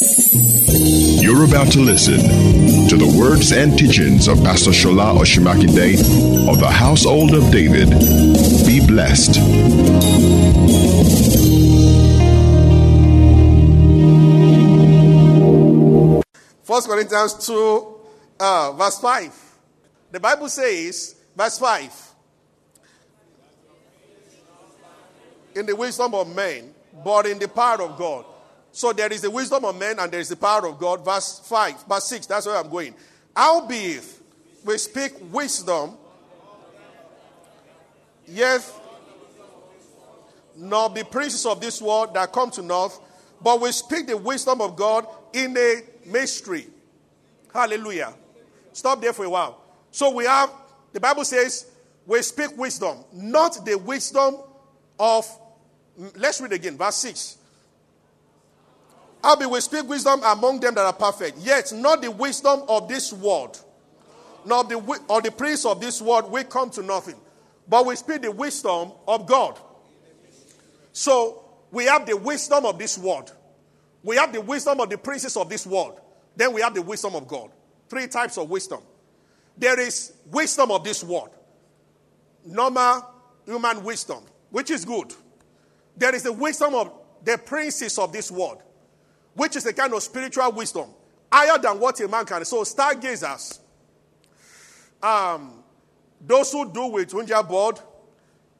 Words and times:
You're 0.00 1.44
about 1.44 1.72
to 1.72 1.80
listen 1.80 2.20
to 2.88 2.96
the 2.96 3.16
words 3.18 3.50
and 3.50 3.76
teachings 3.76 4.28
of 4.28 4.38
Pastor 4.44 4.70
Shola 4.70 5.18
Osunmakinde 5.18 6.48
of 6.48 6.60
the 6.60 6.70
Household 6.70 7.34
of 7.34 7.50
David. 7.50 7.90
Be 8.64 8.78
blessed. 8.86 9.34
First 16.62 16.88
Corinthians 16.88 17.44
2, 17.44 18.00
uh, 18.38 18.72
verse 18.78 19.00
5. 19.00 19.58
The 20.12 20.20
Bible 20.20 20.48
says, 20.48 21.16
verse 21.36 21.58
5, 21.58 22.12
in 25.56 25.66
the 25.66 25.74
wisdom 25.74 26.14
of 26.14 26.32
men, 26.36 26.72
but 27.04 27.26
in 27.26 27.40
the 27.40 27.48
power 27.48 27.82
of 27.82 27.98
God. 27.98 28.26
So 28.72 28.92
there 28.92 29.12
is 29.12 29.22
the 29.22 29.30
wisdom 29.30 29.64
of 29.64 29.78
men 29.78 29.98
and 29.98 30.12
there 30.12 30.20
is 30.20 30.28
the 30.28 30.36
power 30.36 30.66
of 30.66 30.78
God. 30.78 31.04
Verse 31.04 31.40
5, 31.44 31.86
verse 31.88 32.04
6, 32.04 32.26
that's 32.26 32.46
where 32.46 32.56
I'm 32.56 32.70
going. 32.70 32.94
Albeit 33.36 34.04
we 34.64 34.78
speak 34.78 35.12
wisdom, 35.32 35.96
yes, 38.26 38.72
not 40.56 40.94
the 40.94 41.04
princes 41.04 41.46
of 41.46 41.60
this 41.60 41.80
world 41.80 42.14
that 42.14 42.32
come 42.32 42.50
to 42.52 42.62
north, 42.62 43.00
but 43.40 43.60
we 43.60 43.70
speak 43.72 44.06
the 44.06 44.16
wisdom 44.16 44.60
of 44.60 44.76
God 44.76 45.06
in 45.32 45.56
a 45.56 45.82
mystery. 46.06 46.66
Hallelujah. 47.52 48.14
Stop 48.72 49.00
there 49.00 49.12
for 49.12 49.24
a 49.24 49.30
while. 49.30 49.60
So 49.90 50.10
we 50.10 50.24
have, 50.24 50.50
the 50.92 51.00
Bible 51.00 51.24
says, 51.24 51.66
we 52.06 52.20
speak 52.22 52.56
wisdom, 52.56 52.98
not 53.12 53.64
the 53.64 53.76
wisdom 53.78 54.36
of, 54.98 55.26
let's 56.16 56.40
read 56.40 56.52
again, 56.52 56.76
verse 56.76 56.96
6. 56.96 57.37
Albeit 59.22 59.50
we 59.50 59.60
speak 59.60 59.88
wisdom 59.88 60.20
among 60.24 60.60
them 60.60 60.74
that 60.74 60.84
are 60.84 60.92
perfect, 60.92 61.38
yet 61.38 61.72
not 61.72 62.02
the 62.02 62.10
wisdom 62.10 62.62
of 62.68 62.88
this 62.88 63.12
world, 63.12 63.60
nor 64.44 64.64
the, 64.64 64.76
or 65.08 65.20
the 65.20 65.30
prince 65.30 65.64
of 65.64 65.80
this 65.80 66.00
world, 66.00 66.30
we 66.30 66.44
come 66.44 66.70
to 66.70 66.82
nothing. 66.82 67.16
But 67.68 67.84
we 67.84 67.96
speak 67.96 68.22
the 68.22 68.30
wisdom 68.30 68.92
of 69.06 69.26
God. 69.26 69.58
So 70.92 71.44
we 71.70 71.84
have 71.84 72.06
the 72.06 72.16
wisdom 72.16 72.64
of 72.64 72.78
this 72.78 72.96
world. 72.96 73.32
We 74.02 74.16
have 74.16 74.32
the 74.32 74.40
wisdom 74.40 74.80
of 74.80 74.88
the 74.88 74.98
princes 74.98 75.36
of 75.36 75.48
this 75.48 75.66
world. 75.66 76.00
Then 76.36 76.52
we 76.52 76.60
have 76.62 76.74
the 76.74 76.82
wisdom 76.82 77.14
of 77.14 77.26
God. 77.26 77.50
Three 77.88 78.06
types 78.06 78.38
of 78.38 78.48
wisdom. 78.48 78.80
There 79.56 79.78
is 79.80 80.12
wisdom 80.30 80.70
of 80.70 80.84
this 80.84 81.02
world, 81.02 81.30
normal 82.46 83.04
human 83.44 83.82
wisdom, 83.82 84.22
which 84.50 84.70
is 84.70 84.84
good. 84.84 85.12
There 85.96 86.14
is 86.14 86.22
the 86.22 86.32
wisdom 86.32 86.74
of 86.74 86.92
the 87.24 87.36
princes 87.38 87.98
of 87.98 88.12
this 88.12 88.30
world, 88.30 88.62
which 89.38 89.54
is 89.54 89.64
a 89.66 89.72
kind 89.72 89.94
of 89.94 90.02
spiritual 90.02 90.50
wisdom, 90.50 90.88
higher 91.32 91.56
than 91.58 91.78
what 91.78 91.98
a 92.00 92.08
man 92.08 92.26
can. 92.26 92.44
So, 92.44 92.64
stargazers, 92.64 93.60
um, 95.00 95.62
those 96.20 96.50
who 96.50 96.68
do 96.70 96.88
with 96.88 97.14
Ouija 97.14 97.42
board, 97.44 97.78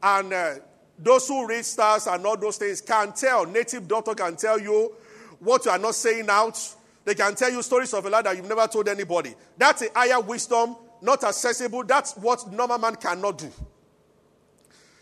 and 0.00 0.32
uh, 0.32 0.54
those 0.96 1.26
who 1.26 1.48
read 1.48 1.64
stars 1.64 2.06
and 2.06 2.24
all 2.24 2.36
those 2.36 2.58
things 2.58 2.80
can 2.80 3.12
tell. 3.12 3.44
Native 3.44 3.88
doctor 3.88 4.14
can 4.14 4.36
tell 4.36 4.60
you 4.60 4.94
what 5.40 5.64
you 5.64 5.72
are 5.72 5.78
not 5.78 5.96
saying 5.96 6.26
out. 6.30 6.56
They 7.04 7.16
can 7.16 7.34
tell 7.34 7.50
you 7.50 7.60
stories 7.62 7.92
of 7.92 8.06
a 8.06 8.10
life 8.10 8.22
that 8.24 8.36
you've 8.36 8.48
never 8.48 8.66
told 8.68 8.88
anybody. 8.88 9.34
That's 9.56 9.82
a 9.82 9.88
higher 9.92 10.20
wisdom, 10.20 10.76
not 11.02 11.24
accessible. 11.24 11.82
That's 11.82 12.16
what 12.16 12.52
normal 12.52 12.78
man 12.78 12.94
cannot 12.94 13.38
do. 13.38 13.50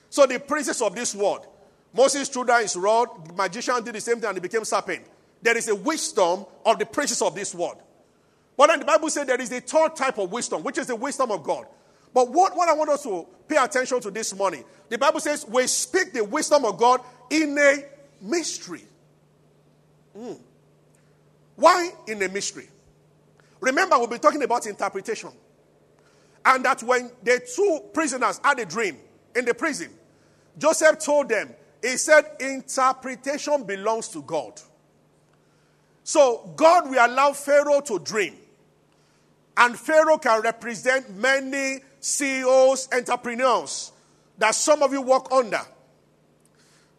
So 0.08 0.24
the 0.24 0.41
princes 0.41 0.80
of 0.80 0.94
this 0.94 1.14
world, 1.14 1.47
Moses 1.92 2.30
threw 2.30 2.47
down 2.47 2.62
his 2.62 2.77
rod, 2.77 3.36
magician 3.36 3.84
did 3.84 3.94
the 3.94 4.00
same 4.00 4.16
thing 4.16 4.28
and 4.28 4.36
he 4.38 4.41
became 4.41 4.64
serpent. 4.64 5.04
There 5.42 5.56
is 5.56 5.69
a 5.69 5.75
wisdom 5.75 6.47
of 6.65 6.79
the 6.79 6.87
princes 6.87 7.23
of 7.23 7.34
this 7.34 7.55
world. 7.55 7.81
But 8.56 8.69
then 8.69 8.81
the 8.81 8.87
Bible 8.87 9.11
says 9.11 9.27
there 9.27 9.41
is 9.41 9.53
a 9.53 9.61
third 9.61 9.97
type 9.97 10.19
of 10.19 10.33
wisdom, 10.33 10.62
which 10.62 10.78
is 10.78 10.87
the 10.87 10.97
wisdom 10.97 11.31
of 11.31 11.43
God. 11.43 11.67
But 12.15 12.33
what, 12.33 12.56
what 12.56 12.69
I 12.69 12.72
want 12.72 12.91
us 12.91 13.03
to 13.03 13.27
pay 13.47 13.56
attention 13.56 14.00
to 14.00 14.10
this 14.10 14.34
morning, 14.34 14.65
the 14.88 14.97
Bible 14.97 15.21
says 15.21 15.47
we 15.47 15.66
speak 15.66 16.12
the 16.12 16.25
wisdom 16.25 16.65
of 16.65 16.78
God 16.78 17.00
in 17.31 17.59
a 17.59 17.84
mystery. 18.22 18.84
Mm. 20.16 20.38
Why 21.56 21.91
in 22.06 22.22
a 22.22 22.28
mystery? 22.28 22.69
Remember, 23.60 23.99
we'll 23.99 24.09
be 24.09 24.19
talking 24.19 24.43
about 24.43 24.66
interpretation. 24.66 25.31
And 26.44 26.65
that 26.65 26.83
when 26.83 27.10
the 27.22 27.41
two 27.55 27.81
prisoners 27.93 28.41
had 28.43 28.59
a 28.59 28.65
dream 28.65 28.97
in 29.34 29.44
the 29.44 29.53
prison, 29.53 29.91
Joseph 30.56 30.99
told 31.00 31.28
them, 31.28 31.55
he 31.83 31.97
said, 31.97 32.25
interpretation 32.41 33.65
belongs 33.65 34.09
to 34.09 34.22
God. 34.22 34.60
So 36.06 36.53
God 36.55 36.89
will 36.89 37.05
allow 37.05 37.33
Pharaoh 37.33 37.81
to 37.81 37.99
dream. 37.99 38.34
And 39.56 39.77
Pharaoh 39.77 40.19
can 40.19 40.41
represent 40.41 41.11
many 41.17 41.81
CEOs, 41.99 42.89
entrepreneurs 42.93 43.91
that 44.39 44.55
some 44.55 44.84
of 44.84 44.93
you 44.93 45.03
work 45.03 45.33
under. 45.33 45.62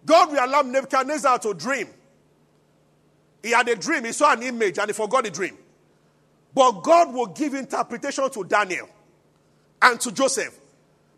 God 0.06 0.30
will 0.30 0.44
allow 0.44 0.62
Nebuchadnezzar 0.62 1.40
to 1.40 1.54
dream. 1.54 1.88
He 3.42 3.52
had 3.52 3.70
a 3.70 3.78
dream, 3.78 4.04
he 4.04 4.12
saw 4.12 4.34
an 4.34 4.44
image, 4.44 4.78
and 4.78 4.90
he 4.90 4.94
forgot 4.94 5.24
the 5.24 5.32
dream. 5.32 5.58
But 6.54 6.84
God 6.84 7.14
will 7.14 7.28
give 7.28 7.54
interpretation 7.54 8.30
to 8.30 8.44
Daniel 8.44 8.90
and 9.82 10.02
to 10.02 10.12
Joseph 10.12 10.54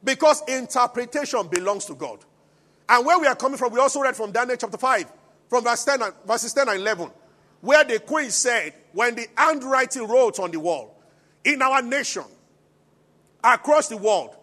because 0.03 0.43
interpretation 0.47 1.47
belongs 1.47 1.85
to 1.85 1.95
God. 1.95 2.19
And 2.87 3.03
where 3.03 3.17
we 3.17 3.25
are 3.25 3.35
coming 3.35 3.57
from, 3.57 3.73
we 3.73 3.79
also 3.79 3.99
read 3.99 4.15
from 4.15 4.31
Daniel 4.31 4.57
chapter 4.57 4.77
5, 4.77 5.11
from 5.49 5.63
verse 5.63 5.83
10 5.85 6.03
and, 6.03 6.13
verses 6.27 6.53
10 6.53 6.69
and 6.69 6.77
11, 6.77 7.09
where 7.61 7.83
the 7.83 7.99
queen 7.99 8.29
said, 8.29 8.73
When 8.93 9.15
the 9.15 9.27
handwriting 9.37 10.07
wrote 10.07 10.39
on 10.39 10.51
the 10.51 10.59
wall, 10.59 10.95
in 11.43 11.61
our 11.61 11.81
nation, 11.81 12.23
across 13.43 13.87
the 13.87 13.97
world, 13.97 14.35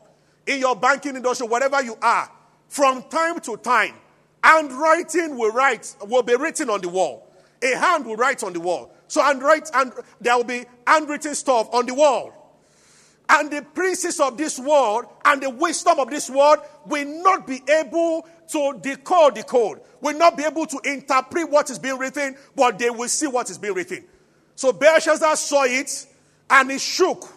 in 0.46 0.60
your 0.60 0.76
banking 0.76 1.16
industry, 1.16 1.46
whatever 1.46 1.82
you 1.82 1.96
are, 2.00 2.30
from 2.68 3.02
time 3.04 3.40
to 3.40 3.56
time, 3.56 3.94
handwriting 4.42 5.36
will 5.36 5.52
write 5.52 5.94
will 6.06 6.22
be 6.22 6.36
written 6.36 6.70
on 6.70 6.80
the 6.80 6.88
wall. 6.88 7.26
A 7.62 7.76
hand 7.76 8.06
will 8.06 8.16
write 8.16 8.42
on 8.42 8.52
the 8.52 8.60
wall. 8.60 8.92
So 9.08 9.22
handwrite 9.22 9.70
and 9.74 9.92
there 10.20 10.36
will 10.36 10.44
be 10.44 10.64
handwritten 10.86 11.34
stuff 11.34 11.68
on 11.72 11.86
the 11.86 11.94
wall. 11.94 12.32
And 13.28 13.50
the 13.50 13.62
princes 13.62 14.20
of 14.20 14.38
this 14.38 14.58
world 14.58 15.06
and 15.24 15.42
the 15.42 15.50
wisdom 15.50 15.98
of 15.98 16.10
this 16.10 16.30
world 16.30 16.58
will 16.86 17.22
not 17.22 17.46
be 17.46 17.60
able 17.68 18.28
to 18.52 18.78
decode 18.80 19.34
the 19.34 19.42
code, 19.42 19.80
will 20.00 20.16
not 20.16 20.36
be 20.36 20.44
able 20.44 20.66
to 20.66 20.80
interpret 20.84 21.50
what 21.50 21.70
is 21.70 21.78
being 21.78 21.98
written, 21.98 22.36
but 22.54 22.78
they 22.78 22.90
will 22.90 23.08
see 23.08 23.26
what 23.26 23.50
is 23.50 23.58
being 23.58 23.74
written. 23.74 24.04
So 24.54 24.72
Belshazzar 24.72 25.36
saw 25.36 25.64
it 25.64 26.06
and 26.48 26.70
he 26.70 26.78
shook. 26.78 27.28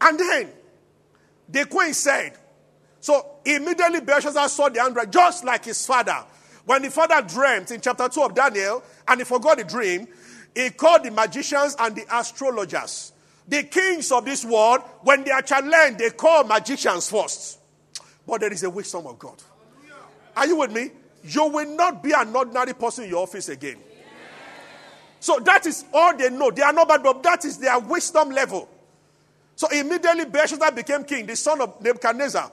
And 0.00 0.18
then 0.18 0.50
the 1.48 1.64
queen 1.66 1.94
said, 1.94 2.36
so 3.00 3.38
immediately 3.44 4.00
Belshazzar 4.00 4.48
saw 4.48 4.68
the 4.68 4.80
handwriting, 4.80 5.12
just 5.12 5.44
like 5.44 5.64
his 5.64 5.86
father. 5.86 6.24
When 6.64 6.82
the 6.82 6.90
father 6.90 7.22
dreamt 7.22 7.70
in 7.70 7.80
chapter 7.80 8.08
2 8.08 8.22
of 8.22 8.34
Daniel 8.34 8.82
and 9.06 9.20
he 9.20 9.24
forgot 9.24 9.58
the 9.58 9.64
dream, 9.64 10.08
he 10.54 10.70
called 10.70 11.04
the 11.04 11.10
magicians 11.10 11.76
and 11.78 11.94
the 11.94 12.04
astrologers. 12.10 13.12
The 13.46 13.62
kings 13.62 14.10
of 14.10 14.24
this 14.24 14.44
world, 14.44 14.80
when 15.02 15.22
they 15.22 15.30
are 15.30 15.42
challenged, 15.42 15.98
they 15.98 16.10
call 16.10 16.42
magicians 16.44 17.08
first. 17.08 17.60
But 18.26 18.40
there 18.40 18.52
is 18.52 18.64
a 18.64 18.70
wisdom 18.70 19.06
of 19.06 19.18
God. 19.18 19.40
Are 20.36 20.46
you 20.46 20.56
with 20.56 20.70
me? 20.70 20.90
You 21.24 21.46
will 21.48 21.74
not 21.74 22.02
be 22.02 22.12
an 22.12 22.34
ordinary 22.36 22.74
person 22.74 23.04
in 23.04 23.10
your 23.10 23.22
office 23.22 23.48
again. 23.48 23.78
So 25.18 25.40
that 25.40 25.66
is 25.66 25.84
all 25.92 26.16
they 26.16 26.30
know. 26.30 26.50
They 26.50 26.62
are 26.62 26.72
not 26.72 26.88
bad, 26.88 27.02
but 27.02 27.22
that 27.22 27.44
is 27.44 27.58
their 27.58 27.78
wisdom 27.78 28.30
level. 28.30 28.68
So 29.56 29.66
immediately 29.68 30.26
Belshazzar 30.26 30.70
became 30.72 31.04
king, 31.04 31.26
the 31.26 31.34
son 31.34 31.60
of 31.62 31.82
Nebuchadnezzar. 31.82 32.52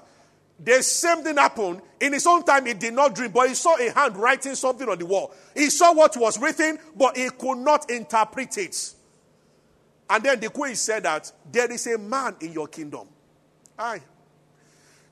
The 0.60 0.82
same 0.82 1.24
thing 1.24 1.36
happened. 1.36 1.82
In 2.00 2.14
his 2.14 2.26
own 2.26 2.44
time, 2.44 2.66
he 2.66 2.74
did 2.74 2.94
not 2.94 3.16
dream, 3.16 3.32
but 3.32 3.50
he 3.50 3.56
saw 3.56 3.76
a 3.78 3.92
hand 3.92 4.16
writing 4.16 4.56
something 4.56 4.88
on 4.88 4.98
the 4.98 5.06
wall. 5.06 5.34
He 5.54 5.70
saw 5.70 5.94
what 5.94 6.16
was 6.16 6.40
written, 6.40 6.80
but 6.96 7.18
he 7.18 7.30
could 7.30 7.58
not 7.58 7.90
interpret 7.90 8.58
it. 8.58 8.94
And 10.10 10.24
then 10.24 10.40
the 10.40 10.50
queen 10.50 10.76
said 10.76 11.04
that 11.04 11.32
there 11.52 11.72
is 11.72 11.86
a 11.88 11.98
man 11.98 12.36
in 12.40 12.54
your 12.54 12.68
kingdom. 12.68 13.08
Aye. 13.78 14.02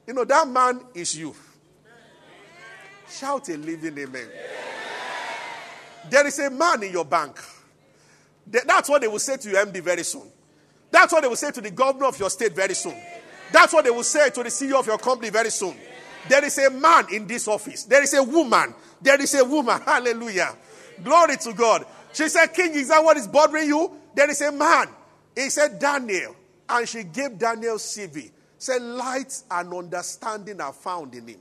You 0.07 0.13
know, 0.13 0.23
that 0.23 0.47
man 0.47 0.81
is 0.93 1.17
you. 1.17 1.35
Shout 3.11 3.49
a 3.49 3.57
living 3.57 3.97
amen. 3.97 4.27
There 6.09 6.25
is 6.25 6.39
a 6.39 6.49
man 6.49 6.83
in 6.83 6.91
your 6.91 7.05
bank. 7.05 7.39
That's 8.47 8.89
what 8.89 9.01
they 9.01 9.07
will 9.07 9.19
say 9.19 9.37
to 9.37 9.49
your 9.49 9.65
MD 9.65 9.81
very 9.81 10.03
soon. 10.03 10.27
That's 10.89 11.13
what 11.13 11.21
they 11.21 11.27
will 11.27 11.35
say 11.35 11.51
to 11.51 11.61
the 11.61 11.71
governor 11.71 12.07
of 12.07 12.19
your 12.19 12.29
state 12.29 12.55
very 12.55 12.73
soon. 12.73 12.95
That's 13.51 13.73
what 13.73 13.83
they 13.83 13.91
will 13.91 14.03
say 14.03 14.29
to 14.29 14.43
the 14.43 14.49
CEO 14.49 14.79
of 14.79 14.87
your 14.87 14.97
company 14.97 15.29
very 15.29 15.49
soon. 15.49 15.75
There 16.27 16.43
is 16.43 16.57
a 16.57 16.69
man 16.69 17.05
in 17.13 17.27
this 17.27 17.47
office. 17.47 17.83
There 17.83 18.01
is 18.01 18.13
a 18.13 18.23
woman. 18.23 18.73
There 19.01 19.19
is 19.19 19.33
a 19.35 19.43
woman. 19.43 19.81
Hallelujah. 19.85 20.55
Glory 21.03 21.37
to 21.37 21.53
God. 21.53 21.85
She 22.13 22.29
said, 22.29 22.47
King, 22.47 22.73
is 22.73 22.89
that 22.89 23.03
what 23.03 23.17
is 23.17 23.27
bothering 23.27 23.67
you? 23.67 23.91
There 24.15 24.29
is 24.29 24.41
a 24.41 24.51
man. 24.51 24.87
He 25.35 25.49
said, 25.49 25.79
Daniel. 25.79 26.35
And 26.69 26.87
she 26.87 27.03
gave 27.03 27.37
Daniel 27.37 27.75
CV. 27.75 28.31
Said, 28.57 28.81
light 28.81 29.41
and 29.49 29.73
understanding 29.73 30.61
are 30.61 30.73
found 30.73 31.15
in 31.15 31.27
him. 31.27 31.39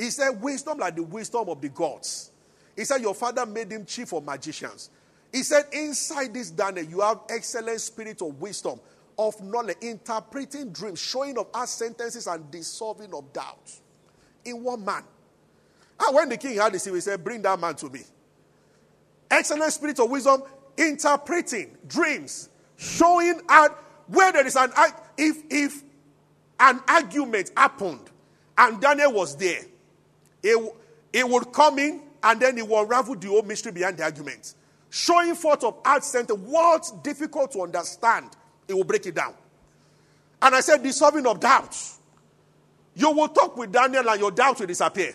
He 0.00 0.08
said, 0.08 0.40
wisdom 0.40 0.78
like 0.78 0.96
the 0.96 1.02
wisdom 1.02 1.50
of 1.50 1.60
the 1.60 1.68
gods. 1.68 2.30
He 2.74 2.86
said, 2.86 3.02
Your 3.02 3.14
father 3.14 3.44
made 3.44 3.70
him 3.70 3.84
chief 3.84 4.14
of 4.14 4.24
magicians. 4.24 4.88
He 5.30 5.42
said, 5.42 5.66
Inside 5.74 6.32
this 6.32 6.50
Daniel, 6.50 6.86
you 6.86 7.00
have 7.00 7.20
excellent 7.28 7.78
spirit 7.82 8.22
of 8.22 8.40
wisdom, 8.40 8.80
of 9.18 9.38
knowledge, 9.42 9.76
interpreting 9.82 10.72
dreams, 10.72 10.98
showing 10.98 11.36
of 11.36 11.48
us 11.52 11.72
sentences, 11.72 12.26
and 12.26 12.50
dissolving 12.50 13.12
of 13.12 13.30
doubts. 13.34 13.82
In 14.46 14.64
one 14.64 14.82
man. 14.82 15.04
And 16.00 16.16
when 16.16 16.30
the 16.30 16.38
king 16.38 16.56
had 16.56 16.72
this, 16.72 16.86
he 16.86 17.00
said, 17.00 17.22
Bring 17.22 17.42
that 17.42 17.60
man 17.60 17.74
to 17.74 17.90
me. 17.90 18.00
Excellent 19.30 19.70
spirit 19.70 20.00
of 20.00 20.08
wisdom, 20.08 20.44
interpreting 20.78 21.76
dreams, 21.86 22.48
showing 22.78 23.42
out 23.50 23.76
where 24.06 24.32
there 24.32 24.46
is 24.46 24.56
an 24.56 24.72
if 25.18 25.42
if 25.50 25.82
an 26.58 26.80
argument 26.88 27.50
happened 27.54 28.08
and 28.56 28.80
Daniel 28.80 29.12
was 29.12 29.36
there, 29.36 29.60
it, 30.42 30.74
it 31.12 31.28
would 31.28 31.52
come 31.52 31.78
in 31.78 32.02
and 32.22 32.40
then 32.40 32.58
it 32.58 32.66
will 32.66 32.82
unravel 32.82 33.16
the 33.16 33.28
whole 33.28 33.42
mystery 33.42 33.72
behind 33.72 33.96
the 33.96 34.02
argument. 34.02 34.54
Showing 34.90 35.34
forth 35.34 35.64
of 35.64 35.78
art 35.84 36.04
center 36.04 36.34
what's 36.34 36.90
difficult 36.90 37.52
to 37.52 37.62
understand, 37.62 38.28
it 38.66 38.74
will 38.74 38.84
break 38.84 39.06
it 39.06 39.14
down. 39.14 39.34
And 40.42 40.54
I 40.54 40.60
said, 40.60 40.82
dissolving 40.82 41.26
of 41.26 41.40
doubts. 41.40 41.98
You 42.94 43.10
will 43.10 43.28
talk 43.28 43.56
with 43.56 43.72
Daniel 43.72 44.08
and 44.08 44.20
your 44.20 44.30
doubts 44.30 44.60
will 44.60 44.66
disappear. 44.66 45.14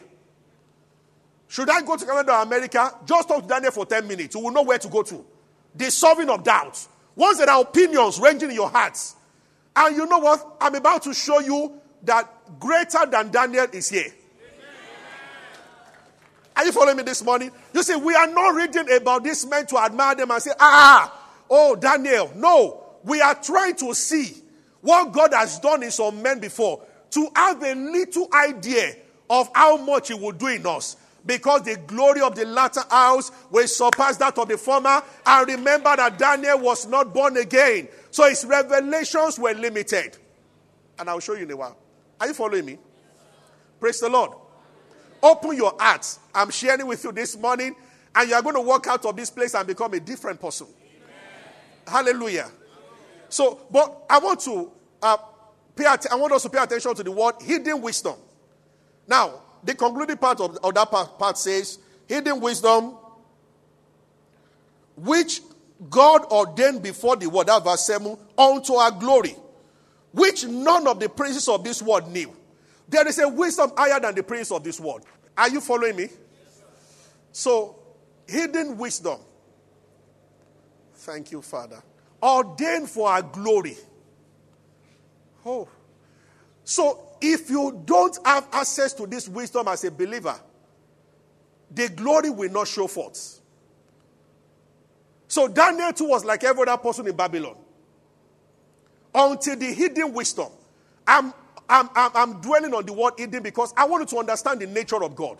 Should 1.47 1.69
I 1.69 1.81
go 1.81 1.95
to 1.95 2.05
Canada 2.05 2.33
or 2.33 2.41
America? 2.41 2.91
Just 3.05 3.27
talk 3.27 3.43
to 3.43 3.47
Daniel 3.47 3.71
for 3.71 3.85
10 3.85 4.07
minutes. 4.07 4.35
You 4.35 4.41
will 4.41 4.51
know 4.51 4.63
where 4.63 4.79
to 4.79 4.87
go 4.87 5.03
to. 5.03 5.25
Dissolving 5.75 6.29
of 6.29 6.43
doubts. 6.43 6.87
Once 7.15 7.37
there 7.37 7.49
are 7.49 7.61
opinions 7.61 8.19
ranging 8.19 8.49
in 8.49 8.55
your 8.55 8.69
hearts. 8.69 9.15
And 9.75 9.95
you 9.95 10.05
know 10.05 10.19
what? 10.19 10.57
I'm 10.61 10.75
about 10.75 11.03
to 11.03 11.13
show 11.13 11.39
you 11.39 11.79
that 12.03 12.59
greater 12.59 13.05
than 13.05 13.29
Daniel 13.29 13.67
is 13.71 13.89
here. 13.89 14.11
Are 16.55 16.65
you 16.65 16.71
following 16.71 16.97
me 16.97 17.03
this 17.03 17.23
morning? 17.23 17.51
You 17.73 17.83
see, 17.83 17.95
we 17.95 18.15
are 18.15 18.27
not 18.27 18.55
reading 18.55 18.89
about 18.95 19.23
these 19.23 19.45
men 19.45 19.65
to 19.67 19.77
admire 19.77 20.15
them 20.15 20.31
and 20.31 20.41
say, 20.41 20.51
ah, 20.59 21.29
oh, 21.49 21.75
Daniel. 21.75 22.31
No, 22.35 22.83
we 23.03 23.19
are 23.21 23.35
trying 23.35 23.75
to 23.75 23.93
see 23.93 24.37
what 24.81 25.11
God 25.11 25.33
has 25.33 25.59
done 25.59 25.83
in 25.83 25.91
some 25.91 26.21
men 26.21 26.39
before 26.39 26.81
to 27.11 27.29
have 27.35 27.61
a 27.61 27.75
little 27.75 28.29
idea 28.33 28.95
of 29.29 29.49
how 29.53 29.77
much 29.77 30.07
He 30.09 30.13
will 30.13 30.31
do 30.31 30.47
in 30.47 30.65
us. 30.65 30.95
Because 31.25 31.63
the 31.63 31.75
glory 31.87 32.21
of 32.21 32.35
the 32.35 32.45
latter 32.45 32.83
house 32.89 33.31
will 33.49 33.67
surpass 33.67 34.17
that 34.17 34.37
of 34.37 34.47
the 34.47 34.57
former. 34.57 35.01
And 35.25 35.47
remember 35.47 35.95
that 35.95 36.19
Daniel 36.19 36.59
was 36.59 36.87
not 36.87 37.13
born 37.13 37.35
again. 37.37 37.87
So 38.11 38.29
his 38.29 38.45
revelations 38.45 39.39
were 39.39 39.53
limited. 39.53 40.17
And 40.99 41.09
I'll 41.09 41.19
show 41.19 41.33
you 41.33 41.43
in 41.43 41.51
a 41.51 41.57
while. 41.57 41.75
Are 42.19 42.27
you 42.27 42.33
following 42.33 42.65
me? 42.65 42.77
Praise 43.79 43.99
the 43.99 44.09
Lord. 44.09 44.31
Open 45.21 45.55
your 45.55 45.73
hearts. 45.79 46.19
I'm 46.33 46.49
sharing 46.49 46.85
with 46.85 47.03
you 47.03 47.11
this 47.11 47.37
morning, 47.37 47.75
and 48.15 48.29
you 48.29 48.35
are 48.35 48.41
going 48.41 48.55
to 48.55 48.61
walk 48.61 48.87
out 48.87 49.05
of 49.05 49.15
this 49.15 49.29
place 49.29 49.53
and 49.55 49.67
become 49.67 49.93
a 49.93 49.99
different 49.99 50.39
person. 50.39 50.67
Amen. 50.67 52.05
Hallelujah. 52.05 52.49
So, 53.29 53.61
but 53.71 54.05
I 54.09 54.19
want 54.19 54.39
to 54.41 54.71
uh, 55.01 55.17
pay. 55.75 55.85
Att- 55.85 56.11
I 56.11 56.15
want 56.15 56.33
us 56.33 56.43
to 56.43 56.49
pay 56.49 56.61
attention 56.61 56.93
to 56.95 57.03
the 57.03 57.11
word 57.11 57.35
hidden 57.41 57.81
wisdom. 57.81 58.15
Now, 59.07 59.41
the 59.63 59.75
concluding 59.75 60.17
part 60.17 60.39
of, 60.39 60.57
of 60.63 60.73
that 60.73 60.91
part, 60.91 61.17
part 61.17 61.37
says, 61.37 61.79
hidden 62.07 62.39
wisdom, 62.39 62.95
which 64.95 65.41
God 65.89 66.25
ordained 66.25 66.81
before 66.83 67.15
the 67.15 67.27
word, 67.27 67.47
that 67.47 67.63
verse 67.63 67.85
7, 67.85 68.17
unto 68.37 68.73
our 68.73 68.91
glory, 68.91 69.35
which 70.11 70.45
none 70.45 70.87
of 70.87 70.99
the 70.99 71.09
princes 71.09 71.47
of 71.47 71.63
this 71.63 71.81
world 71.81 72.11
knew. 72.11 72.33
There 72.87 73.07
is 73.07 73.19
a 73.19 73.27
wisdom 73.27 73.71
higher 73.75 73.99
than 73.99 74.15
the 74.15 74.23
prince 74.23 74.51
of 74.51 74.63
this 74.63 74.79
world. 74.79 75.03
Are 75.37 75.49
you 75.49 75.61
following 75.61 75.95
me? 75.95 76.09
So, 77.31 77.77
hidden 78.27 78.77
wisdom. 78.77 79.19
Thank 80.93 81.31
you, 81.31 81.41
Father. 81.41 81.81
Ordained 82.21 82.89
for 82.89 83.09
our 83.09 83.21
glory. 83.21 83.77
Oh. 85.45 85.67
So, 86.63 87.17
if 87.21 87.49
you 87.49 87.81
don't 87.85 88.17
have 88.25 88.47
access 88.51 88.93
to 88.93 89.05
this 89.05 89.27
wisdom 89.27 89.67
as 89.67 89.83
a 89.83 89.91
believer, 89.91 90.39
the 91.69 91.89
glory 91.89 92.29
will 92.29 92.51
not 92.51 92.67
show 92.67 92.87
forth. 92.87 93.41
So, 95.27 95.47
Daniel 95.47 95.91
too 95.91 96.07
was 96.07 96.23
like 96.23 96.43
every 96.43 96.63
other 96.63 96.77
person 96.81 97.07
in 97.07 97.15
Babylon. 97.15 97.57
Until 99.13 99.55
the 99.55 99.65
hidden 99.65 100.13
wisdom. 100.13 100.49
I'm 101.07 101.33
I'm, 101.69 101.89
I'm, 101.95 102.11
I'm 102.15 102.41
dwelling 102.41 102.73
on 102.73 102.85
the 102.85 102.93
word 102.93 103.13
hidden 103.17 103.41
because 103.41 103.73
I 103.75 103.85
wanted 103.85 104.07
to 104.09 104.17
understand 104.17 104.61
the 104.61 104.67
nature 104.67 105.03
of 105.03 105.15
God. 105.15 105.37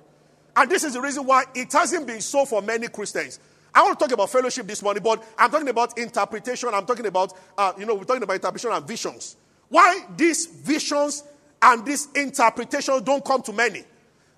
And 0.55 0.69
this 0.69 0.83
is 0.83 0.93
the 0.93 1.01
reason 1.01 1.25
why 1.25 1.43
it 1.53 1.71
hasn't 1.73 2.07
been 2.07 2.21
so 2.21 2.45
for 2.45 2.61
many 2.61 2.87
Christians. 2.87 3.39
I 3.73 3.83
want 3.83 3.99
to 3.99 4.05
talk 4.05 4.13
about 4.13 4.29
fellowship 4.29 4.67
this 4.67 4.81
morning, 4.81 5.03
but 5.03 5.23
I'm 5.37 5.51
talking 5.51 5.67
about 5.67 5.97
interpretation. 5.97 6.69
I'm 6.73 6.85
talking 6.85 7.05
about, 7.05 7.33
uh, 7.57 7.73
you 7.77 7.85
know, 7.85 7.95
we're 7.95 8.05
talking 8.05 8.23
about 8.23 8.35
interpretation 8.35 8.71
and 8.71 8.87
visions. 8.87 9.35
Why 9.67 10.05
these 10.15 10.45
visions 10.45 11.23
and 11.61 11.85
these 11.85 12.07
interpretations 12.13 13.01
don't 13.01 13.23
come 13.23 13.41
to 13.43 13.53
many? 13.53 13.83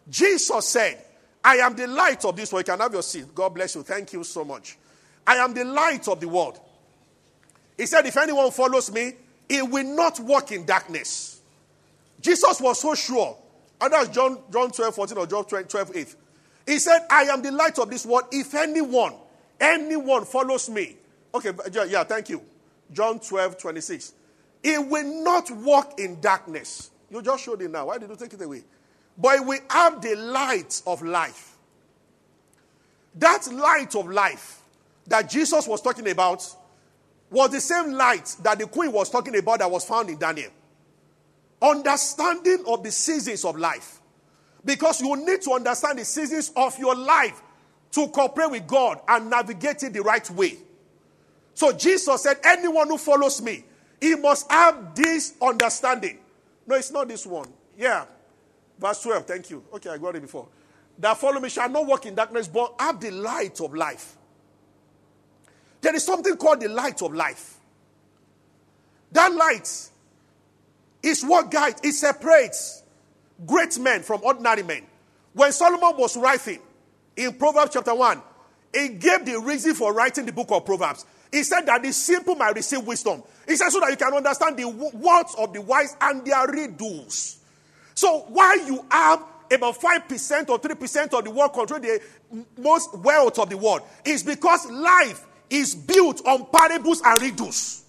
Jesus 0.09 0.67
said, 0.67 1.03
I 1.43 1.57
am 1.57 1.75
the 1.75 1.87
light 1.87 2.25
of 2.25 2.35
this 2.35 2.51
world. 2.51 2.67
You 2.67 2.73
can 2.73 2.79
have 2.79 2.93
your 2.93 3.03
seat. 3.03 3.33
God 3.35 3.49
bless 3.49 3.75
you. 3.75 3.83
Thank 3.83 4.13
you 4.13 4.23
so 4.23 4.43
much. 4.43 4.77
I 5.25 5.35
am 5.35 5.53
the 5.53 5.65
light 5.65 6.07
of 6.07 6.19
the 6.19 6.27
world. 6.27 6.59
He 7.77 7.85
said, 7.85 8.05
If 8.07 8.17
anyone 8.17 8.49
follows 8.49 8.91
me, 8.91 9.13
he 9.47 9.61
will 9.61 9.83
not 9.83 10.19
walk 10.19 10.51
in 10.51 10.65
darkness 10.65 11.36
Jesus 12.21 12.59
was 12.59 12.79
so 12.79 12.95
sure. 12.95 13.37
And 13.79 13.93
that's 13.93 14.09
John, 14.09 14.39
John 14.51 14.71
12, 14.71 14.95
14 14.95 15.17
or 15.17 15.27
John 15.27 15.45
12, 15.45 15.91
8. 15.95 16.15
He 16.65 16.79
said, 16.79 17.05
I 17.09 17.23
am 17.23 17.41
the 17.41 17.51
light 17.51 17.79
of 17.79 17.89
this 17.89 18.05
world. 18.05 18.25
If 18.31 18.53
anyone, 18.53 19.13
anyone 19.59 20.25
follows 20.25 20.69
me. 20.69 20.97
Okay, 21.33 21.51
yeah, 21.87 22.03
thank 22.03 22.29
you. 22.29 22.41
John 22.91 23.19
12, 23.19 23.57
26. 23.57 24.13
He 24.63 24.77
will 24.77 25.23
not 25.23 25.51
walk 25.51 25.99
in 25.99 26.19
darkness. 26.19 26.91
You 27.09 27.21
just 27.21 27.43
showed 27.43 27.61
it 27.61 27.71
now. 27.71 27.87
Why 27.87 27.97
did 27.97 28.09
you 28.09 28.15
take 28.15 28.33
it 28.33 28.41
away? 28.41 28.63
But 29.17 29.45
we 29.45 29.59
have 29.69 30.01
the 30.01 30.15
light 30.15 30.81
of 30.85 31.01
life. 31.01 31.55
That 33.15 33.47
light 33.51 33.95
of 33.95 34.07
life 34.07 34.61
that 35.07 35.29
Jesus 35.29 35.67
was 35.67 35.81
talking 35.81 36.09
about 36.09 36.43
was 37.29 37.49
the 37.49 37.61
same 37.61 37.93
light 37.93 38.35
that 38.43 38.59
the 38.59 38.67
queen 38.67 38.91
was 38.91 39.09
talking 39.09 39.35
about 39.37 39.59
that 39.59 39.69
was 39.69 39.85
found 39.85 40.09
in 40.09 40.17
Daniel. 40.17 40.51
Understanding 41.61 42.63
of 42.67 42.83
the 42.83 42.91
seasons 42.91 43.45
of 43.45 43.57
life. 43.57 43.99
Because 44.63 45.01
you 45.01 45.15
need 45.15 45.41
to 45.43 45.51
understand 45.51 45.99
the 45.99 46.05
seasons 46.05 46.51
of 46.55 46.77
your 46.77 46.95
life 46.95 47.41
to 47.91 48.07
cooperate 48.09 48.51
with 48.51 48.67
God 48.67 48.99
and 49.07 49.29
navigate 49.29 49.83
it 49.83 49.93
the 49.93 50.01
right 50.01 50.29
way. 50.31 50.57
So 51.53 51.71
Jesus 51.71 52.21
said, 52.23 52.37
Anyone 52.43 52.87
who 52.87 52.97
follows 52.97 53.41
me, 53.41 53.63
he 53.99 54.15
must 54.15 54.51
have 54.51 54.93
this 54.93 55.33
understanding. 55.41 56.19
No, 56.67 56.75
it's 56.75 56.91
not 56.91 57.07
this 57.07 57.25
one. 57.25 57.47
Yeah. 57.77 58.05
Verse 58.77 59.01
12, 59.01 59.25
thank 59.25 59.49
you. 59.49 59.63
Okay, 59.73 59.89
I 59.89 59.97
got 59.97 60.15
it 60.15 60.21
before. 60.21 60.47
That 60.99 61.17
follow 61.17 61.39
me 61.39 61.49
shall 61.49 61.69
not 61.69 61.85
walk 61.85 62.05
in 62.05 62.15
darkness, 62.15 62.47
but 62.47 62.75
have 62.79 62.99
the 62.99 63.11
light 63.11 63.59
of 63.61 63.73
life. 63.73 64.15
There 65.81 65.95
is 65.95 66.03
something 66.03 66.35
called 66.37 66.59
the 66.59 66.69
light 66.69 67.01
of 67.01 67.13
life. 67.13 67.59
That 69.11 69.33
light 69.33 69.89
is 71.03 71.23
what 71.23 71.51
guides, 71.51 71.79
it 71.83 71.93
separates 71.93 72.83
great 73.45 73.77
men 73.79 74.01
from 74.01 74.21
ordinary 74.23 74.63
men. 74.63 74.83
When 75.33 75.51
Solomon 75.51 75.95
was 75.97 76.17
writing 76.17 76.59
in 77.15 77.33
Proverbs 77.33 77.71
chapter 77.73 77.93
1, 77.93 78.21
he 78.73 78.89
gave 78.89 79.25
the 79.25 79.39
reason 79.39 79.73
for 79.75 79.93
writing 79.93 80.25
the 80.25 80.31
book 80.31 80.51
of 80.51 80.65
Proverbs. 80.65 81.05
He 81.31 81.43
said 81.43 81.61
that 81.65 81.83
the 81.83 81.91
simple 81.91 82.35
might 82.35 82.55
receive 82.55 82.83
wisdom. 82.83 83.21
He 83.47 83.55
said 83.55 83.69
so 83.69 83.79
that 83.79 83.89
you 83.89 83.97
can 83.97 84.13
understand 84.13 84.57
the 84.57 84.67
words 84.67 85.35
of 85.37 85.53
the 85.53 85.61
wise 85.61 85.95
and 86.01 86.25
their 86.25 86.47
riddles. 86.47 87.37
So 87.93 88.19
while 88.29 88.65
you 88.65 88.85
have 88.91 89.23
about 89.51 89.79
5% 89.79 90.49
or 90.49 90.59
3% 90.59 91.17
of 91.17 91.23
the 91.23 91.31
world 91.31 91.53
control 91.53 91.79
the 91.79 92.01
most 92.57 92.95
wealth 92.97 93.39
of 93.39 93.49
the 93.49 93.57
world, 93.57 93.81
is 94.03 94.23
because 94.23 94.69
life 94.69 95.25
is 95.49 95.73
built 95.73 96.25
on 96.25 96.45
parables 96.51 97.01
and 97.03 97.21
riddles. 97.21 97.83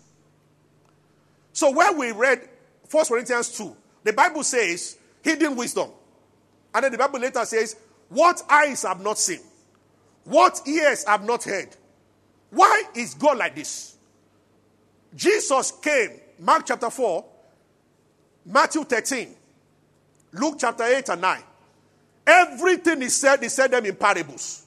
So 1.53 1.73
when 1.73 1.99
we 1.99 2.13
read 2.13 2.49
First 2.89 3.11
Corinthians 3.11 3.57
2, 3.57 3.77
the 4.05 4.13
Bible 4.13 4.43
says 4.43 4.97
hidden 5.23 5.55
wisdom. 5.55 5.91
And 6.75 6.85
then 6.85 6.93
the 6.93 6.99
Bible 6.99 7.21
later 7.21 7.45
says, 7.45 7.77
What 8.09 8.43
eyes 8.49 8.83
have 8.83 9.03
not 9.03 9.19
seen, 9.19 9.41
what 10.25 10.61
ears 10.67 11.05
have 11.05 11.25
not 11.25 11.45
heard. 11.45 11.69
Why 12.51 12.85
is 12.95 13.15
God 13.15 13.39
like 13.39 13.55
this? 13.55 13.97
Jesus 15.15 15.73
came, 15.83 16.11
Mark 16.39 16.65
chapter 16.67 16.91
4, 16.91 17.25
Matthew 18.47 18.85
13, 18.85 19.35
Luke 20.33 20.57
chapter 20.59 20.85
8 20.85 21.09
and 21.11 21.21
9. 21.21 21.43
Everything 22.27 23.01
he 23.03 23.09
said, 23.09 23.43
he 23.43 23.49
said 23.49 23.71
them 23.71 23.85
in 23.85 23.97
parables. 23.97 24.65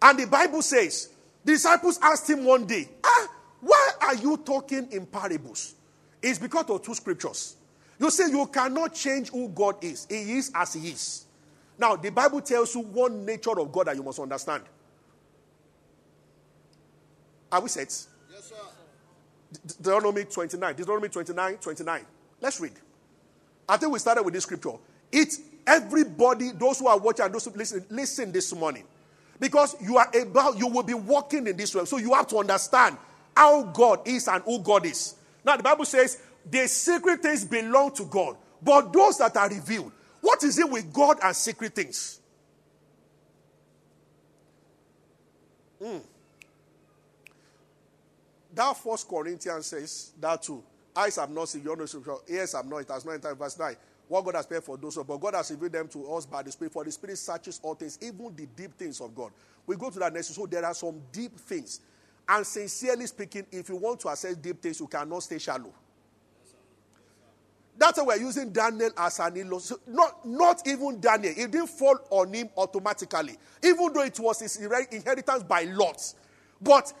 And 0.00 0.18
the 0.18 0.26
Bible 0.26 0.62
says, 0.62 1.10
the 1.44 1.52
disciples 1.52 1.98
asked 2.02 2.28
him 2.28 2.44
one 2.44 2.66
day, 2.66 2.88
Ah, 3.04 3.28
why 3.60 3.90
are 4.00 4.14
you 4.16 4.36
talking 4.38 4.88
in 4.90 5.06
parables? 5.06 5.74
It's 6.22 6.38
because 6.38 6.70
of 6.70 6.82
two 6.82 6.94
scriptures. 6.94 7.56
You 7.98 8.10
see, 8.10 8.30
you 8.30 8.46
cannot 8.46 8.94
change 8.94 9.30
who 9.30 9.48
God 9.48 9.82
is. 9.82 10.06
He 10.08 10.38
is 10.38 10.52
as 10.54 10.74
He 10.74 10.90
is. 10.90 11.24
Now, 11.78 11.96
the 11.96 12.10
Bible 12.10 12.40
tells 12.40 12.74
you 12.74 12.82
one 12.82 13.24
nature 13.24 13.58
of 13.58 13.72
God 13.72 13.86
that 13.86 13.96
you 13.96 14.02
must 14.02 14.18
understand. 14.18 14.62
Are 17.50 17.60
we 17.60 17.68
set? 17.68 17.88
Yes, 18.30 18.44
sir. 18.44 18.56
Deuteronomy 19.82 20.24
29. 20.24 20.74
Deuteronomy 20.74 21.08
29, 21.08 21.56
29. 21.56 22.06
Let's 22.40 22.60
read. 22.60 22.72
I 23.68 23.76
think 23.76 23.92
we 23.92 23.98
started 23.98 24.22
with 24.22 24.34
this 24.34 24.44
scripture. 24.44 24.72
It's 25.10 25.40
everybody, 25.66 26.52
those 26.52 26.78
who 26.78 26.86
are 26.86 26.98
watching 26.98 27.26
and 27.26 27.34
those 27.34 27.44
who 27.44 27.50
listen, 27.52 27.84
listen 27.90 28.32
this 28.32 28.54
morning. 28.54 28.84
Because 29.38 29.76
you 29.82 29.96
are 29.98 30.08
about, 30.20 30.58
you 30.58 30.68
will 30.68 30.82
be 30.82 30.94
walking 30.94 31.46
in 31.46 31.56
this 31.56 31.74
way. 31.74 31.84
So 31.84 31.98
you 31.98 32.14
have 32.14 32.26
to 32.28 32.38
understand 32.38 32.96
how 33.36 33.64
God 33.64 34.06
is 34.06 34.28
and 34.28 34.42
who 34.44 34.60
God 34.60 34.86
is. 34.86 35.16
Now, 35.44 35.56
the 35.56 35.62
Bible 35.62 35.84
says 35.84 36.18
the 36.48 36.66
secret 36.68 37.22
things 37.22 37.44
belong 37.44 37.92
to 37.94 38.04
God, 38.04 38.36
but 38.62 38.92
those 38.92 39.18
that 39.18 39.36
are 39.36 39.48
revealed. 39.48 39.92
What 40.20 40.42
is 40.44 40.58
it 40.58 40.70
with 40.70 40.92
God 40.92 41.18
and 41.22 41.34
secret 41.34 41.74
things? 41.74 42.20
Mm. 45.82 46.00
That 48.54 48.76
First 48.76 49.08
Corinthians 49.08 49.66
says 49.66 50.12
that 50.20 50.42
too. 50.42 50.62
Eyes 50.94 51.16
have 51.16 51.30
not 51.30 51.48
seen, 51.48 51.62
your 51.64 51.76
ears 52.28 52.52
have 52.52 52.66
not, 52.66 52.78
it 52.78 52.88
has 52.88 53.04
not 53.04 53.12
entered. 53.12 53.36
Verse 53.36 53.58
9. 53.58 53.74
What 54.08 54.24
God 54.24 54.34
has 54.34 54.46
prepared 54.46 54.64
for 54.64 54.76
those, 54.76 54.96
but 54.96 55.16
God 55.16 55.34
has 55.34 55.50
revealed 55.50 55.72
them 55.72 55.88
to 55.88 56.12
us 56.12 56.26
by 56.26 56.42
the 56.42 56.52
Spirit. 56.52 56.72
For 56.72 56.84
the 56.84 56.92
Spirit 56.92 57.16
searches 57.16 57.58
all 57.62 57.74
things, 57.74 57.98
even 58.02 58.34
the 58.36 58.46
deep 58.46 58.76
things 58.76 59.00
of 59.00 59.14
God. 59.14 59.32
We 59.66 59.76
go 59.76 59.90
to 59.90 59.98
that 60.00 60.12
next. 60.12 60.34
So 60.34 60.44
there 60.44 60.64
are 60.64 60.74
some 60.74 61.00
deep 61.10 61.38
things. 61.38 61.80
And 62.28 62.46
sincerely 62.46 63.06
speaking, 63.06 63.46
if 63.50 63.68
you 63.68 63.76
want 63.76 64.00
to 64.00 64.08
assess 64.08 64.36
deep 64.36 64.62
things, 64.62 64.80
you 64.80 64.86
cannot 64.86 65.22
stay 65.22 65.38
shallow. 65.38 65.72
That's 67.76 67.98
why 67.98 68.04
we're 68.04 68.16
using 68.18 68.52
Daniel 68.52 68.90
as 68.96 69.18
an 69.18 69.36
illustration. 69.36 69.82
Not, 69.88 70.26
not 70.26 70.66
even 70.66 71.00
Daniel. 71.00 71.32
It 71.36 71.50
didn't 71.50 71.68
fall 71.68 71.98
on 72.10 72.32
him 72.32 72.48
automatically, 72.56 73.36
even 73.62 73.92
though 73.92 74.02
it 74.02 74.18
was 74.20 74.40
his 74.40 74.56
inheritance 74.56 75.42
by 75.42 75.64
lots. 75.64 76.14
But 76.60 76.92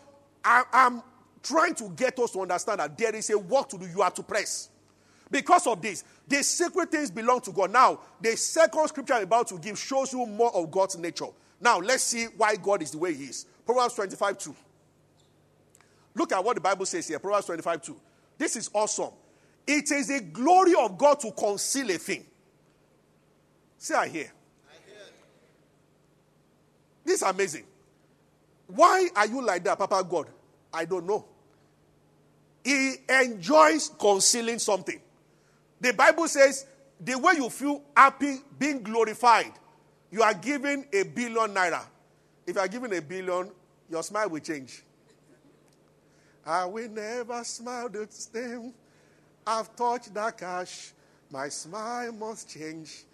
I, 0.44 0.64
am 0.72 1.02
trying 1.42 1.74
to 1.76 1.88
get 1.90 2.18
us 2.18 2.32
to 2.32 2.40
understand 2.40 2.80
that 2.80 2.96
there 2.96 3.14
is 3.14 3.30
a 3.30 3.38
work 3.38 3.68
to 3.70 3.78
do. 3.78 3.86
You 3.86 4.02
have 4.02 4.14
to 4.14 4.22
press. 4.22 4.70
Because 5.30 5.66
of 5.66 5.80
this, 5.80 6.04
the 6.28 6.42
sacred 6.42 6.90
things 6.90 7.10
belong 7.10 7.40
to 7.42 7.52
God. 7.52 7.72
Now, 7.72 8.00
the 8.20 8.36
second 8.36 8.88
scripture 8.88 9.14
I'm 9.14 9.22
about 9.22 9.48
to 9.48 9.58
give 9.58 9.78
shows 9.78 10.12
you 10.12 10.26
more 10.26 10.54
of 10.54 10.70
God's 10.70 10.98
nature. 10.98 11.26
Now, 11.60 11.78
let's 11.78 12.04
see 12.04 12.24
why 12.36 12.56
God 12.56 12.82
is 12.82 12.90
the 12.90 12.98
way 12.98 13.14
He 13.14 13.24
is. 13.24 13.46
Proverbs 13.64 13.94
25 13.94 14.38
2. 14.38 14.54
Look 16.14 16.32
at 16.32 16.44
what 16.44 16.54
the 16.56 16.60
Bible 16.60 16.86
says 16.86 17.08
here. 17.08 17.18
Proverbs 17.18 17.46
25 17.46 17.82
2. 17.82 17.96
This 18.38 18.56
is 18.56 18.70
awesome. 18.72 19.10
It 19.66 19.90
is 19.90 20.08
the 20.08 20.20
glory 20.20 20.74
of 20.78 20.98
God 20.98 21.20
to 21.20 21.30
conceal 21.32 21.90
a 21.90 21.98
thing. 21.98 22.26
See, 23.78 23.94
I 23.94 24.08
hear. 24.08 24.32
This 27.04 27.16
is 27.16 27.22
amazing. 27.22 27.64
Why 28.68 29.08
are 29.16 29.26
you 29.26 29.44
like 29.44 29.64
that, 29.64 29.78
Papa 29.78 30.06
God? 30.08 30.28
I 30.72 30.84
don't 30.84 31.06
know. 31.06 31.24
He 32.64 32.94
enjoys 33.08 33.90
concealing 33.98 34.58
something. 34.58 35.00
The 35.80 35.92
Bible 35.92 36.28
says 36.28 36.66
the 37.00 37.18
way 37.18 37.34
you 37.36 37.50
feel 37.50 37.82
happy, 37.96 38.38
being 38.58 38.82
glorified, 38.82 39.52
you 40.10 40.22
are 40.22 40.34
given 40.34 40.86
a 40.92 41.02
billion 41.02 41.52
naira. 41.52 41.82
If 42.46 42.54
you 42.54 42.60
are 42.60 42.68
given 42.68 42.92
a 42.92 43.02
billion, 43.02 43.50
your 43.90 44.02
smile 44.02 44.28
will 44.28 44.40
change. 44.40 44.82
I 46.44 46.64
will 46.64 46.88
never 46.88 47.44
smile 47.44 47.88
the 47.88 48.06
same. 48.10 48.72
I've 49.46 49.74
touched 49.76 50.12
that 50.14 50.38
cash. 50.38 50.92
My 51.30 51.48
smile 51.48 52.12
must 52.12 52.48
change. 52.50 53.04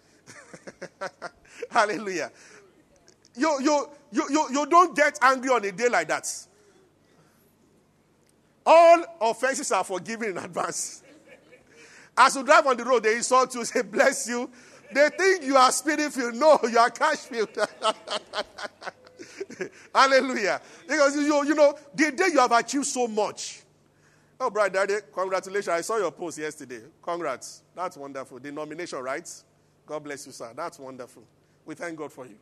Hallelujah. 1.71 2.31
You, 3.35 3.61
you, 3.61 3.89
you, 4.11 4.23
you, 4.29 4.47
you 4.51 4.65
don't 4.65 4.95
get 4.95 5.17
angry 5.21 5.49
on 5.49 5.63
a 5.63 5.71
day 5.71 5.89
like 5.89 6.07
that. 6.07 6.27
All 8.65 9.03
offenses 9.21 9.71
are 9.71 9.83
forgiven 9.83 10.31
in 10.31 10.37
advance. 10.37 11.03
As 12.17 12.35
you 12.35 12.43
drive 12.43 12.67
on 12.67 12.75
the 12.75 12.83
road, 12.83 13.03
they 13.03 13.15
insult 13.15 13.55
you, 13.55 13.63
say, 13.63 13.81
Bless 13.81 14.27
you. 14.27 14.49
They 14.93 15.09
think 15.09 15.43
you 15.43 15.55
are 15.55 15.71
spirit 15.71 16.11
filled. 16.11 16.35
No, 16.35 16.59
you 16.69 16.77
are 16.77 16.89
cash 16.89 17.19
filled. 17.19 17.49
Hallelujah. 19.95 20.61
Because 20.87 21.15
you, 21.15 21.45
you 21.45 21.55
know, 21.55 21.77
the 21.93 22.11
day 22.11 22.27
you 22.31 22.39
have 22.39 22.51
achieved 22.51 22.85
so 22.85 23.07
much. 23.07 23.63
Oh, 24.39 24.49
brother, 24.49 24.85
daddy, 24.85 25.01
congratulations. 25.13 25.67
I 25.67 25.81
saw 25.81 25.97
your 25.97 26.11
post 26.11 26.37
yesterday. 26.37 26.81
Congrats. 27.01 27.63
That's 27.75 27.97
wonderful. 27.97 28.39
The 28.39 28.51
nomination, 28.51 28.99
right? 28.99 29.29
God 29.85 30.03
bless 30.03 30.25
you, 30.25 30.31
sir. 30.31 30.51
That's 30.55 30.79
wonderful. 30.79 31.23
We 31.65 31.75
thank 31.75 31.97
God 31.97 32.11
for 32.11 32.25
you. 32.25 32.35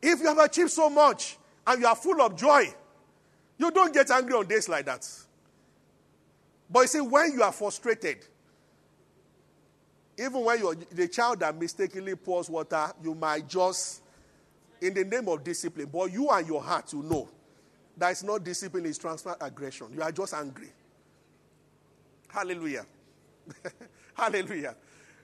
If 0.00 0.20
you 0.20 0.26
have 0.26 0.38
achieved 0.38 0.70
so 0.70 0.88
much 0.88 1.38
and 1.66 1.80
you 1.80 1.86
are 1.86 1.96
full 1.96 2.20
of 2.20 2.36
joy, 2.36 2.72
you 3.58 3.70
don't 3.70 3.92
get 3.92 4.10
angry 4.10 4.34
on 4.34 4.46
days 4.46 4.68
like 4.68 4.86
that. 4.86 5.08
But 6.70 6.80
you 6.80 6.86
see, 6.86 7.00
when 7.00 7.32
you 7.32 7.42
are 7.42 7.52
frustrated, 7.52 8.18
even 10.18 10.44
when 10.44 10.58
you're 10.58 10.74
the 10.74 11.08
child 11.08 11.40
that 11.40 11.58
mistakenly 11.58 12.14
pours 12.14 12.48
water, 12.48 12.92
you 13.02 13.14
might 13.14 13.48
just, 13.48 14.01
in 14.82 14.94
the 14.94 15.04
name 15.04 15.28
of 15.28 15.44
discipline, 15.44 15.88
but 15.92 16.12
you 16.12 16.28
and 16.28 16.46
your 16.46 16.60
heart, 16.60 16.92
you 16.92 17.02
know 17.02 17.28
that 17.96 18.10
it's 18.10 18.22
not 18.22 18.42
discipline, 18.42 18.84
it's 18.86 18.98
transfer 18.98 19.36
aggression. 19.40 19.86
You 19.94 20.02
are 20.02 20.12
just 20.12 20.34
angry. 20.34 20.70
Hallelujah. 22.28 22.84
Hallelujah. 24.14 24.74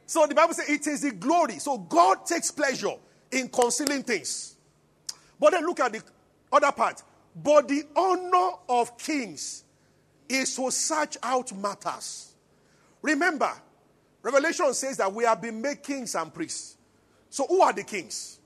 So 0.06 0.26
the 0.26 0.34
Bible 0.34 0.54
says 0.54 0.68
it 0.68 0.86
is 0.86 1.02
the 1.02 1.10
glory. 1.10 1.58
So 1.58 1.78
God 1.78 2.24
takes 2.24 2.50
pleasure 2.50 2.94
in 3.32 3.48
concealing 3.48 4.02
things. 4.02 4.56
But 5.40 5.50
then 5.50 5.66
look 5.66 5.80
at 5.80 5.92
the 5.92 6.02
other 6.52 6.72
part. 6.72 7.02
But 7.34 7.68
the 7.68 7.84
honor 7.96 8.58
of 8.68 8.96
kings 8.96 9.64
is 10.28 10.54
to 10.56 10.70
search 10.70 11.16
out 11.22 11.52
matters. 11.56 12.32
Remember, 13.02 13.50
Revelation 14.22 14.72
says 14.74 14.96
that 14.98 15.12
we 15.12 15.24
have 15.24 15.40
been 15.40 15.60
made 15.60 15.82
kings 15.82 16.14
and 16.14 16.32
priests. 16.32 16.76
So 17.30 17.46
who 17.46 17.60
are 17.60 17.72
the 17.72 17.84
kings? 17.84 18.37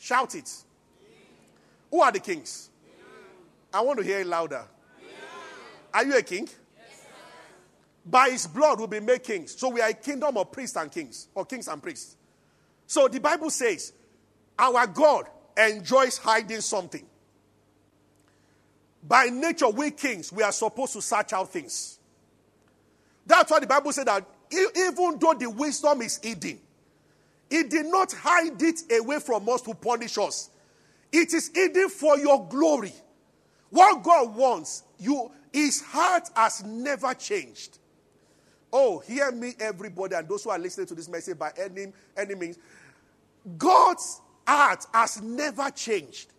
Shout 0.00 0.34
it. 0.34 0.50
Who 1.90 2.00
are 2.00 2.10
the 2.10 2.20
kings? 2.20 2.70
I 3.72 3.82
want 3.82 3.98
to 3.98 4.04
hear 4.04 4.20
it 4.20 4.26
louder. 4.26 4.64
Are 5.92 6.04
you 6.04 6.16
a 6.16 6.22
king? 6.22 6.48
By 8.06 8.30
his 8.30 8.46
blood 8.46 8.78
we'll 8.78 8.88
be 8.88 8.98
made 8.98 9.22
kings. 9.22 9.54
So 9.58 9.68
we 9.68 9.82
are 9.82 9.90
a 9.90 9.92
kingdom 9.94 10.38
of 10.38 10.50
priests 10.50 10.76
and 10.76 10.90
kings, 10.90 11.28
or 11.34 11.44
kings 11.44 11.68
and 11.68 11.82
priests. 11.82 12.16
So 12.86 13.08
the 13.08 13.20
Bible 13.20 13.50
says 13.50 13.92
our 14.58 14.86
God 14.86 15.26
enjoys 15.56 16.16
hiding 16.16 16.62
something. 16.62 17.04
By 19.06 19.26
nature, 19.26 19.68
we 19.68 19.90
kings, 19.90 20.32
we 20.32 20.42
are 20.42 20.52
supposed 20.52 20.94
to 20.94 21.02
search 21.02 21.34
out 21.34 21.50
things. 21.52 21.98
That's 23.26 23.50
why 23.50 23.60
the 23.60 23.66
Bible 23.66 23.92
said 23.92 24.06
that 24.06 24.24
even 24.50 25.18
though 25.18 25.34
the 25.34 25.50
wisdom 25.50 26.00
is 26.00 26.18
hidden, 26.22 26.58
it 27.50 27.70
did 27.70 27.86
not 27.86 28.12
hide 28.12 28.60
it 28.62 28.80
away 28.92 29.18
from 29.18 29.48
us 29.48 29.62
to 29.62 29.74
punish 29.74 30.16
us. 30.18 30.50
It 31.12 31.34
is 31.34 31.50
hidden 31.52 31.88
for 31.88 32.16
your 32.18 32.46
glory. 32.48 32.92
What 33.70 34.02
God 34.02 34.34
wants, 34.34 34.84
you, 34.98 35.30
his 35.52 35.80
heart 35.82 36.28
has 36.36 36.62
never 36.64 37.12
changed. 37.14 37.78
Oh, 38.72 39.00
hear 39.00 39.32
me, 39.32 39.54
everybody, 39.58 40.14
and 40.14 40.28
those 40.28 40.44
who 40.44 40.50
are 40.50 40.58
listening 40.58 40.86
to 40.88 40.94
this 40.94 41.08
message 41.08 41.38
by 41.38 41.52
any, 41.56 41.92
any 42.16 42.34
means. 42.36 42.58
God's 43.58 44.20
heart 44.46 44.86
has 44.94 45.20
never 45.20 45.70
changed. 45.70 46.32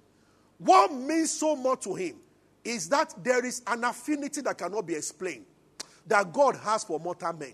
What 0.57 0.93
means 0.93 1.31
so 1.31 1.55
much 1.55 1.81
to 1.81 1.95
him 1.95 2.17
is 2.63 2.87
that 2.89 3.13
there 3.21 3.43
is 3.45 3.61
an 3.67 3.83
affinity 3.83 4.41
that 4.41 4.57
cannot 4.57 4.85
be 4.85 4.95
explained 4.95 5.45
that 6.07 6.31
God 6.31 6.55
has 6.57 6.83
for 6.83 6.99
mortal 6.99 7.33
men. 7.33 7.53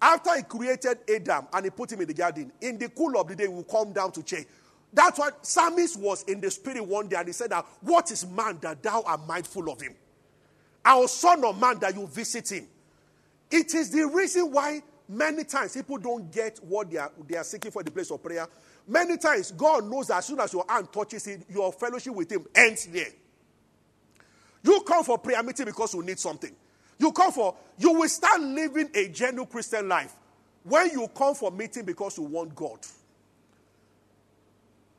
After 0.00 0.36
he 0.36 0.42
created 0.42 0.98
Adam 1.08 1.46
and 1.52 1.64
he 1.64 1.70
put 1.70 1.92
him 1.92 2.00
in 2.00 2.08
the 2.08 2.14
garden, 2.14 2.52
in 2.60 2.78
the 2.78 2.88
cool 2.90 3.18
of 3.18 3.28
the 3.28 3.36
day, 3.36 3.44
he 3.44 3.48
will 3.48 3.64
come 3.64 3.92
down 3.92 4.12
to 4.12 4.22
change. 4.22 4.46
That's 4.92 5.18
why 5.18 5.30
Psalmist 5.42 5.98
was 5.98 6.22
in 6.24 6.40
the 6.40 6.50
spirit 6.50 6.86
one 6.86 7.08
day 7.08 7.16
and 7.16 7.26
he 7.26 7.32
said 7.32 7.50
that, 7.50 7.66
What 7.80 8.10
is 8.10 8.26
man 8.26 8.58
that 8.62 8.82
thou 8.82 9.02
art 9.02 9.26
mindful 9.26 9.70
of 9.70 9.80
him? 9.80 9.94
Our 10.84 11.08
son 11.08 11.44
of 11.44 11.60
man 11.60 11.78
that 11.80 11.94
you 11.96 12.06
visit 12.06 12.50
him. 12.52 12.66
It 13.50 13.74
is 13.74 13.90
the 13.90 14.06
reason 14.06 14.52
why 14.52 14.82
many 15.08 15.44
times 15.44 15.74
people 15.74 15.98
don't 15.98 16.30
get 16.30 16.58
what 16.62 16.90
they 16.90 16.98
are, 16.98 17.10
they 17.26 17.36
are 17.36 17.44
seeking 17.44 17.70
for 17.70 17.82
the 17.82 17.90
place 17.90 18.10
of 18.10 18.22
prayer. 18.22 18.46
Many 18.86 19.16
times, 19.16 19.50
God 19.52 19.88
knows 19.90 20.10
as 20.10 20.26
soon 20.26 20.40
as 20.40 20.52
your 20.52 20.64
hand 20.68 20.92
touches 20.92 21.26
it, 21.26 21.42
your 21.48 21.72
fellowship 21.72 22.14
with 22.14 22.30
Him 22.30 22.44
ends 22.54 22.86
there. 22.86 23.08
You 24.62 24.80
come 24.86 25.04
for 25.04 25.18
prayer 25.18 25.42
meeting 25.42 25.66
because 25.66 25.94
you 25.94 26.02
need 26.02 26.18
something. 26.18 26.54
You 26.98 27.12
come 27.12 27.32
for, 27.32 27.54
you 27.78 27.92
will 27.92 28.08
start 28.08 28.40
living 28.40 28.90
a 28.94 29.08
genuine 29.08 29.48
Christian 29.48 29.88
life 29.88 30.14
when 30.62 30.90
you 30.90 31.08
come 31.14 31.34
for 31.34 31.50
meeting 31.50 31.84
because 31.84 32.16
you 32.16 32.24
want 32.24 32.54
God. 32.54 32.78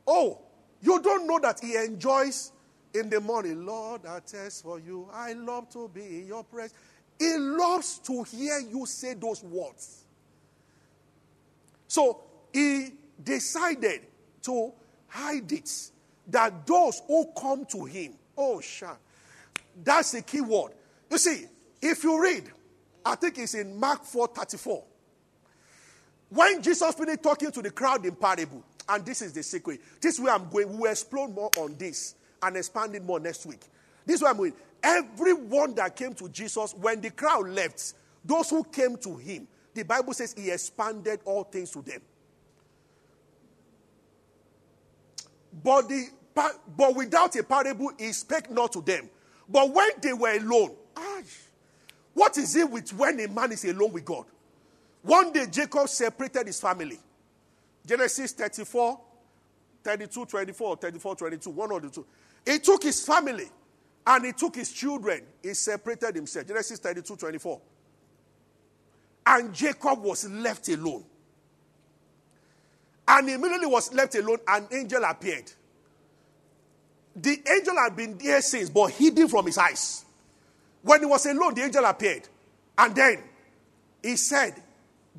Oh, 0.06 0.38
you 0.82 1.00
don't 1.02 1.26
know 1.26 1.38
that 1.40 1.60
He 1.60 1.74
enjoys 1.76 2.52
in 2.94 3.10
the 3.10 3.20
morning, 3.20 3.66
Lord, 3.66 4.06
I 4.06 4.20
test 4.20 4.62
for 4.62 4.78
you. 4.78 5.08
I 5.12 5.34
love 5.34 5.68
to 5.70 5.88
be 5.88 6.20
in 6.20 6.26
your 6.26 6.44
presence. 6.44 6.74
He 7.18 7.36
loves 7.36 7.98
to 8.00 8.22
hear 8.24 8.58
you 8.58 8.86
say 8.86 9.14
those 9.14 9.42
words. 9.42 10.04
So 11.88 12.20
he 12.52 12.92
decided 13.22 14.02
to 14.42 14.72
hide 15.08 15.50
it. 15.52 15.90
That 16.28 16.66
those 16.66 17.02
who 17.06 17.26
come 17.38 17.64
to 17.66 17.84
him, 17.84 18.14
oh, 18.36 18.60
sure. 18.60 18.98
That's 19.84 20.10
the 20.12 20.22
key 20.22 20.40
word. 20.40 20.72
You 21.08 21.18
see, 21.18 21.46
if 21.80 22.04
you 22.04 22.20
read, 22.22 22.50
I 23.04 23.14
think 23.14 23.38
it's 23.38 23.54
in 23.54 23.78
Mark 23.78 24.04
4 24.04 24.28
34. 24.28 24.84
When 26.28 26.62
Jesus 26.62 26.94
finished 26.94 27.22
talking 27.22 27.52
to 27.52 27.62
the 27.62 27.70
crowd 27.70 28.04
in 28.04 28.16
parable, 28.16 28.64
and 28.88 29.04
this 29.04 29.22
is 29.22 29.32
the 29.32 29.42
secret. 29.42 29.80
This 30.00 30.14
is 30.14 30.20
where 30.20 30.34
I'm 30.34 30.48
going. 30.48 30.70
We 30.70 30.76
will 30.78 30.90
explore 30.90 31.28
more 31.28 31.50
on 31.56 31.76
this 31.76 32.14
and 32.42 32.56
expand 32.56 32.94
it 32.94 33.04
more 33.04 33.18
next 33.20 33.46
week. 33.46 33.60
This 34.04 34.16
is 34.16 34.22
where 34.22 34.30
I'm 34.30 34.36
going. 34.36 34.52
Everyone 34.82 35.74
that 35.74 35.96
came 35.96 36.14
to 36.14 36.28
Jesus, 36.28 36.74
when 36.74 37.00
the 37.00 37.10
crowd 37.10 37.48
left, 37.48 37.94
those 38.24 38.50
who 38.50 38.62
came 38.64 38.96
to 38.98 39.16
him, 39.16 39.48
the 39.74 39.82
Bible 39.82 40.12
says 40.12 40.34
he 40.36 40.50
expanded 40.50 41.20
all 41.24 41.44
things 41.44 41.70
to 41.72 41.82
them. 41.82 42.00
But, 45.62 45.88
the, 45.88 46.08
but 46.34 46.94
without 46.94 47.34
a 47.36 47.42
parable, 47.42 47.90
he 47.98 48.12
spake 48.12 48.50
not 48.50 48.72
to 48.72 48.80
them. 48.80 49.08
But 49.48 49.72
when 49.72 49.90
they 50.00 50.12
were 50.12 50.36
alone, 50.36 50.74
what 52.16 52.38
is 52.38 52.56
it 52.56 52.70
with 52.70 52.94
when 52.94 53.20
a 53.20 53.28
man 53.28 53.52
is 53.52 53.62
alone 53.66 53.92
with 53.92 54.06
God? 54.06 54.24
One 55.02 55.34
day 55.34 55.44
Jacob 55.50 55.86
separated 55.86 56.46
his 56.46 56.58
family. 56.58 56.98
Genesis 57.84 58.32
34, 58.32 58.98
32, 59.84 60.24
24, 60.24 60.76
34, 60.76 61.14
22, 61.16 61.50
one 61.50 61.72
of 61.72 61.82
the 61.82 61.90
two. 61.90 62.06
He 62.46 62.58
took 62.58 62.82
his 62.84 63.04
family 63.04 63.44
and 64.06 64.24
he 64.24 64.32
took 64.32 64.54
his 64.54 64.72
children. 64.72 65.24
He 65.42 65.52
separated 65.52 66.14
himself. 66.16 66.46
Genesis 66.46 66.78
32, 66.78 67.16
24. 67.16 67.60
And 69.26 69.52
Jacob 69.52 70.02
was 70.02 70.26
left 70.26 70.70
alone. 70.70 71.04
And 73.06 73.28
immediately 73.28 73.66
was 73.66 73.92
left 73.92 74.14
alone, 74.14 74.38
an 74.48 74.68
angel 74.72 75.04
appeared. 75.04 75.52
The 77.14 77.42
angel 77.46 77.76
had 77.76 77.94
been 77.94 78.16
there 78.16 78.40
since, 78.40 78.70
but 78.70 78.92
hidden 78.92 79.28
from 79.28 79.44
his 79.44 79.58
eyes. 79.58 80.05
When 80.86 81.00
he 81.00 81.06
was 81.06 81.26
alone, 81.26 81.52
the 81.54 81.64
angel 81.64 81.84
appeared. 81.84 82.28
And 82.78 82.94
then 82.94 83.18
he 84.00 84.14
said, 84.14 84.54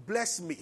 Bless 0.08 0.40
me. 0.40 0.58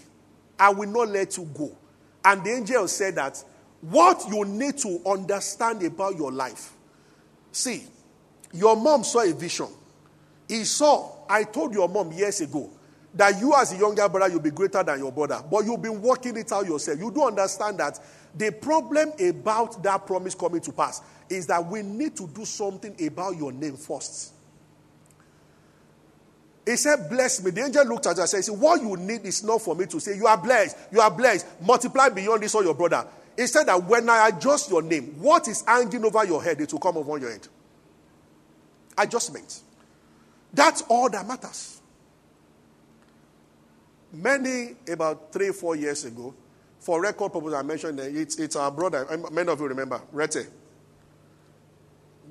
I 0.57 0.71
will 0.71 0.89
not 0.89 1.09
let 1.09 1.37
you 1.37 1.47
go. 1.53 1.77
And 2.23 2.43
the 2.43 2.49
angel 2.49 2.87
said 2.87 3.13
that 3.13 3.43
what 3.81 4.27
you 4.27 4.43
need 4.45 4.79
to 4.79 4.99
understand 5.05 5.83
about 5.83 6.17
your 6.17 6.31
life. 6.31 6.73
See, 7.51 7.83
your 8.51 8.75
mom 8.75 9.03
saw 9.03 9.21
a 9.21 9.31
vision. 9.31 9.67
He 10.47 10.63
saw, 10.63 11.11
I 11.29 11.43
told 11.43 11.75
your 11.75 11.87
mom 11.87 12.11
years 12.11 12.41
ago 12.41 12.71
that 13.13 13.39
you, 13.39 13.53
as 13.53 13.73
a 13.73 13.77
younger 13.77 14.09
brother, 14.09 14.31
you'll 14.33 14.41
be 14.41 14.49
greater 14.49 14.81
than 14.81 14.97
your 14.97 15.11
brother, 15.11 15.43
but 15.51 15.65
you've 15.65 15.83
been 15.83 16.01
working 16.01 16.35
it 16.35 16.51
out 16.51 16.65
yourself. 16.65 16.97
You 16.97 17.11
do 17.11 17.27
understand 17.27 17.77
that 17.77 17.99
the 18.33 18.51
problem 18.51 19.11
about 19.19 19.83
that 19.83 20.07
promise 20.07 20.33
coming 20.33 20.61
to 20.61 20.71
pass 20.71 21.03
is 21.29 21.45
that 21.45 21.63
we 21.63 21.83
need 21.83 22.17
to 22.17 22.27
do 22.27 22.43
something 22.43 22.95
about 23.05 23.37
your 23.37 23.51
name 23.51 23.77
first. 23.77 24.31
He 26.65 26.75
said, 26.77 27.09
Bless 27.09 27.43
me. 27.43 27.51
The 27.51 27.61
angel 27.65 27.85
looked 27.85 28.07
at 28.07 28.15
her 28.17 28.23
and 28.23 28.29
said, 28.29 28.45
What 28.55 28.81
you 28.81 28.97
need 28.97 29.25
is 29.25 29.43
not 29.43 29.61
for 29.61 29.75
me 29.75 29.85
to 29.85 29.99
say, 29.99 30.15
You 30.15 30.27
are 30.27 30.37
blessed, 30.37 30.77
you 30.91 30.99
are 30.99 31.11
blessed, 31.11 31.45
multiply 31.61 32.09
beyond 32.09 32.41
this 32.41 32.55
or 32.55 32.63
your 32.63 32.73
brother. 32.73 33.07
He 33.37 33.47
said 33.47 33.65
that 33.65 33.83
when 33.83 34.09
I 34.09 34.29
adjust 34.29 34.69
your 34.69 34.81
name, 34.81 35.15
what 35.19 35.47
is 35.47 35.63
hanging 35.67 36.03
over 36.05 36.25
your 36.25 36.41
head, 36.41 36.59
it 36.61 36.71
will 36.71 36.79
come 36.79 36.97
over 36.97 37.17
your 37.17 37.31
head. 37.31 37.47
Adjustment. 38.97 39.61
That's 40.53 40.81
all 40.83 41.09
that 41.09 41.27
matters. 41.27 41.81
Many, 44.13 44.75
about 44.89 45.33
three, 45.33 45.51
four 45.51 45.75
years 45.75 46.05
ago, 46.05 46.33
for 46.79 47.01
record 47.01 47.33
purposes, 47.33 47.55
I 47.55 47.61
mentioned 47.63 47.99
that 47.99 48.15
it's, 48.15 48.39
it's 48.39 48.55
our 48.55 48.71
brother, 48.71 49.05
many 49.31 49.49
of 49.49 49.59
you 49.59 49.67
remember, 49.67 50.01
Rete 50.13 50.47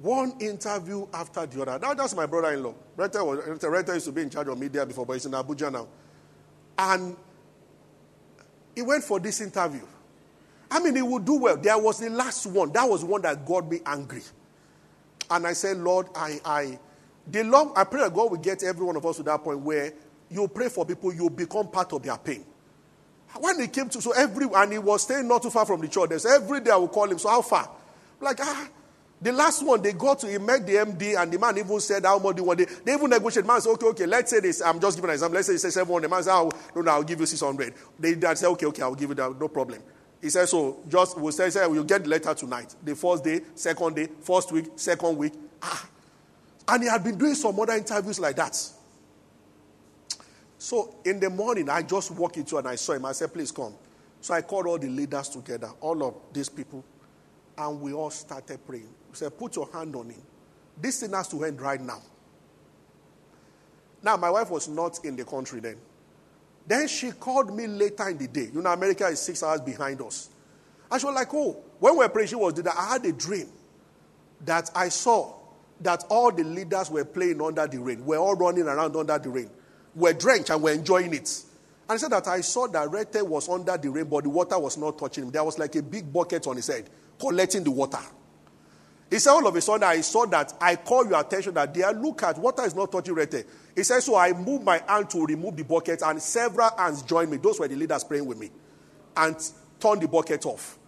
one 0.04 0.34
interview 0.38 1.06
after 1.14 1.46
the 1.46 1.62
other. 1.62 1.78
Now, 1.78 1.94
that's 1.94 2.14
my 2.14 2.26
brother 2.26 2.52
in 2.52 2.62
law. 2.62 2.75
Reta, 2.95 3.25
was, 3.25 3.38
Reta 3.58 3.95
used 3.95 4.04
to 4.04 4.12
be 4.12 4.21
in 4.21 4.28
charge 4.28 4.49
of 4.49 4.58
media 4.58 4.84
before, 4.84 5.06
but 5.06 5.14
he's 5.14 5.25
in 5.25 5.32
Abuja 5.32 5.73
now. 5.73 5.88
And 6.78 7.17
he 8.75 8.82
went 8.82 9.02
for 9.02 9.19
this 9.19 9.40
interview. 9.40 9.80
I 10.71 10.80
mean, 10.80 10.97
he 10.97 11.00
would 11.00 11.25
do 11.25 11.38
well. 11.40 11.56
There 11.56 11.78
was 11.78 12.00
the 12.00 12.10
last 12.10 12.47
one. 12.47 12.71
That 12.73 12.86
was 12.88 13.02
one 13.02 13.23
that 13.23 13.47
got 13.47 13.71
me 13.71 13.80
angry. 13.86 14.21
And 15.30 15.47
I 15.47 15.54
said, 15.54 15.78
Lord, 15.78 16.08
I, 16.14 16.38
I, 16.45 16.78
the 17.26 17.43
Lord, 17.45 17.71
I 17.75 17.84
pray 17.84 18.02
that 18.02 18.12
God 18.12 18.30
will 18.30 18.38
get 18.38 18.62
every 18.62 18.84
one 18.84 18.97
of 18.97 19.06
us 19.06 19.17
to 19.17 19.23
that 19.23 19.43
point 19.43 19.60
where 19.60 19.95
you 20.28 20.47
pray 20.49 20.69
for 20.69 20.84
people, 20.84 21.14
you 21.14 21.30
become 21.30 21.69
part 21.69 21.95
of 21.95 22.02
their 22.02 22.19
pain. 22.19 22.45
When 23.40 23.58
he 23.58 23.69
came 23.69 23.88
to, 23.88 24.02
so 24.02 24.12
every, 24.12 24.47
and 24.54 24.73
he 24.73 24.78
was 24.78 25.02
staying 25.02 25.26
not 25.26 25.43
too 25.43 25.50
far 25.50 25.64
from 25.64 25.80
the 25.80 25.88
church, 25.88 26.12
so 26.21 26.30
every 26.30 26.60
day 26.60 26.73
I 26.73 26.76
would 26.76 26.93
call 26.93 27.10
him, 27.10 27.19
so 27.19 27.30
how 27.30 27.40
far? 27.40 27.71
Like, 28.21 28.38
ah, 28.43 28.69
the 29.23 29.33
last 29.33 29.65
one, 29.65 29.81
they 29.81 29.93
got 29.93 30.21
to, 30.21 30.27
he 30.27 30.39
met 30.39 30.67
the 30.67 30.75
MD, 30.75 31.21
and 31.21 31.33
the 31.33 31.39
man 31.39 31.57
even 31.57 31.81
said, 31.81 32.05
How 32.05 32.19
much 32.19 32.37
do 32.37 32.43
you 32.43 32.47
want? 32.47 32.59
They, 32.59 32.67
they 32.85 32.95
even 32.95 33.09
negotiated. 33.09 33.47
Man 33.47 33.61
said, 33.61 33.71
Okay, 33.71 33.87
okay, 33.87 34.07
let's 34.07 34.31
say 34.31 34.41
this. 34.41 34.61
I'm 34.61 34.81
just 34.81 34.97
giving 34.97 35.11
an 35.11 35.15
example. 35.15 35.37
Let's 35.37 35.47
say 35.47 35.55
he 35.55 35.59
says 35.59 35.75
700. 35.75 36.05
The 36.05 36.09
man 36.09 36.23
said, 36.23 36.35
oh, 36.35 36.50
No, 36.75 36.83
no, 36.83 36.91
I'll 36.91 37.03
give 37.03 37.21
you 37.21 37.27
600. 37.27 37.75
They, 37.99 38.21
said, 38.35 38.49
Okay, 38.49 38.67
okay, 38.67 38.83
I'll 38.83 38.95
give 38.95 39.09
you 39.09 39.15
that. 39.15 39.41
No 39.41 39.49
problem. 39.49 39.81
He 40.21 40.29
said, 40.31 40.47
So 40.49 40.83
just, 40.89 41.19
we'll 41.19 41.33
say, 41.33 41.49
say, 41.50 41.63
You'll 41.63 41.85
get 41.85 42.03
the 42.03 42.11
letter 42.11 42.35
tonight. 42.35 42.75
The 42.83 42.95
first 42.95 43.25
day, 43.25 43.41
second 43.55 43.97
day, 43.97 44.09
first 44.21 44.53
week, 44.53 44.67
second 44.77 45.17
week. 45.17 45.33
Ah. 45.63 45.89
And 46.69 46.83
he 46.83 46.89
had 46.89 47.05
been 47.05 47.17
doing 47.17 47.35
some 47.35 47.59
other 47.59 47.75
interviews 47.75 48.19
like 48.19 48.37
that. 48.37 48.59
So 50.59 50.97
in 51.05 51.21
the 51.21 51.31
morning, 51.31 51.69
I 51.69 51.83
just 51.83 52.11
walked 52.11 52.37
into 52.37 52.57
and 52.57 52.67
I 52.69 52.75
saw 52.75 52.95
him. 52.95 53.05
I 53.05 53.13
said, 53.13 53.33
Please 53.33 53.53
come. 53.53 53.75
So 54.21 54.33
I 54.33 54.41
called 54.41 54.67
all 54.67 54.79
the 54.79 54.89
leaders 54.89 55.29
together, 55.29 55.71
all 55.81 56.03
of 56.03 56.15
these 56.33 56.49
people, 56.49 56.83
and 57.59 57.81
we 57.81 57.93
all 57.93 58.11
started 58.11 58.59
praying. 58.67 58.89
Said, 59.15 59.39
Put 59.39 59.57
your 59.57 59.71
hand 59.73 59.95
on 59.97 60.11
him. 60.11 60.23
This 60.81 61.00
thing 61.00 61.13
has 61.13 61.29
to 61.29 61.45
end 61.45 61.61
right 61.61 61.81
now. 61.81 62.03
Now, 64.03 64.17
my 64.17 64.31
wife 64.31 64.50
was 64.50 64.69
not 64.69 65.05
in 65.05 65.17
the 65.17 65.25
country 65.25 65.61
then. 65.61 65.77
Then 66.67 66.89
she 66.89 67.11
called 67.13 67.55
me 67.55 67.67
later 67.67 68.09
in 68.09 68.19
the 68.19 68.29
day. 68.29 68.49
You 68.53 68.63
know, 68.63 68.73
America 68.73 69.07
is 69.07 69.21
six 69.21 69.43
hours 69.43 69.61
behind 69.61 70.00
us. 70.00 70.29
And 70.91 71.00
she 71.00 71.07
was 71.07 71.15
like, 71.15 71.33
Oh, 71.33 71.57
when 71.79 71.95
we 71.95 71.99
were 71.99 72.09
praying, 72.09 72.29
she 72.29 72.35
was 72.35 72.55
there. 72.55 72.73
I 72.77 72.93
had 72.93 73.05
a 73.05 73.13
dream 73.13 73.49
that 74.45 74.71
I 74.75 74.89
saw 74.89 75.35
that 75.81 76.05
all 76.09 76.31
the 76.33 76.45
leaders 76.45 76.91
were 76.91 77.05
playing 77.05 77.41
under 77.41 77.67
the 77.67 77.79
rain. 77.79 78.05
We're 78.05 78.19
all 78.19 78.35
running 78.35 78.67
around 78.67 78.97
under 78.97 79.19
the 79.19 79.29
rain. 79.29 79.50
We're 79.95 80.13
drenched 80.13 80.50
and 80.50 80.63
we're 80.63 80.75
enjoying 80.75 81.13
it. 81.15 81.43
And 81.89 81.95
I 81.95 81.97
said 81.99 82.13
that 82.13 82.27
I 82.27 82.41
saw 82.41 82.67
that 82.69 82.91
Rete 82.91 83.27
was 83.27 83.49
under 83.49 83.77
the 83.77 83.91
rain, 83.91 84.07
but 84.07 84.25
the 84.25 84.31
water 84.31 84.59
was 84.59 84.79
not 84.79 84.99
touching 84.99 85.25
him. 85.25 85.31
There 85.31 85.45
was 85.45 85.59
like 85.59 85.75
a 85.77 85.83
big 85.83 86.13
bucket 86.13 86.47
on 86.47 86.57
his 86.57 86.69
head 86.69 86.89
collecting 87.19 87.65
the 87.65 87.71
water. 87.71 87.99
He 89.10 89.19
said, 89.19 89.30
all 89.30 89.47
of 89.47 89.54
a 89.54 89.60
sudden, 89.60 89.84
I 89.84 90.00
saw 90.00 90.26
that 90.26 90.54
I 90.60 90.76
call 90.76 91.06
your 91.06 91.21
attention 91.21 91.54
that 91.54 91.73
there, 91.75 91.93
look 91.93 92.23
at 92.23 92.38
water 92.38 92.64
is 92.64 92.75
not 92.75 92.90
touching 92.90 93.14
right 93.14 93.30
there. 93.30 93.45
He 93.75 93.82
said, 93.82 94.00
so 94.00 94.17
I 94.17 94.32
moved 94.32 94.64
my 94.64 94.82
hand 94.88 95.10
to 95.10 95.25
remove 95.25 95.56
the 95.56 95.64
bucket, 95.64 96.02
and 96.02 96.21
several 96.21 96.71
hands 96.76 97.02
joined 97.02 97.30
me. 97.30 97.36
Those 97.36 97.60
were 97.60 97.69
the 97.69 97.76
leaders 97.76 98.02
praying 98.04 98.26
with 98.26 98.38
me, 98.38 98.50
and 99.17 99.36
turned 99.78 100.02
the 100.02 100.08
bucket 100.08 100.47
off 100.47 100.78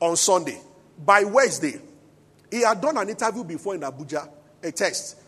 on 0.00 0.16
Sunday. 0.16 0.60
By 1.04 1.24
Wednesday, 1.24 1.80
he 2.50 2.62
had 2.62 2.80
done 2.80 2.96
an 2.98 3.08
interview 3.08 3.44
before 3.44 3.74
in 3.74 3.80
Abuja, 3.80 4.28
a 4.62 4.72
test. 4.72 5.18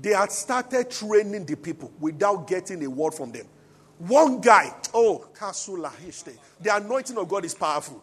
They 0.00 0.10
had 0.10 0.30
started 0.30 0.90
training 0.90 1.44
the 1.44 1.56
people 1.56 1.92
without 2.00 2.46
getting 2.46 2.84
a 2.84 2.90
word 2.90 3.14
from 3.14 3.32
them. 3.32 3.46
One 3.98 4.40
guy, 4.40 4.72
oh, 4.94 5.26
Kasula 5.34 5.92
the 6.60 6.76
anointing 6.76 7.18
of 7.18 7.28
God 7.28 7.44
is 7.44 7.54
powerful. 7.54 8.02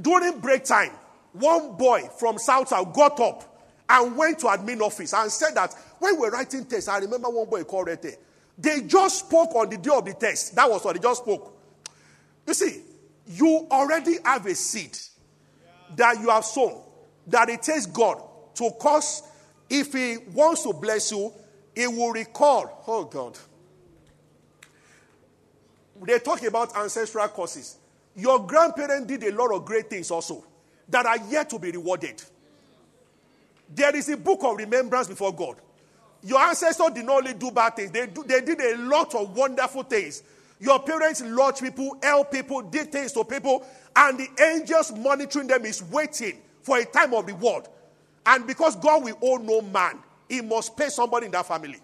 During 0.00 0.38
break 0.38 0.64
time, 0.64 0.92
one 1.32 1.76
boy 1.76 2.08
from 2.18 2.38
South 2.38 2.68
South 2.68 2.92
got 2.92 3.18
up 3.20 3.50
and 3.88 4.16
went 4.16 4.38
to 4.40 4.46
admin 4.46 4.80
office 4.80 5.12
and 5.12 5.30
said 5.30 5.54
that 5.54 5.74
when 5.98 6.14
we 6.14 6.20
were 6.22 6.30
writing 6.30 6.64
tests, 6.64 6.88
I 6.88 6.98
remember 6.98 7.28
one 7.28 7.48
boy 7.48 7.64
called 7.64 7.88
Rete. 7.88 8.16
They 8.58 8.82
just 8.82 9.26
spoke 9.26 9.54
on 9.54 9.70
the 9.70 9.78
day 9.78 9.90
of 9.92 10.04
the 10.04 10.14
test. 10.14 10.54
That 10.54 10.68
was 10.70 10.84
what 10.84 10.94
they 10.94 11.00
just 11.00 11.22
spoke. 11.22 11.56
You 12.46 12.54
see, 12.54 12.82
you 13.26 13.66
already 13.70 14.16
have 14.24 14.46
a 14.46 14.54
seed 14.54 14.96
that 15.96 16.20
you 16.20 16.28
have 16.30 16.44
sown, 16.44 16.80
that 17.26 17.48
it 17.48 17.62
takes 17.62 17.86
God 17.86 18.22
to 18.54 18.70
cause, 18.80 19.22
if 19.68 19.92
He 19.92 20.18
wants 20.32 20.62
to 20.64 20.72
bless 20.72 21.10
you, 21.10 21.32
He 21.74 21.86
will 21.86 22.12
recall. 22.12 22.84
Oh 22.86 23.04
God. 23.04 23.38
They 26.02 26.18
talk 26.18 26.42
about 26.44 26.76
ancestral 26.76 27.28
causes. 27.28 27.76
Your 28.16 28.46
grandparents 28.46 29.06
did 29.06 29.22
a 29.24 29.36
lot 29.36 29.54
of 29.54 29.64
great 29.64 29.90
things 29.90 30.10
also 30.10 30.44
that 30.90 31.06
are 31.06 31.18
yet 31.28 31.50
to 31.50 31.58
be 31.58 31.70
rewarded. 31.70 32.22
There 33.74 33.94
is 33.94 34.08
a 34.08 34.16
book 34.16 34.40
of 34.42 34.56
remembrance 34.56 35.08
before 35.08 35.32
God. 35.32 35.56
Your 36.22 36.40
ancestors 36.40 36.90
did 36.94 37.06
not 37.06 37.18
only 37.18 37.34
do 37.34 37.50
bad 37.50 37.76
things, 37.76 37.90
they, 37.90 38.06
do, 38.06 38.24
they 38.24 38.40
did 38.40 38.60
a 38.60 38.76
lot 38.78 39.14
of 39.14 39.34
wonderful 39.36 39.84
things. 39.84 40.22
Your 40.58 40.78
parents 40.80 41.22
lodged 41.24 41.62
people, 41.62 41.96
helped 42.02 42.32
people, 42.32 42.60
did 42.60 42.92
things 42.92 43.12
to 43.12 43.24
people, 43.24 43.64
and 43.96 44.18
the 44.18 44.28
angels 44.42 44.92
monitoring 44.92 45.46
them 45.46 45.64
is 45.64 45.82
waiting 45.84 46.38
for 46.62 46.78
a 46.78 46.84
time 46.84 47.14
of 47.14 47.26
reward. 47.26 47.66
And 48.26 48.46
because 48.46 48.76
God 48.76 49.04
will 49.04 49.16
owe 49.22 49.36
no 49.38 49.62
man, 49.62 49.98
he 50.28 50.42
must 50.42 50.76
pay 50.76 50.90
somebody 50.90 51.26
in 51.26 51.32
that 51.32 51.46
family. 51.46 51.78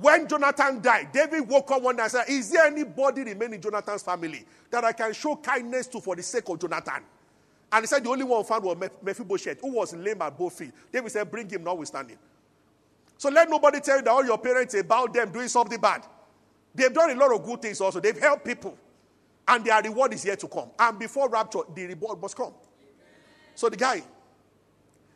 When 0.00 0.26
Jonathan 0.28 0.80
died, 0.80 1.08
David 1.12 1.46
woke 1.48 1.70
up 1.72 1.82
one 1.82 1.96
day 1.96 2.04
and 2.04 2.12
said, 2.12 2.24
Is 2.28 2.50
there 2.50 2.64
anybody 2.66 3.24
remaining 3.24 3.54
in 3.54 3.60
Jonathan's 3.60 4.02
family 4.02 4.44
that 4.70 4.84
I 4.84 4.92
can 4.92 5.12
show 5.12 5.36
kindness 5.36 5.86
to 5.88 6.00
for 6.00 6.16
the 6.16 6.22
sake 6.22 6.48
of 6.48 6.60
Jonathan? 6.60 7.02
And 7.72 7.82
he 7.82 7.86
said, 7.86 8.04
The 8.04 8.10
only 8.10 8.24
one 8.24 8.44
found 8.44 8.64
was 8.64 8.76
Mephibosheth, 9.02 9.60
who 9.60 9.72
was 9.72 9.94
lame 9.94 10.20
at 10.20 10.36
both 10.36 10.58
feet. 10.58 10.72
David 10.92 11.10
said, 11.10 11.30
Bring 11.30 11.48
him 11.48 11.64
notwithstanding. 11.64 12.18
So 13.16 13.30
let 13.30 13.48
nobody 13.48 13.80
tell 13.80 13.96
you 13.96 14.02
that 14.02 14.10
all 14.10 14.24
your 14.24 14.38
parents 14.38 14.74
about 14.74 15.14
them 15.14 15.32
doing 15.32 15.48
something 15.48 15.80
bad. 15.80 16.04
They've 16.74 16.92
done 16.92 17.10
a 17.10 17.14
lot 17.14 17.34
of 17.34 17.44
good 17.44 17.62
things 17.62 17.80
also. 17.80 18.00
They've 18.00 18.18
helped 18.18 18.44
people. 18.44 18.76
And 19.48 19.64
their 19.64 19.80
reward 19.82 20.12
is 20.12 20.24
yet 20.24 20.38
to 20.40 20.48
come. 20.48 20.70
And 20.78 20.98
before 20.98 21.28
rapture, 21.28 21.60
the 21.74 21.86
reward 21.86 22.20
must 22.20 22.36
come. 22.36 22.52
So 23.54 23.68
the 23.68 23.76
guy, 23.76 24.02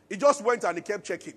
he 0.09 0.17
just 0.17 0.43
went 0.43 0.63
and 0.63 0.77
he 0.77 0.81
kept 0.81 1.05
checking. 1.05 1.33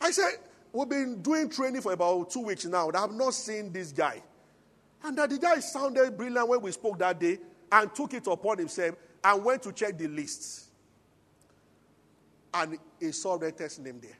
I 0.00 0.10
said, 0.10 0.32
We've 0.72 0.88
been 0.88 1.22
doing 1.22 1.48
training 1.48 1.80
for 1.80 1.92
about 1.92 2.30
two 2.30 2.40
weeks 2.40 2.64
now. 2.66 2.90
I 2.92 3.00
have 3.00 3.12
not 3.12 3.32
seen 3.32 3.72
this 3.72 3.92
guy. 3.92 4.20
And 5.04 5.16
that 5.16 5.30
the 5.30 5.38
guy 5.38 5.60
sounded 5.60 6.16
brilliant 6.16 6.48
when 6.48 6.60
we 6.60 6.72
spoke 6.72 6.98
that 6.98 7.20
day 7.20 7.38
and 7.70 7.94
took 7.94 8.12
it 8.14 8.26
upon 8.26 8.58
himself 8.58 8.96
and 9.24 9.44
went 9.44 9.62
to 9.62 9.72
check 9.72 9.96
the 9.96 10.06
lists. 10.06 10.68
And 12.52 12.78
he 13.00 13.10
saw 13.10 13.36
Retter's 13.36 13.78
name 13.78 13.98
there. 14.00 14.18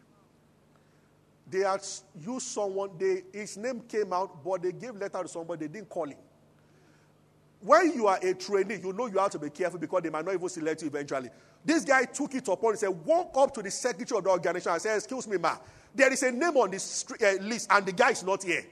They 1.48 1.60
had 1.60 1.82
used 2.20 2.46
someone, 2.48 2.90
they, 2.98 3.22
his 3.32 3.56
name 3.58 3.82
came 3.82 4.12
out, 4.12 4.42
but 4.42 4.62
they 4.62 4.72
gave 4.72 4.96
letter 4.96 5.22
to 5.22 5.28
somebody, 5.28 5.66
they 5.66 5.72
didn't 5.74 5.90
call 5.90 6.06
him. 6.06 6.16
When 7.60 7.92
you 7.94 8.06
are 8.06 8.18
a 8.20 8.34
trainee, 8.34 8.80
you 8.82 8.92
know 8.92 9.06
you 9.06 9.18
have 9.18 9.30
to 9.30 9.38
be 9.38 9.50
careful 9.50 9.78
because 9.78 10.02
they 10.02 10.10
might 10.10 10.24
not 10.24 10.34
even 10.34 10.48
select 10.48 10.82
you 10.82 10.88
eventually. 10.88 11.28
This 11.64 11.84
guy 11.84 12.04
took 12.04 12.34
it 12.34 12.48
upon 12.48 12.76
said, 12.76 12.88
walk 12.88 13.32
up 13.36 13.54
to 13.54 13.62
the 13.62 13.70
secretary 13.70 14.18
of 14.18 14.24
the 14.24 14.30
organization 14.30 14.72
and 14.72 14.82
said, 14.82 14.96
excuse 14.96 15.28
me, 15.28 15.36
ma, 15.36 15.56
there 15.94 16.12
is 16.12 16.22
a 16.22 16.32
name 16.32 16.56
on 16.56 16.70
this 16.70 17.04
uh, 17.22 17.42
list 17.42 17.70
and 17.70 17.86
the 17.86 17.92
guy 17.92 18.10
is 18.10 18.22
not 18.24 18.42
here. 18.42 18.64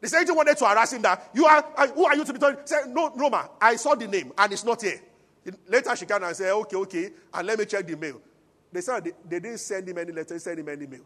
The 0.00 0.08
secretary 0.08 0.36
wanted 0.36 0.56
to 0.58 0.66
harass 0.66 0.92
him 0.92 1.02
that, 1.02 1.30
you 1.34 1.46
are, 1.46 1.62
who 1.94 2.06
are 2.06 2.16
you 2.16 2.24
to 2.24 2.32
be 2.32 2.38
told? 2.38 2.54
He 2.54 2.60
said, 2.66 2.88
no, 2.88 3.12
no, 3.14 3.28
ma, 3.28 3.46
I 3.60 3.76
saw 3.76 3.94
the 3.94 4.06
name 4.08 4.32
and 4.38 4.52
it's 4.52 4.64
not 4.64 4.82
here. 4.82 5.00
Later 5.68 5.96
she 5.96 6.06
came 6.06 6.22
and 6.22 6.36
said, 6.36 6.52
okay, 6.52 6.76
okay, 6.76 7.10
and 7.32 7.46
let 7.46 7.58
me 7.58 7.64
check 7.64 7.86
the 7.86 7.96
mail. 7.96 8.20
They 8.72 8.80
said 8.80 9.04
they, 9.04 9.12
they 9.28 9.40
didn't 9.40 9.58
send 9.58 9.88
him 9.88 9.98
any 9.98 10.12
letter, 10.12 10.34
they 10.34 10.38
sent 10.38 10.58
him 10.58 10.68
any 10.68 10.86
mail. 10.86 11.02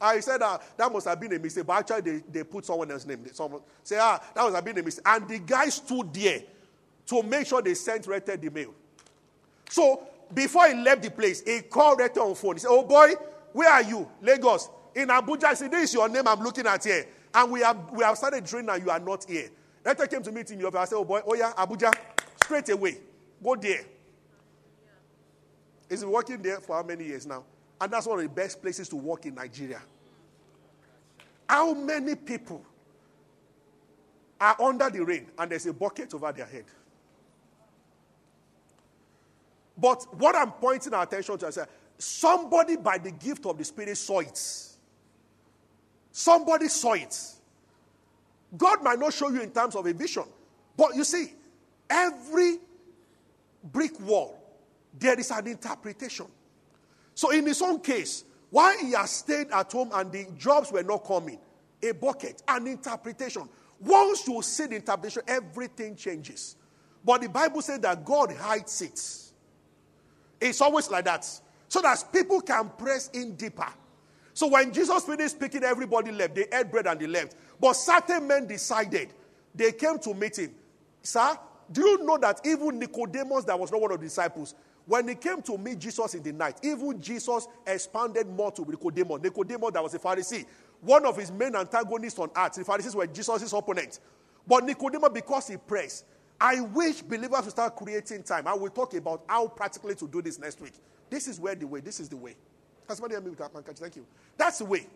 I 0.00 0.20
said 0.20 0.42
uh, 0.42 0.58
that 0.76 0.92
must 0.92 1.08
have 1.08 1.20
been 1.20 1.32
a 1.34 1.38
mistake, 1.38 1.66
but 1.66 1.78
actually 1.78 2.00
they, 2.00 2.22
they 2.30 2.44
put 2.44 2.64
someone 2.64 2.90
else's 2.90 3.06
name. 3.06 3.26
Someone 3.32 3.62
say, 3.82 3.98
ah, 4.00 4.20
that 4.34 4.42
must 4.42 4.54
have 4.54 4.64
been 4.64 4.78
a 4.78 4.82
mistake. 4.82 5.04
And 5.06 5.28
the 5.28 5.38
guy 5.40 5.68
stood 5.70 6.12
there 6.14 6.40
to 7.06 7.22
make 7.22 7.46
sure 7.46 7.60
they 7.62 7.74
sent 7.74 8.06
Rete 8.06 8.40
the 8.40 8.50
mail. 8.50 8.72
So 9.70 10.06
before 10.32 10.68
he 10.68 10.74
left 10.74 11.02
the 11.02 11.10
place, 11.10 11.42
he 11.42 11.62
called 11.62 11.98
Rete 11.98 12.18
on 12.18 12.34
phone. 12.36 12.56
He 12.56 12.60
said, 12.60 12.68
oh 12.70 12.84
boy, 12.84 13.14
where 13.52 13.70
are 13.70 13.82
you? 13.82 14.08
Lagos. 14.22 14.68
In 14.94 15.08
Abuja, 15.08 15.44
I 15.44 15.54
said, 15.54 15.70
This 15.70 15.90
is 15.90 15.94
your 15.94 16.08
name 16.08 16.26
I'm 16.26 16.40
looking 16.40 16.66
at 16.66 16.82
here. 16.84 17.06
And 17.34 17.52
we 17.52 17.60
have, 17.60 17.90
we 17.92 18.02
have 18.04 18.16
started 18.16 18.44
training 18.46 18.70
and 18.70 18.82
you 18.82 18.90
are 18.90 18.98
not 18.98 19.24
here. 19.24 19.48
Later 19.84 20.06
came 20.06 20.22
to 20.22 20.32
meet 20.32 20.50
him. 20.50 20.64
I 20.76 20.84
said, 20.84 20.96
Oh 20.96 21.04
boy, 21.04 21.20
oh 21.26 21.34
yeah, 21.34 21.52
Abuja, 21.56 21.92
straight 22.42 22.68
away. 22.70 22.98
Go 23.42 23.56
there. 23.56 23.84
He's 25.88 26.00
been 26.00 26.10
working 26.10 26.42
there 26.42 26.60
for 26.60 26.76
how 26.76 26.82
many 26.82 27.04
years 27.04 27.26
now? 27.26 27.44
And 27.80 27.92
that's 27.92 28.06
one 28.06 28.18
of 28.18 28.24
the 28.24 28.28
best 28.28 28.60
places 28.60 28.88
to 28.90 28.96
work 28.96 29.24
in 29.26 29.34
Nigeria. 29.34 29.80
How 31.48 31.72
many 31.72 32.14
people 32.14 32.62
are 34.40 34.60
under 34.60 34.90
the 34.90 35.04
rain 35.04 35.26
and 35.38 35.50
there's 35.50 35.66
a 35.66 35.72
bucket 35.72 36.12
over 36.12 36.30
their 36.32 36.46
head? 36.46 36.64
But 39.76 40.12
what 40.18 40.34
I'm 40.34 40.50
pointing 40.52 40.92
our 40.92 41.04
attention 41.04 41.38
to 41.38 41.46
is 41.46 41.54
that 41.54 41.70
somebody 41.96 42.76
by 42.76 42.98
the 42.98 43.12
gift 43.12 43.46
of 43.46 43.56
the 43.56 43.64
Spirit 43.64 43.96
saw 43.96 44.18
it. 44.20 44.38
Somebody 46.10 46.68
saw 46.68 46.94
it. 46.94 47.16
God 48.56 48.82
might 48.82 48.98
not 48.98 49.12
show 49.12 49.30
you 49.30 49.40
in 49.40 49.50
terms 49.50 49.76
of 49.76 49.86
a 49.86 49.92
vision, 49.92 50.24
but 50.76 50.96
you 50.96 51.04
see, 51.04 51.32
every 51.88 52.58
brick 53.64 53.98
wall, 54.00 54.38
there 54.98 55.18
is 55.18 55.30
an 55.30 55.46
interpretation. 55.46 56.26
So, 57.14 57.30
in 57.30 57.46
his 57.46 57.60
own 57.62 57.80
case, 57.80 58.24
why 58.50 58.76
he 58.80 58.92
has 58.92 59.10
stayed 59.10 59.50
at 59.50 59.70
home 59.70 59.90
and 59.92 60.10
the 60.10 60.26
jobs 60.36 60.72
were 60.72 60.82
not 60.82 61.04
coming, 61.04 61.38
a 61.82 61.92
bucket, 61.92 62.42
an 62.48 62.66
interpretation. 62.66 63.48
Once 63.80 64.26
you 64.26 64.40
see 64.42 64.66
the 64.66 64.76
interpretation, 64.76 65.22
everything 65.28 65.94
changes. 65.94 66.56
But 67.04 67.20
the 67.20 67.28
Bible 67.28 67.62
says 67.62 67.80
that 67.80 68.04
God 68.04 68.32
hides 68.32 68.82
it. 68.82 69.00
It's 70.40 70.60
always 70.60 70.90
like 70.90 71.04
that. 71.04 71.28
So 71.68 71.80
that 71.82 72.04
people 72.12 72.40
can 72.40 72.70
press 72.70 73.08
in 73.08 73.36
deeper. 73.36 73.68
So 74.32 74.46
when 74.46 74.72
Jesus 74.72 75.04
finished 75.04 75.36
speaking, 75.36 75.64
everybody 75.64 76.12
left. 76.12 76.34
They 76.34 76.46
ate 76.52 76.70
bread 76.70 76.86
and 76.86 76.98
they 77.00 77.06
left. 77.06 77.34
But 77.60 77.74
certain 77.74 78.26
men 78.26 78.46
decided. 78.46 79.12
They 79.54 79.72
came 79.72 79.98
to 80.00 80.14
meet 80.14 80.38
him. 80.38 80.54
Sir, 81.02 81.36
do 81.70 81.82
you 81.82 82.04
know 82.04 82.18
that 82.18 82.40
even 82.44 82.78
Nicodemus, 82.78 83.44
that 83.44 83.58
was 83.58 83.70
not 83.70 83.80
one 83.80 83.92
of 83.92 84.00
the 84.00 84.06
disciples, 84.06 84.54
when 84.86 85.06
he 85.06 85.14
came 85.14 85.42
to 85.42 85.58
meet 85.58 85.78
Jesus 85.78 86.14
in 86.14 86.22
the 86.22 86.32
night, 86.32 86.58
even 86.62 87.00
Jesus 87.00 87.46
expanded 87.66 88.26
more 88.26 88.50
to 88.52 88.64
Nicodemus. 88.64 89.20
Nicodemus, 89.22 89.72
that 89.72 89.82
was 89.82 89.92
a 89.92 89.98
Pharisee, 89.98 90.46
one 90.80 91.04
of 91.04 91.16
his 91.16 91.30
main 91.30 91.54
antagonists 91.54 92.18
on 92.18 92.30
earth. 92.34 92.54
The 92.54 92.64
Pharisees 92.64 92.96
were 92.96 93.06
Jesus' 93.06 93.52
opponents. 93.52 94.00
But 94.46 94.64
Nicodemus, 94.64 95.10
because 95.12 95.48
he 95.48 95.58
pressed, 95.58 96.06
I 96.40 96.60
wish 96.60 97.02
believers 97.02 97.44
will 97.44 97.50
start 97.50 97.76
creating 97.76 98.22
time. 98.22 98.46
I 98.46 98.54
will 98.54 98.70
talk 98.70 98.94
about 98.94 99.24
how 99.28 99.48
practically 99.48 99.94
to 99.96 100.08
do 100.08 100.22
this 100.22 100.38
next 100.38 100.60
week. 100.60 100.74
This 101.10 101.28
is 101.28 101.38
where 101.38 101.54
the 101.54 101.66
way. 101.66 101.80
This 101.80 102.00
is 102.00 102.08
the 102.08 102.16
way. 102.16 102.34
Can 102.86 102.96
somebody 102.96 103.14
help 103.14 103.24
me 103.24 103.30
with 103.30 103.40
that 103.40 103.52
man? 103.52 103.62
Thank 103.62 103.96
you. 103.96 104.06
That's 104.38 104.58
the 104.58 104.64
way. 104.64 104.86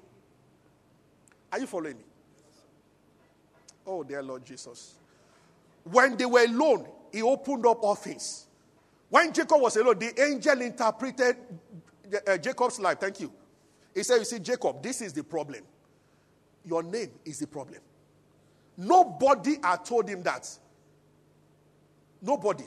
Are 1.51 1.59
you 1.59 1.67
following 1.67 1.99
me? 1.99 2.05
Oh, 3.87 4.03
dear 4.05 4.23
Lord 4.23 4.45
Jesus. 4.45 4.95
When 5.85 6.17
they 6.17 6.27
were 6.27 6.45
alone, 6.45 6.87
he 7.13 7.23
opened 7.23 7.67
up 7.67 7.83
things. 7.99 8.47
When 9.09 9.33
Jacob 9.33 9.61
was 9.61 9.77
alone, 9.77 9.99
the 9.99 10.21
angel 10.23 10.61
interpreted 10.63 11.37
uh, 12.27 12.39
Jacob's 12.39 12.81
life. 12.81 12.99
Thank 12.99 13.21
you. 13.21 13.33
He 13.95 14.03
said, 14.03 14.19
You 14.19 14.25
see, 14.25 14.39
Jacob, 14.39 14.83
this 14.83 15.03
is 15.03 15.13
the 15.13 15.23
problem. 15.23 15.63
Your 16.65 16.83
name 16.83 17.11
is 17.25 17.39
the 17.39 17.47
problem. 17.47 17.81
Nobody 18.77 19.57
had 19.63 19.85
told 19.85 20.09
him 20.09 20.23
that. 20.23 20.49
Nobody. 22.23 22.65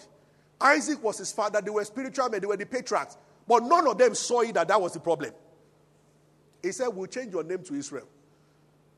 Isaac 0.60 1.04
was 1.04 1.18
his 1.18 1.32
father. 1.32 1.62
They 1.62 1.72
were 1.72 1.84
spiritual 1.84 2.30
men. 2.30 2.42
They 2.42 2.48
were 2.48 2.58
the 2.58 2.66
patriarchs. 2.66 3.18
But 3.48 3.64
none 3.64 3.88
of 3.88 3.98
them 3.98 4.16
saw 4.16 4.42
it 4.42 4.54
that 4.54 4.68
that 4.68 4.82
was 4.82 4.94
the 4.94 5.00
problem. 5.00 5.32
He 6.62 6.72
said, 6.72 6.90
We'll 6.90 7.08
change 7.08 7.34
your 7.34 7.44
name 7.44 7.64
to 7.64 7.76
Israel. 7.76 8.08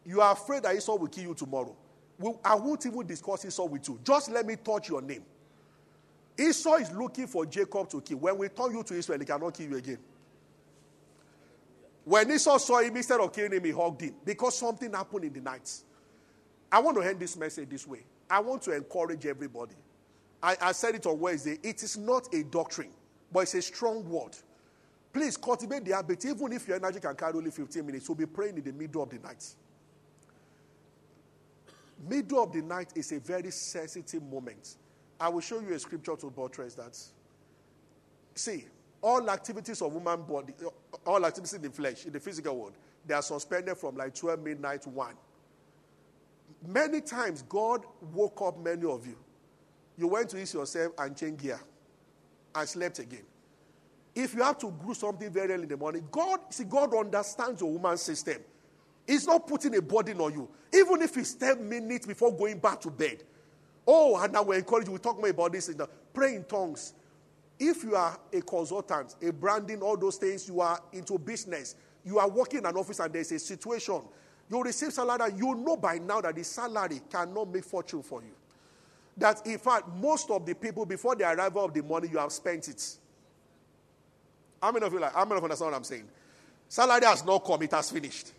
You 0.05 0.21
are 0.21 0.33
afraid 0.33 0.63
that 0.63 0.75
Esau 0.75 0.95
will 0.95 1.07
kill 1.07 1.25
you 1.25 1.33
tomorrow. 1.33 1.75
We'll, 2.19 2.39
I 2.43 2.55
won't 2.55 2.85
even 2.85 3.05
discuss 3.05 3.45
Esau 3.45 3.65
with 3.65 3.87
you. 3.87 3.99
Just 4.03 4.31
let 4.31 4.45
me 4.45 4.55
touch 4.55 4.89
your 4.89 5.01
name. 5.01 5.23
Esau 6.37 6.75
is 6.75 6.91
looking 6.91 7.27
for 7.27 7.45
Jacob 7.45 7.89
to 7.89 8.01
kill. 8.01 8.17
When 8.17 8.37
we 8.37 8.49
turn 8.49 8.75
you 8.75 8.83
to 8.83 8.93
Israel, 8.93 9.19
he 9.19 9.25
cannot 9.25 9.53
kill 9.53 9.69
you 9.69 9.77
again. 9.77 9.99
When 12.05 12.31
Esau 12.31 12.57
saw 12.57 12.79
him, 12.79 12.95
instead 12.95 13.19
of 13.19 13.33
killing 13.33 13.53
him, 13.53 13.63
he 13.63 13.71
hugged 13.71 14.01
him 14.01 14.15
because 14.23 14.57
something 14.57 14.93
happened 14.93 15.25
in 15.25 15.33
the 15.33 15.41
night. 15.41 15.71
I 16.71 16.79
want 16.79 16.97
to 16.97 17.03
end 17.03 17.19
this 17.19 17.35
message 17.37 17.69
this 17.69 17.87
way. 17.87 18.03
I 18.29 18.39
want 18.39 18.61
to 18.63 18.75
encourage 18.75 19.25
everybody. 19.25 19.75
I, 20.41 20.55
I 20.61 20.71
said 20.71 20.95
it 20.95 21.05
on 21.05 21.19
Wednesday. 21.19 21.57
It 21.63 21.83
is 21.83 21.97
not 21.97 22.33
a 22.33 22.43
doctrine 22.43 22.91
but 23.31 23.41
it's 23.41 23.53
a 23.55 23.61
strong 23.61 24.07
word. 24.09 24.35
Please 25.13 25.37
cultivate 25.37 25.85
the 25.85 25.95
habit, 25.95 26.23
even 26.25 26.53
if 26.53 26.67
your 26.67 26.77
energy 26.77 26.99
can 26.99 27.15
carry 27.15 27.33
only 27.33 27.51
15 27.51 27.85
minutes, 27.85 28.07
you'll 28.07 28.15
be 28.15 28.25
praying 28.25 28.57
in 28.57 28.63
the 28.63 28.73
middle 28.73 29.01
of 29.01 29.09
the 29.09 29.19
night. 29.19 29.43
Middle 32.07 32.43
of 32.43 32.53
the 32.53 32.61
night 32.61 32.91
is 32.95 33.11
a 33.11 33.19
very 33.19 33.51
sensitive 33.51 34.23
moment. 34.23 34.75
I 35.19 35.29
will 35.29 35.41
show 35.41 35.59
you 35.59 35.73
a 35.73 35.79
scripture 35.79 36.15
to 36.15 36.29
buttress 36.29 36.75
that. 36.75 36.97
See, 38.35 38.65
all 39.01 39.29
activities 39.29 39.81
of 39.81 39.93
woman 39.93 40.23
body, 40.23 40.53
all 41.05 41.25
activities 41.25 41.53
in 41.53 41.61
the 41.61 41.69
flesh, 41.69 42.05
in 42.05 42.13
the 42.13 42.19
physical 42.19 42.55
world, 42.55 42.73
they 43.05 43.13
are 43.13 43.21
suspended 43.21 43.77
from 43.77 43.95
like 43.95 44.13
12 44.13 44.39
midnight 44.41 44.83
to 44.83 44.89
1. 44.89 45.13
Many 46.67 47.01
times, 47.01 47.43
God 47.43 47.85
woke 48.13 48.41
up 48.41 48.59
many 48.59 48.85
of 48.85 49.05
you. 49.05 49.17
You 49.97 50.07
went 50.07 50.29
to 50.29 50.41
eat 50.41 50.53
yourself 50.53 50.93
and 50.97 51.15
change 51.15 51.41
gear 51.41 51.59
and 52.53 52.67
slept 52.69 52.99
again. 52.99 53.23
If 54.13 54.33
you 54.33 54.41
have 54.43 54.57
to 54.59 54.73
do 54.85 54.93
something 54.93 55.31
very 55.31 55.53
early 55.53 55.63
in 55.63 55.69
the 55.69 55.77
morning, 55.77 56.07
God, 56.11 56.39
see, 56.49 56.63
God 56.63 56.93
understands 56.95 57.61
your 57.61 57.71
woman's 57.71 58.01
system. 58.01 58.37
He's 59.07 59.25
not 59.25 59.47
putting 59.47 59.75
a 59.75 59.81
burden 59.81 60.21
on 60.21 60.33
you. 60.33 60.49
Even 60.73 61.01
if 61.01 61.17
it's 61.17 61.33
10 61.33 61.67
minutes 61.67 62.05
before 62.05 62.35
going 62.35 62.59
back 62.59 62.81
to 62.81 62.91
bed. 62.91 63.23
Oh, 63.87 64.21
and 64.21 64.33
now 64.33 64.43
we 64.43 64.57
encourage 64.57 64.87
you, 64.87 64.93
we 64.93 64.99
talk 64.99 65.17
more 65.17 65.29
about 65.29 65.53
this 65.53 65.69
in 65.69 65.77
the 65.77 65.87
pray 66.13 66.35
in 66.35 66.43
tongues. 66.43 66.93
If 67.57 67.83
you 67.83 67.95
are 67.95 68.19
a 68.33 68.41
consultant, 68.41 69.15
a 69.25 69.31
branding, 69.31 69.81
all 69.81 69.97
those 69.97 70.17
things, 70.17 70.47
you 70.47 70.59
are 70.59 70.79
into 70.91 71.17
business, 71.17 71.75
you 72.05 72.19
are 72.19 72.29
working 72.29 72.59
in 72.59 72.65
an 72.65 72.75
office 72.75 72.99
and 72.99 73.11
there's 73.13 73.31
a 73.31 73.39
situation, 73.39 74.01
you 74.49 74.61
receive 74.61 74.93
salary, 74.93 75.31
you 75.37 75.55
know 75.55 75.77
by 75.77 75.97
now 75.97 76.21
that 76.21 76.35
the 76.35 76.43
salary 76.43 77.01
cannot 77.09 77.51
make 77.51 77.63
fortune 77.63 78.03
for 78.03 78.21
you 78.21 78.33
that 79.17 79.45
in 79.45 79.57
fact, 79.57 79.87
most 79.99 80.29
of 80.29 80.45
the 80.45 80.53
people 80.53 80.85
before 80.85 81.15
the 81.15 81.29
arrival 81.29 81.65
of 81.65 81.73
the 81.73 81.81
money, 81.81 82.07
you 82.07 82.17
have 82.17 82.31
spent 82.31 82.67
it. 82.67 82.97
How 84.61 84.71
many 84.71 84.85
of 84.85 84.93
you 84.93 84.99
like, 84.99 85.13
how 85.13 85.25
many 85.25 85.35
of 85.35 85.41
you 85.41 85.45
understand 85.45 85.71
what 85.71 85.77
I'm 85.77 85.83
saying? 85.83 86.07
Salary 86.69 87.05
has 87.05 87.25
not 87.25 87.43
come, 87.43 87.61
it 87.63 87.71
has 87.71 87.89
finished. 87.89 88.31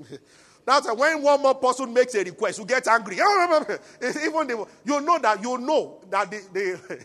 That's 0.66 0.92
when 0.92 1.22
one 1.22 1.42
more 1.42 1.54
person 1.54 1.92
makes 1.92 2.14
a 2.16 2.24
request, 2.24 2.58
you 2.58 2.64
get 2.64 2.88
angry. 2.88 3.16
Even 4.02 4.46
the, 4.48 4.66
you 4.84 5.00
know 5.00 5.18
that 5.20 5.40
you 5.40 5.58
know 5.58 6.00
that 6.10 6.28
the, 6.28 6.42
the 6.52 7.04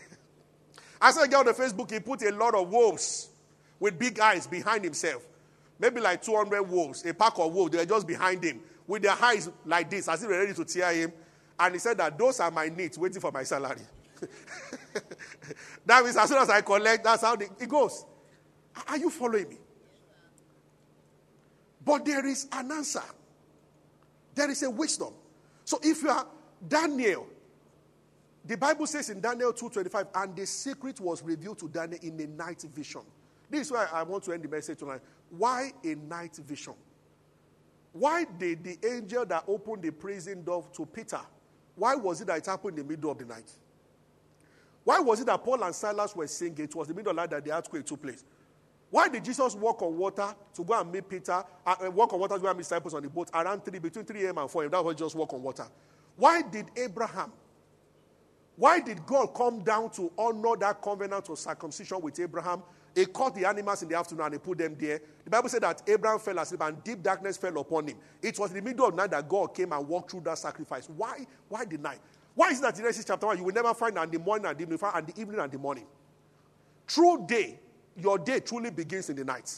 I 1.00 1.12
saw 1.12 1.22
a 1.22 1.28
guy 1.28 1.38
on 1.38 1.46
the 1.46 1.52
Facebook, 1.52 1.90
he 1.90 2.00
put 2.00 2.22
a 2.22 2.32
lot 2.32 2.54
of 2.54 2.68
wolves 2.68 3.28
with 3.78 3.98
big 3.98 4.18
eyes 4.20 4.46
behind 4.46 4.84
himself. 4.84 5.26
Maybe 5.78 6.00
like 6.00 6.22
200 6.22 6.62
wolves, 6.62 7.04
a 7.04 7.14
pack 7.14 7.38
of 7.38 7.52
wolves, 7.52 7.72
they 7.72 7.78
were 7.78 7.84
just 7.84 8.06
behind 8.06 8.42
him 8.42 8.60
with 8.86 9.02
their 9.02 9.16
eyes 9.20 9.50
like 9.64 9.90
this, 9.90 10.08
as 10.08 10.22
if 10.22 10.28
they're 10.28 10.40
ready 10.40 10.54
to 10.54 10.64
tear 10.64 10.92
him. 10.92 11.12
And 11.58 11.74
he 11.74 11.78
said 11.78 11.98
that 11.98 12.18
those 12.18 12.40
are 12.40 12.50
my 12.50 12.68
needs 12.68 12.98
waiting 12.98 13.20
for 13.20 13.32
my 13.32 13.42
salary. 13.42 13.80
that 15.86 16.04
means 16.04 16.16
as 16.16 16.28
soon 16.28 16.38
as 16.38 16.50
I 16.50 16.60
collect, 16.60 17.02
that's 17.02 17.22
how 17.22 17.34
it 17.34 17.68
goes. 17.68 18.04
Are 18.88 18.96
you 18.96 19.10
following 19.10 19.48
me? 19.48 19.56
But 21.84 22.04
there 22.04 22.26
is 22.26 22.48
an 22.52 22.70
answer. 22.70 23.02
There 24.34 24.50
is 24.50 24.62
a 24.62 24.70
wisdom. 24.70 25.12
So 25.64 25.78
if 25.82 26.02
you 26.02 26.10
are 26.10 26.26
Daniel, 26.66 27.26
the 28.44 28.56
Bible 28.56 28.86
says 28.86 29.10
in 29.10 29.20
Daniel 29.20 29.52
2:25, 29.52 30.08
and 30.14 30.36
the 30.36 30.46
secret 30.46 31.00
was 31.00 31.22
revealed 31.22 31.58
to 31.60 31.68
Daniel 31.68 32.00
in 32.02 32.18
a 32.20 32.26
night 32.26 32.62
vision. 32.62 33.02
This 33.50 33.66
is 33.66 33.72
why 33.72 33.86
I 33.92 34.02
want 34.02 34.24
to 34.24 34.32
end 34.32 34.42
the 34.42 34.48
message 34.48 34.78
tonight. 34.78 35.02
Why 35.30 35.72
a 35.84 35.94
night 35.94 36.36
vision? 36.36 36.74
Why 37.92 38.24
did 38.24 38.64
the 38.64 38.78
angel 38.86 39.26
that 39.26 39.44
opened 39.46 39.82
the 39.82 39.90
prison 39.90 40.42
door 40.42 40.66
to 40.72 40.86
Peter, 40.86 41.20
why 41.76 41.94
was 41.94 42.20
it 42.20 42.26
that 42.26 42.38
it 42.38 42.46
happened 42.46 42.78
in 42.78 42.86
the 42.86 42.90
middle 42.96 43.10
of 43.10 43.18
the 43.18 43.24
night? 43.24 43.50
Why 44.84 44.98
was 44.98 45.20
it 45.20 45.26
that 45.26 45.44
Paul 45.44 45.62
and 45.62 45.74
Silas 45.74 46.16
were 46.16 46.26
singing? 46.26 46.64
It 46.64 46.74
was 46.74 46.88
the 46.88 46.94
middle 46.94 47.10
of 47.10 47.16
the 47.16 47.22
night 47.22 47.30
that 47.30 47.44
the 47.44 47.56
earthquake 47.56 47.84
took 47.84 48.02
place. 48.02 48.24
Why 48.92 49.08
did 49.08 49.24
Jesus 49.24 49.56
walk 49.56 49.82
on 49.82 49.96
water 49.96 50.34
to 50.54 50.64
go 50.64 50.78
and 50.78 50.92
meet 50.92 51.08
Peter, 51.08 51.42
uh, 51.66 51.90
walk 51.90 52.12
on 52.12 52.20
water 52.20 52.34
to 52.34 52.40
go 52.40 52.48
and 52.48 52.56
meet 52.58 52.64
disciples 52.64 52.92
on 52.92 53.02
the 53.02 53.08
boat 53.08 53.30
around 53.32 53.64
3, 53.64 53.78
between 53.80 54.04
3 54.04 54.26
a.m. 54.26 54.38
and 54.38 54.50
4 54.50 54.62
a.m.? 54.62 54.70
That 54.70 54.84
was 54.84 54.94
just 54.94 55.14
walk 55.14 55.32
on 55.32 55.42
water. 55.42 55.66
Why 56.14 56.42
did 56.42 56.66
Abraham, 56.76 57.32
why 58.54 58.80
did 58.80 59.04
God 59.06 59.28
come 59.34 59.64
down 59.64 59.90
to 59.92 60.12
honor 60.16 60.56
that 60.60 60.82
covenant 60.82 61.28
of 61.30 61.38
circumcision 61.38 62.00
with 62.00 62.20
Abraham 62.20 62.62
he 62.94 63.06
caught 63.06 63.34
the 63.34 63.46
animals 63.46 63.82
in 63.82 63.88
the 63.88 63.96
afternoon 63.96 64.26
and 64.26 64.34
he 64.34 64.38
put 64.38 64.58
them 64.58 64.76
there. 64.78 65.00
The 65.24 65.30
Bible 65.30 65.48
said 65.48 65.62
that 65.62 65.82
Abraham 65.86 66.18
fell 66.18 66.38
asleep 66.38 66.60
and 66.62 66.82
deep 66.84 67.02
darkness 67.02 67.36
fell 67.36 67.56
upon 67.58 67.88
him. 67.88 67.96
It 68.20 68.38
was 68.38 68.50
in 68.50 68.56
the 68.56 68.62
middle 68.62 68.86
of 68.86 68.94
night 68.94 69.10
that 69.12 69.28
God 69.28 69.54
came 69.54 69.72
and 69.72 69.88
walked 69.88 70.10
through 70.10 70.20
that 70.22 70.38
sacrifice. 70.38 70.88
Why? 70.94 71.26
Why 71.48 71.64
the 71.64 71.78
night? 71.78 72.00
Why 72.34 72.50
is 72.50 72.60
that 72.60 72.74
in 72.74 72.82
Genesis 72.82 73.04
chapter 73.04 73.26
1 73.26 73.38
you 73.38 73.44
will 73.44 73.54
never 73.54 73.72
find 73.74 73.96
and 73.98 74.10
the 74.10 74.18
morning 74.18 74.46
and 74.46 74.58
the 74.58 74.62
evening, 74.62 74.78
and 74.94 75.06
the 75.06 75.20
evening 75.20 75.40
and 75.40 75.50
the 75.50 75.58
morning? 75.58 75.86
True 76.86 77.24
day, 77.26 77.58
your 77.96 78.18
day 78.18 78.40
truly 78.40 78.70
begins 78.70 79.10
in 79.10 79.16
the 79.16 79.24
night. 79.24 79.52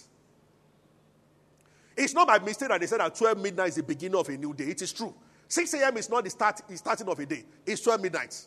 It's 1.97 2.13
not 2.13 2.27
by 2.27 2.39
mistake 2.39 2.69
that 2.69 2.81
they 2.81 2.87
said 2.87 3.01
that 3.01 3.15
12 3.15 3.39
midnight 3.39 3.69
is 3.69 3.75
the 3.77 3.83
beginning 3.83 4.19
of 4.19 4.29
a 4.29 4.37
new 4.37 4.53
day. 4.53 4.65
It 4.65 4.83
is 4.83 4.93
true. 4.93 5.15
6 5.49 5.75
a.m. 5.75 5.97
is 5.97 6.11
not 6.11 6.25
the, 6.25 6.31
start, 6.31 6.63
the 6.69 6.77
starting 6.77 7.09
of 7.09 7.19
a 7.19 7.27
day, 7.27 7.45
it's 7.67 7.83
12 7.83 8.03
midnight. 8.03 8.47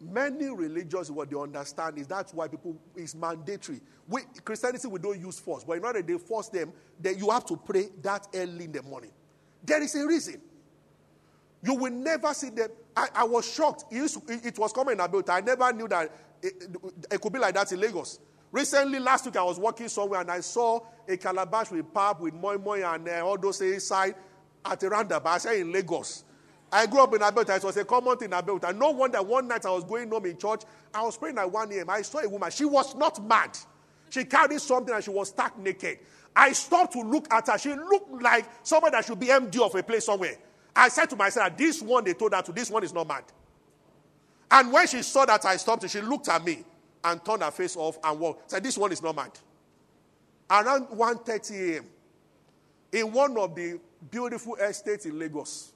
Many 0.00 0.50
religious, 0.50 1.10
what 1.10 1.30
they 1.30 1.36
understand 1.36 1.96
is 1.96 2.08
that's 2.08 2.34
why 2.34 2.48
people 2.48 2.76
is 2.96 3.14
mandatory. 3.14 3.80
We, 4.08 4.22
Christianity, 4.44 4.88
we 4.88 4.98
don't 4.98 5.20
use 5.20 5.38
force, 5.38 5.62
but 5.62 5.76
in 5.76 5.84
order 5.84 6.02
they 6.02 6.18
force 6.18 6.48
them, 6.48 6.72
that 7.00 7.16
you 7.16 7.30
have 7.30 7.46
to 7.46 7.56
pray 7.56 7.88
that 8.02 8.26
early 8.34 8.64
in 8.64 8.72
the 8.72 8.82
morning. 8.82 9.12
There 9.64 9.80
is 9.80 9.94
a 9.94 10.04
reason. 10.04 10.40
You 11.62 11.74
will 11.74 11.92
never 11.92 12.34
see 12.34 12.50
them. 12.50 12.70
I, 12.96 13.08
I 13.14 13.24
was 13.24 13.50
shocked. 13.50 13.84
It, 13.92 14.58
was 14.58 14.72
coming 14.72 14.98
about. 14.98 15.30
I 15.30 15.40
never 15.40 15.72
knew 15.72 15.86
that 15.86 16.10
it, 16.42 16.76
it, 17.10 17.20
could 17.20 17.32
be 17.32 17.38
like 17.38 17.54
that 17.54 17.70
in 17.72 17.80
Lagos. 17.80 18.18
Recently, 18.50 18.98
last 18.98 19.24
week, 19.24 19.36
I 19.36 19.42
was 19.44 19.58
walking 19.58 19.88
somewhere 19.88 20.20
and 20.20 20.30
I 20.30 20.40
saw 20.40 20.80
a 21.08 21.16
calabash 21.16 21.70
with 21.70 21.92
pap, 21.94 22.20
with 22.20 22.34
moi 22.34 22.58
moi, 22.58 22.76
and 22.76 23.08
uh, 23.08 23.26
all 23.26 23.38
those 23.38 23.60
inside 23.60 24.14
at 24.64 24.82
a 24.82 24.88
roundabout. 24.88 25.30
I 25.30 25.38
said 25.38 25.56
in 25.56 25.72
Lagos. 25.72 26.24
I 26.70 26.86
grew 26.86 27.02
up 27.02 27.14
in 27.14 27.20
Abeokuta. 27.20 27.56
It 27.56 27.64
was 27.64 27.76
a 27.76 27.84
common 27.84 28.16
thing 28.16 28.32
in 28.32 28.38
Abeokuta. 28.38 28.76
No 28.76 28.90
wonder 28.90 29.22
one 29.22 29.46
night 29.46 29.66
I 29.66 29.70
was 29.70 29.84
going 29.84 30.08
home 30.08 30.24
in 30.26 30.38
church. 30.38 30.62
I 30.94 31.02
was 31.02 31.18
praying 31.18 31.38
at 31.38 31.50
1 31.50 31.72
a.m. 31.72 31.90
I 31.90 32.02
saw 32.02 32.20
a 32.20 32.28
woman. 32.28 32.50
She 32.50 32.64
was 32.64 32.94
not 32.94 33.22
mad. 33.26 33.58
She 34.08 34.24
carried 34.24 34.60
something 34.60 34.94
and 34.94 35.04
she 35.04 35.10
was 35.10 35.28
stark 35.28 35.58
naked. 35.58 35.98
I 36.34 36.52
stopped 36.52 36.94
to 36.94 37.00
look 37.00 37.32
at 37.32 37.46
her. 37.48 37.58
She 37.58 37.74
looked 37.74 38.22
like 38.22 38.46
someone 38.62 38.92
that 38.92 39.04
should 39.04 39.20
be 39.20 39.26
MD 39.26 39.60
of 39.60 39.74
a 39.74 39.82
place 39.82 40.06
somewhere. 40.06 40.36
I 40.74 40.88
said 40.88 41.10
to 41.10 41.16
myself, 41.16 41.56
this 41.56 41.82
one 41.82 42.04
they 42.04 42.14
told 42.14 42.32
her 42.34 42.40
to, 42.40 42.52
this 42.52 42.70
one 42.70 42.84
is 42.84 42.94
not 42.94 43.06
mad. 43.06 43.24
And 44.52 44.70
when 44.70 44.86
she 44.86 45.02
saw 45.02 45.24
that 45.24 45.44
I 45.46 45.56
stopped, 45.56 45.88
she 45.88 46.02
looked 46.02 46.28
at 46.28 46.44
me 46.44 46.62
and 47.02 47.24
turned 47.24 47.42
her 47.42 47.50
face 47.50 47.74
off 47.74 47.98
and 48.04 48.20
walked. 48.20 48.50
Said, 48.50 48.62
this 48.62 48.76
one 48.76 48.92
is 48.92 49.02
not 49.02 49.16
mad. 49.16 49.30
Around 50.50 50.88
1.30 50.88 51.72
a.m., 51.72 51.86
in 52.92 53.10
one 53.10 53.38
of 53.38 53.54
the 53.54 53.80
beautiful 54.10 54.56
estates 54.56 55.06
in 55.06 55.18
Lagos, 55.18 55.72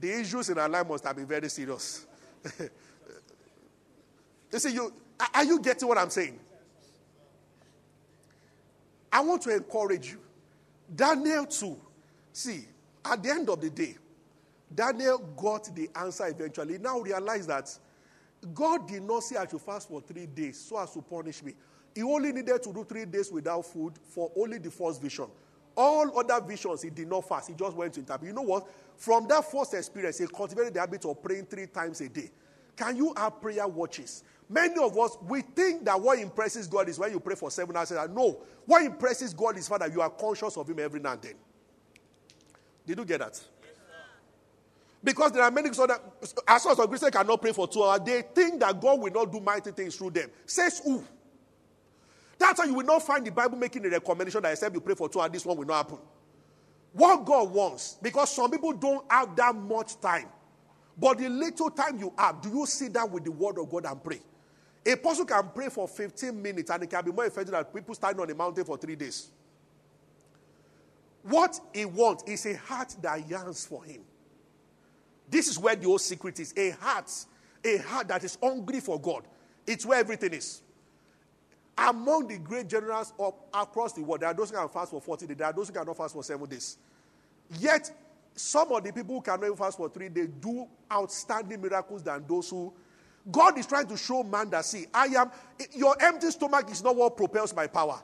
the 0.00 0.20
issues 0.20 0.48
in 0.48 0.58
our 0.58 0.70
life 0.70 0.88
must 0.88 1.04
have 1.04 1.16
been 1.16 1.26
very 1.26 1.50
serious. 1.50 2.06
you 2.58 2.70
see, 4.58 4.72
you, 4.72 4.90
are 5.34 5.44
you 5.44 5.60
getting 5.60 5.86
what 5.86 5.98
I'm 5.98 6.08
saying? 6.08 6.40
I 9.12 9.20
want 9.20 9.42
to 9.42 9.54
encourage 9.54 10.12
you. 10.12 10.20
Daniel, 10.94 11.44
too. 11.44 11.78
See, 12.32 12.64
at 13.04 13.22
the 13.22 13.30
end 13.30 13.50
of 13.50 13.60
the 13.60 13.68
day, 13.68 13.96
Daniel 14.74 15.18
got 15.36 15.74
the 15.74 15.88
answer 15.94 16.26
eventually. 16.26 16.78
Now 16.78 17.00
realized 17.00 17.48
that 17.48 17.70
God 18.54 18.88
did 18.88 19.02
not 19.02 19.22
say 19.22 19.36
I 19.36 19.46
should 19.46 19.60
fast 19.60 19.88
for 19.88 20.00
three 20.00 20.26
days 20.26 20.58
so 20.58 20.78
as 20.78 20.92
to 20.92 21.02
punish 21.02 21.42
me. 21.42 21.54
He 21.94 22.02
only 22.02 22.32
needed 22.32 22.62
to 22.62 22.72
do 22.72 22.84
three 22.84 23.06
days 23.06 23.32
without 23.32 23.64
food 23.64 23.94
for 24.08 24.30
only 24.36 24.58
the 24.58 24.70
first 24.70 25.00
vision. 25.00 25.26
All 25.76 26.18
other 26.18 26.44
visions, 26.46 26.82
he 26.82 26.90
did 26.90 27.08
not 27.08 27.28
fast. 27.28 27.48
He 27.48 27.54
just 27.54 27.76
went 27.76 27.94
to 27.94 28.00
interpret. 28.00 28.28
You 28.28 28.34
know 28.34 28.42
what? 28.42 28.66
From 28.96 29.28
that 29.28 29.50
first 29.50 29.74
experience, 29.74 30.18
he 30.18 30.26
cultivated 30.26 30.74
the 30.74 30.80
habit 30.80 31.04
of 31.04 31.22
praying 31.22 31.46
three 31.46 31.66
times 31.66 32.00
a 32.00 32.08
day. 32.08 32.30
Can 32.76 32.96
you 32.96 33.14
have 33.16 33.40
prayer 33.40 33.66
watches? 33.66 34.24
Many 34.48 34.82
of 34.82 34.96
us, 34.98 35.16
we 35.26 35.42
think 35.42 35.84
that 35.84 36.00
what 36.00 36.18
impresses 36.18 36.66
God 36.66 36.88
is 36.88 36.98
when 36.98 37.10
you 37.10 37.20
pray 37.20 37.34
for 37.34 37.50
seven 37.50 37.76
hours. 37.76 37.92
No. 38.10 38.38
What 38.64 38.84
impresses 38.84 39.34
God 39.34 39.56
is, 39.58 39.68
Father, 39.68 39.88
you 39.88 40.00
are 40.00 40.10
conscious 40.10 40.56
of 40.56 40.68
Him 40.68 40.78
every 40.78 41.00
now 41.00 41.12
and 41.12 41.22
then. 41.22 41.34
Did 42.86 42.98
you 42.98 43.04
get 43.04 43.20
that? 43.20 43.40
Because 45.06 45.30
there 45.30 45.44
are 45.44 45.52
many 45.52 45.72
so 45.72 45.86
that 45.86 46.02
as 46.48 46.64
far 46.64 46.72
as 46.72 46.78
Christians 46.88 47.12
cannot 47.12 47.40
pray 47.40 47.52
for 47.52 47.68
two 47.68 47.80
hours, 47.80 48.00
they 48.04 48.22
think 48.22 48.58
that 48.58 48.80
God 48.80 49.00
will 49.00 49.12
not 49.12 49.30
do 49.30 49.38
mighty 49.38 49.70
things 49.70 49.94
through 49.94 50.10
them. 50.10 50.28
Says 50.44 50.82
who? 50.82 51.04
That's 52.36 52.58
why 52.58 52.64
you 52.64 52.74
will 52.74 52.84
not 52.84 53.04
find 53.04 53.24
the 53.24 53.30
Bible 53.30 53.56
making 53.56 53.86
a 53.86 53.88
recommendation 53.88 54.42
that 54.42 54.50
except 54.50 54.74
you 54.74 54.80
pray 54.80 54.96
for 54.96 55.08
two 55.08 55.20
hours, 55.20 55.30
this 55.30 55.46
one 55.46 55.58
will 55.58 55.64
not 55.64 55.76
happen. 55.76 55.98
What 56.92 57.24
God 57.24 57.52
wants, 57.52 57.98
because 58.02 58.34
some 58.34 58.50
people 58.50 58.72
don't 58.72 59.04
have 59.08 59.36
that 59.36 59.54
much 59.54 60.00
time. 60.00 60.26
But 60.98 61.18
the 61.18 61.28
little 61.28 61.70
time 61.70 62.00
you 62.00 62.12
have, 62.18 62.40
do 62.40 62.48
you 62.48 62.66
sit 62.66 62.92
down 62.92 63.12
with 63.12 63.22
the 63.22 63.30
word 63.30 63.60
of 63.60 63.70
God 63.70 63.86
and 63.86 64.02
pray? 64.02 64.20
A 64.84 64.96
person 64.96 65.24
can 65.24 65.50
pray 65.54 65.68
for 65.68 65.86
15 65.86 66.42
minutes 66.42 66.68
and 66.68 66.82
it 66.82 66.90
can 66.90 67.04
be 67.04 67.12
more 67.12 67.26
effective 67.26 67.52
than 67.52 67.64
people 67.66 67.94
standing 67.94 68.20
on 68.20 68.28
a 68.28 68.34
mountain 68.34 68.64
for 68.64 68.76
three 68.76 68.96
days. 68.96 69.28
What 71.22 71.60
he 71.72 71.84
wants 71.84 72.24
is 72.26 72.44
a 72.46 72.56
heart 72.56 72.96
that 73.02 73.28
yearns 73.28 73.64
for 73.64 73.84
him. 73.84 74.00
This 75.28 75.48
is 75.48 75.58
where 75.58 75.76
the 75.76 75.86
whole 75.86 75.98
secret 75.98 76.38
is. 76.40 76.54
A 76.56 76.70
heart, 76.70 77.10
a 77.64 77.78
heart 77.78 78.08
that 78.08 78.24
is 78.24 78.38
hungry 78.42 78.80
for 78.80 79.00
God. 79.00 79.24
It's 79.66 79.84
where 79.84 79.98
everything 79.98 80.34
is. 80.34 80.62
Among 81.78 82.28
the 82.28 82.38
great 82.38 82.68
generals 82.68 83.12
of, 83.18 83.34
across 83.52 83.92
the 83.92 84.02
world, 84.02 84.20
there 84.20 84.30
are 84.30 84.34
those 84.34 84.50
who 84.50 84.56
can 84.56 84.68
fast 84.68 84.90
for 84.90 85.00
40 85.00 85.26
days, 85.26 85.36
there 85.36 85.46
are 85.46 85.52
those 85.52 85.68
who 85.68 85.74
cannot 85.74 85.96
fast 85.96 86.14
for 86.14 86.22
seven 86.22 86.48
days. 86.48 86.78
Yet, 87.58 87.90
some 88.34 88.72
of 88.72 88.82
the 88.82 88.92
people 88.92 89.16
who 89.16 89.20
cannot 89.20 89.44
even 89.44 89.56
fast 89.56 89.76
for 89.76 89.88
three 89.88 90.08
days 90.08 90.28
do 90.40 90.66
outstanding 90.90 91.60
miracles 91.60 92.02
than 92.02 92.24
those 92.26 92.48
who. 92.48 92.72
God 93.30 93.58
is 93.58 93.66
trying 93.66 93.88
to 93.88 93.96
show 93.96 94.22
man 94.22 94.50
that, 94.50 94.64
see, 94.64 94.86
I 94.94 95.06
am, 95.06 95.32
your 95.72 96.00
empty 96.00 96.30
stomach 96.30 96.70
is 96.70 96.82
not 96.84 96.94
what 96.94 97.16
propels 97.16 97.54
my 97.54 97.66
power. 97.66 98.00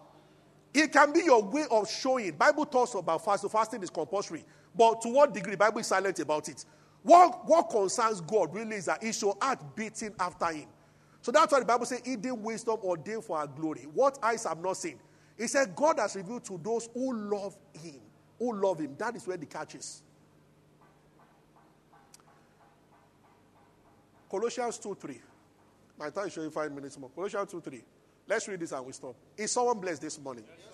It 0.74 0.92
can 0.92 1.12
be 1.12 1.20
your 1.20 1.42
way 1.42 1.64
of 1.70 1.88
showing. 1.88 2.32
Bible 2.32 2.64
talks 2.66 2.94
about 2.94 3.24
fasting. 3.24 3.50
Fasting 3.50 3.82
is 3.82 3.90
compulsory. 3.90 4.44
But 4.74 5.02
to 5.02 5.08
what 5.08 5.34
degree? 5.34 5.54
Bible 5.54 5.80
is 5.80 5.86
silent 5.86 6.18
about 6.18 6.48
it. 6.48 6.64
What, 7.02 7.46
what 7.46 7.70
concerns 7.70 8.20
God 8.20 8.54
really 8.54 8.76
is 8.76 8.86
that 8.86 9.02
he 9.02 9.12
shall 9.12 9.36
heart 9.40 9.60
beating 9.74 10.14
after 10.18 10.46
him. 10.46 10.66
So 11.20 11.32
that's 11.32 11.52
why 11.52 11.60
the 11.60 11.66
Bible 11.66 11.86
says, 11.86 12.00
hidden 12.04 12.42
wisdom 12.42 12.78
ordained 12.82 13.24
for 13.24 13.38
our 13.38 13.46
glory. 13.46 13.86
What 13.92 14.18
eyes 14.22 14.44
have 14.44 14.58
not 14.58 14.76
seen. 14.76 14.98
He 15.38 15.46
said, 15.46 15.74
God 15.74 15.98
has 15.98 16.14
revealed 16.16 16.44
to 16.44 16.60
those 16.62 16.88
who 16.92 17.12
love 17.14 17.56
him. 17.72 18.00
Who 18.38 18.54
love 18.60 18.80
him. 18.80 18.94
That 18.98 19.16
is 19.16 19.26
where 19.26 19.36
the 19.36 19.46
catch 19.46 19.74
is. 19.74 20.02
Colossians 24.30 24.78
2 24.78 24.94
3. 24.94 25.20
My 25.98 26.10
time 26.10 26.26
is 26.26 26.32
showing 26.32 26.50
five 26.50 26.72
minutes 26.72 26.98
more. 26.98 27.10
Colossians 27.10 27.50
2 27.50 27.60
3. 27.60 27.82
Let's 28.28 28.48
read 28.48 28.60
this 28.60 28.72
and 28.72 28.84
we 28.86 28.92
stop. 28.92 29.14
Is 29.36 29.52
someone 29.52 29.78
blessed 29.78 30.00
this 30.02 30.18
morning? 30.18 30.44
Yes, 30.48 30.71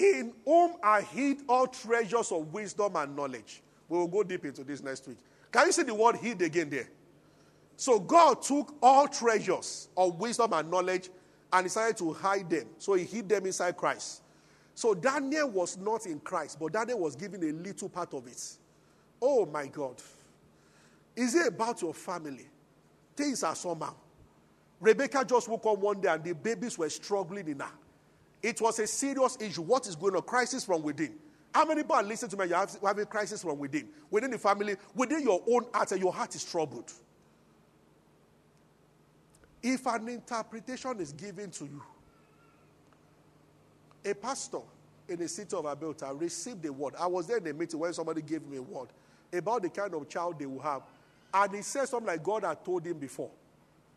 In 0.00 0.32
whom 0.46 0.76
are 0.82 1.02
hid 1.02 1.42
all 1.46 1.66
treasures 1.66 2.32
of 2.32 2.50
wisdom 2.54 2.96
and 2.96 3.14
knowledge. 3.14 3.62
We 3.86 3.98
will 3.98 4.08
go 4.08 4.22
deep 4.22 4.46
into 4.46 4.64
this 4.64 4.82
next 4.82 5.06
week. 5.06 5.18
Can 5.52 5.66
you 5.66 5.72
see 5.72 5.82
the 5.82 5.94
word 5.94 6.16
hid 6.16 6.40
again 6.40 6.70
there? 6.70 6.88
So 7.76 8.00
God 8.00 8.40
took 8.40 8.74
all 8.82 9.06
treasures 9.08 9.88
of 9.98 10.18
wisdom 10.18 10.54
and 10.54 10.70
knowledge 10.70 11.10
and 11.52 11.64
decided 11.64 11.98
to 11.98 12.14
hide 12.14 12.48
them. 12.48 12.68
So 12.78 12.94
he 12.94 13.04
hid 13.04 13.28
them 13.28 13.44
inside 13.44 13.76
Christ. 13.76 14.22
So 14.74 14.94
Daniel 14.94 15.50
was 15.50 15.76
not 15.76 16.06
in 16.06 16.18
Christ, 16.20 16.58
but 16.58 16.72
Daniel 16.72 17.00
was 17.00 17.14
given 17.14 17.42
a 17.42 17.52
little 17.52 17.90
part 17.90 18.14
of 18.14 18.26
it. 18.26 18.42
Oh 19.20 19.44
my 19.44 19.66
God. 19.66 19.96
Is 21.14 21.34
it 21.34 21.48
about 21.48 21.82
your 21.82 21.92
family? 21.92 22.48
Things 23.14 23.42
are 23.42 23.54
somehow. 23.54 23.94
Rebecca 24.80 25.26
just 25.26 25.46
woke 25.46 25.66
up 25.66 25.76
one 25.76 26.00
day 26.00 26.08
and 26.08 26.24
the 26.24 26.32
babies 26.32 26.78
were 26.78 26.88
struggling 26.88 27.48
in 27.48 27.60
her. 27.60 27.70
It 28.42 28.60
was 28.60 28.78
a 28.78 28.86
serious 28.86 29.36
issue. 29.40 29.62
What 29.62 29.86
is 29.86 29.96
going 29.96 30.16
on? 30.16 30.22
Crisis 30.22 30.64
from 30.64 30.82
within. 30.82 31.14
How 31.54 31.64
many 31.64 31.82
people 31.82 31.96
are 31.96 32.02
listening 32.02 32.30
to 32.30 32.36
me? 32.36 32.46
You 32.46 32.54
have 32.54 32.76
having 32.82 33.06
crisis 33.06 33.42
from 33.42 33.58
within, 33.58 33.88
within 34.10 34.30
the 34.30 34.38
family, 34.38 34.76
within 34.94 35.22
your 35.22 35.42
own 35.48 35.66
heart, 35.74 35.92
and 35.92 36.00
your 36.00 36.12
heart 36.12 36.34
is 36.34 36.44
troubled. 36.44 36.92
If 39.62 39.84
an 39.86 40.08
interpretation 40.08 41.00
is 41.00 41.12
given 41.12 41.50
to 41.50 41.64
you, 41.64 41.82
a 44.04 44.14
pastor 44.14 44.60
in 45.08 45.18
the 45.18 45.28
city 45.28 45.54
of 45.56 45.64
Abeokuta 45.64 46.18
received 46.18 46.64
a 46.64 46.72
word. 46.72 46.94
I 46.98 47.06
was 47.06 47.26
there 47.26 47.38
in 47.38 47.46
a 47.46 47.52
meeting 47.52 47.78
when 47.78 47.92
somebody 47.92 48.22
gave 48.22 48.46
me 48.46 48.56
a 48.56 48.62
word 48.62 48.88
about 49.32 49.62
the 49.62 49.68
kind 49.68 49.92
of 49.94 50.08
child 50.08 50.38
they 50.38 50.46
will 50.46 50.60
have. 50.60 50.82
And 51.34 51.54
he 51.54 51.62
said 51.62 51.86
something 51.86 52.06
like 52.06 52.22
God 52.22 52.44
had 52.44 52.64
told 52.64 52.86
him 52.86 52.98
before. 52.98 53.30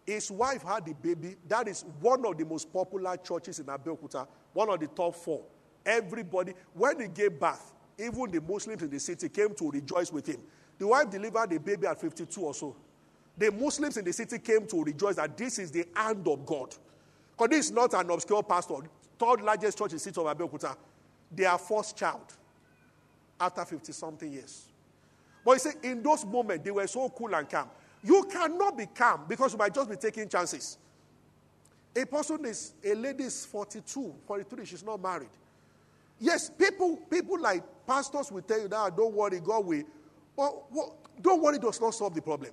His 0.06 0.30
wife 0.30 0.64
had 0.64 0.86
the 0.86 0.94
baby. 0.94 1.36
That 1.48 1.68
is 1.68 1.86
one 2.02 2.26
of 2.26 2.38
the 2.38 2.46
most 2.46 2.72
popular 2.72 3.16
churches 3.18 3.60
in 3.60 3.66
Abeokuta, 3.66 4.28
one 4.54 4.70
of 4.70 4.80
the 4.80 4.88
top 4.88 5.16
four. 5.16 5.42
Everybody, 5.86 6.54
when 6.74 7.00
he 7.00 7.08
gave 7.08 7.40
birth, 7.40 7.74
even 7.98 8.32
the 8.32 8.42
Muslims 8.42 8.82
in 8.82 8.90
the 8.90 9.00
city 9.00 9.30
came 9.30 9.54
to 9.56 9.72
rejoice 9.72 10.12
with 10.12 10.28
him. 10.28 10.42
The 10.78 10.88
wife 10.88 11.10
delivered 11.10 11.50
the 11.50 11.60
baby 11.60 11.88
at 11.88 12.00
52 12.00 12.42
or 12.42 12.54
so. 12.54 12.76
The 13.38 13.52
Muslims 13.52 13.98
in 13.98 14.06
the 14.06 14.14
city 14.14 14.40
came 14.40 14.68
to 14.68 14.84
rejoice 14.84 15.16
that 15.16 15.38
this 15.38 15.60
is 15.60 15.72
the 15.72 15.86
hand 15.96 16.28
of 16.28 16.46
God. 16.46 16.76
Because 17.32 17.50
this 17.50 17.66
is 17.68 17.72
not 17.72 17.94
an 17.94 18.10
obscure 18.10 18.44
pastor, 18.44 18.76
third 19.18 19.42
largest 19.42 19.78
church 19.78 19.92
in 19.92 19.98
the 19.98 20.00
city 20.00 20.20
of 20.20 20.28
Abeokuta. 20.28 20.76
Their 21.32 21.58
first 21.58 21.98
child 21.98 22.36
after 23.40 23.66
50 23.66 23.92
something 23.92 24.32
years. 24.32 24.66
But 25.44 25.54
he 25.54 25.60
said, 25.60 25.74
in 25.84 26.02
those 26.02 26.26
moments, 26.26 26.64
they 26.64 26.72
were 26.72 26.88
so 26.88 27.10
cool 27.10 27.34
and 27.36 27.50
calm. 27.50 27.70
You 28.04 28.28
cannot 28.30 28.78
be 28.78 28.86
calm 28.88 29.22
because 29.28 29.54
you 29.54 29.58
might 29.58 29.74
just 29.74 29.90
be 29.90 29.96
taking 29.96 30.28
chances. 30.28 30.78
A 31.96 32.06
person 32.06 32.44
is, 32.46 32.74
a 32.84 32.94
lady 32.96 33.24
is 33.24 33.46
42, 33.46 34.16
43, 34.28 34.66
she's 34.66 34.84
not 34.84 35.02
married. 35.02 35.30
Yes, 36.20 36.50
people, 36.50 36.98
people 37.10 37.40
like 37.40 37.64
pastors 37.88 38.32
will 38.32 38.42
tell 38.42 38.62
you 38.62 38.68
that, 38.68 38.76
ah, 38.76 38.90
don't 38.90 39.14
worry, 39.14 39.40
God 39.40 39.66
will. 39.66 39.84
Well, 40.36 40.68
well, 40.72 40.98
don't 41.22 41.42
worry, 41.42 41.60
does 41.60 41.80
not 41.80 41.94
solve 41.94 42.16
the 42.16 42.22
problem. 42.22 42.52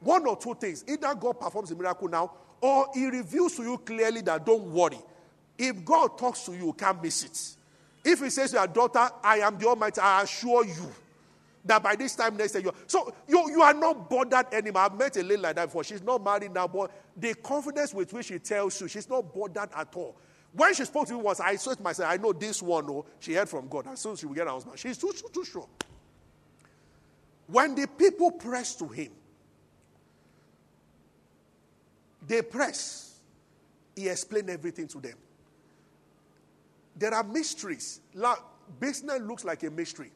One 0.00 0.26
or 0.26 0.36
two 0.36 0.54
things. 0.54 0.84
Either 0.86 1.14
God 1.14 1.40
performs 1.40 1.70
a 1.70 1.76
miracle 1.76 2.08
now, 2.08 2.32
or 2.60 2.86
He 2.94 3.06
reveals 3.06 3.56
to 3.56 3.62
you 3.62 3.78
clearly 3.78 4.20
that 4.22 4.44
don't 4.44 4.64
worry. 4.64 4.98
If 5.58 5.84
God 5.84 6.18
talks 6.18 6.44
to 6.46 6.52
you, 6.52 6.66
you 6.66 6.72
can't 6.72 7.02
miss 7.02 7.24
it. 7.24 7.56
If 8.04 8.20
He 8.20 8.30
says 8.30 8.50
to 8.50 8.58
your 8.58 8.66
daughter, 8.66 9.08
I 9.22 9.38
am 9.38 9.58
the 9.58 9.66
Almighty, 9.66 10.00
I 10.00 10.22
assure 10.22 10.64
you 10.64 10.92
that 11.64 11.82
by 11.82 11.94
this 11.96 12.16
time 12.16 12.36
next 12.36 12.54
year, 12.54 12.72
so 12.86 13.14
you, 13.28 13.50
you 13.50 13.62
are 13.62 13.74
not 13.74 14.10
bothered 14.10 14.52
anymore. 14.52 14.82
I've 14.82 14.96
met 14.96 15.16
a 15.16 15.22
lady 15.22 15.40
like 15.40 15.56
that 15.56 15.66
before. 15.66 15.84
She's 15.84 16.02
not 16.02 16.22
married 16.22 16.52
now, 16.52 16.66
but 16.66 16.90
the 17.16 17.34
confidence 17.34 17.94
with 17.94 18.12
which 18.12 18.26
she 18.26 18.38
tells 18.38 18.80
you, 18.80 18.88
she's 18.88 19.08
not 19.08 19.34
bothered 19.34 19.70
at 19.74 19.94
all. 19.94 20.16
When 20.52 20.74
she 20.74 20.84
spoke 20.84 21.06
to 21.08 21.14
me 21.14 21.20
once, 21.20 21.40
I 21.40 21.56
said 21.56 21.78
to 21.78 21.82
myself, 21.82 22.10
I 22.10 22.16
know 22.16 22.32
this 22.32 22.60
one, 22.62 22.84
oh, 22.90 23.06
she 23.20 23.34
heard 23.34 23.48
from 23.48 23.68
God. 23.68 23.86
As 23.86 24.00
soon 24.00 24.12
as 24.12 24.20
she 24.20 24.26
will 24.26 24.34
get 24.34 24.46
her 24.46 24.52
husband, 24.52 24.78
she's 24.78 24.98
too, 24.98 25.12
too, 25.12 25.28
too 25.32 25.44
sure. 25.44 25.68
When 27.46 27.74
the 27.74 27.86
people 27.86 28.32
press 28.32 28.74
to 28.76 28.88
him, 28.88 29.12
they 32.26 32.42
press. 32.42 33.18
He 33.96 34.08
explained 34.08 34.50
everything 34.50 34.88
to 34.88 35.00
them. 35.00 35.14
There 36.96 37.12
are 37.12 37.24
mysteries. 37.24 38.00
Like, 38.14 38.38
Business 38.78 39.20
looks 39.20 39.44
like 39.44 39.62
a 39.62 39.70
mystery. 39.70 40.10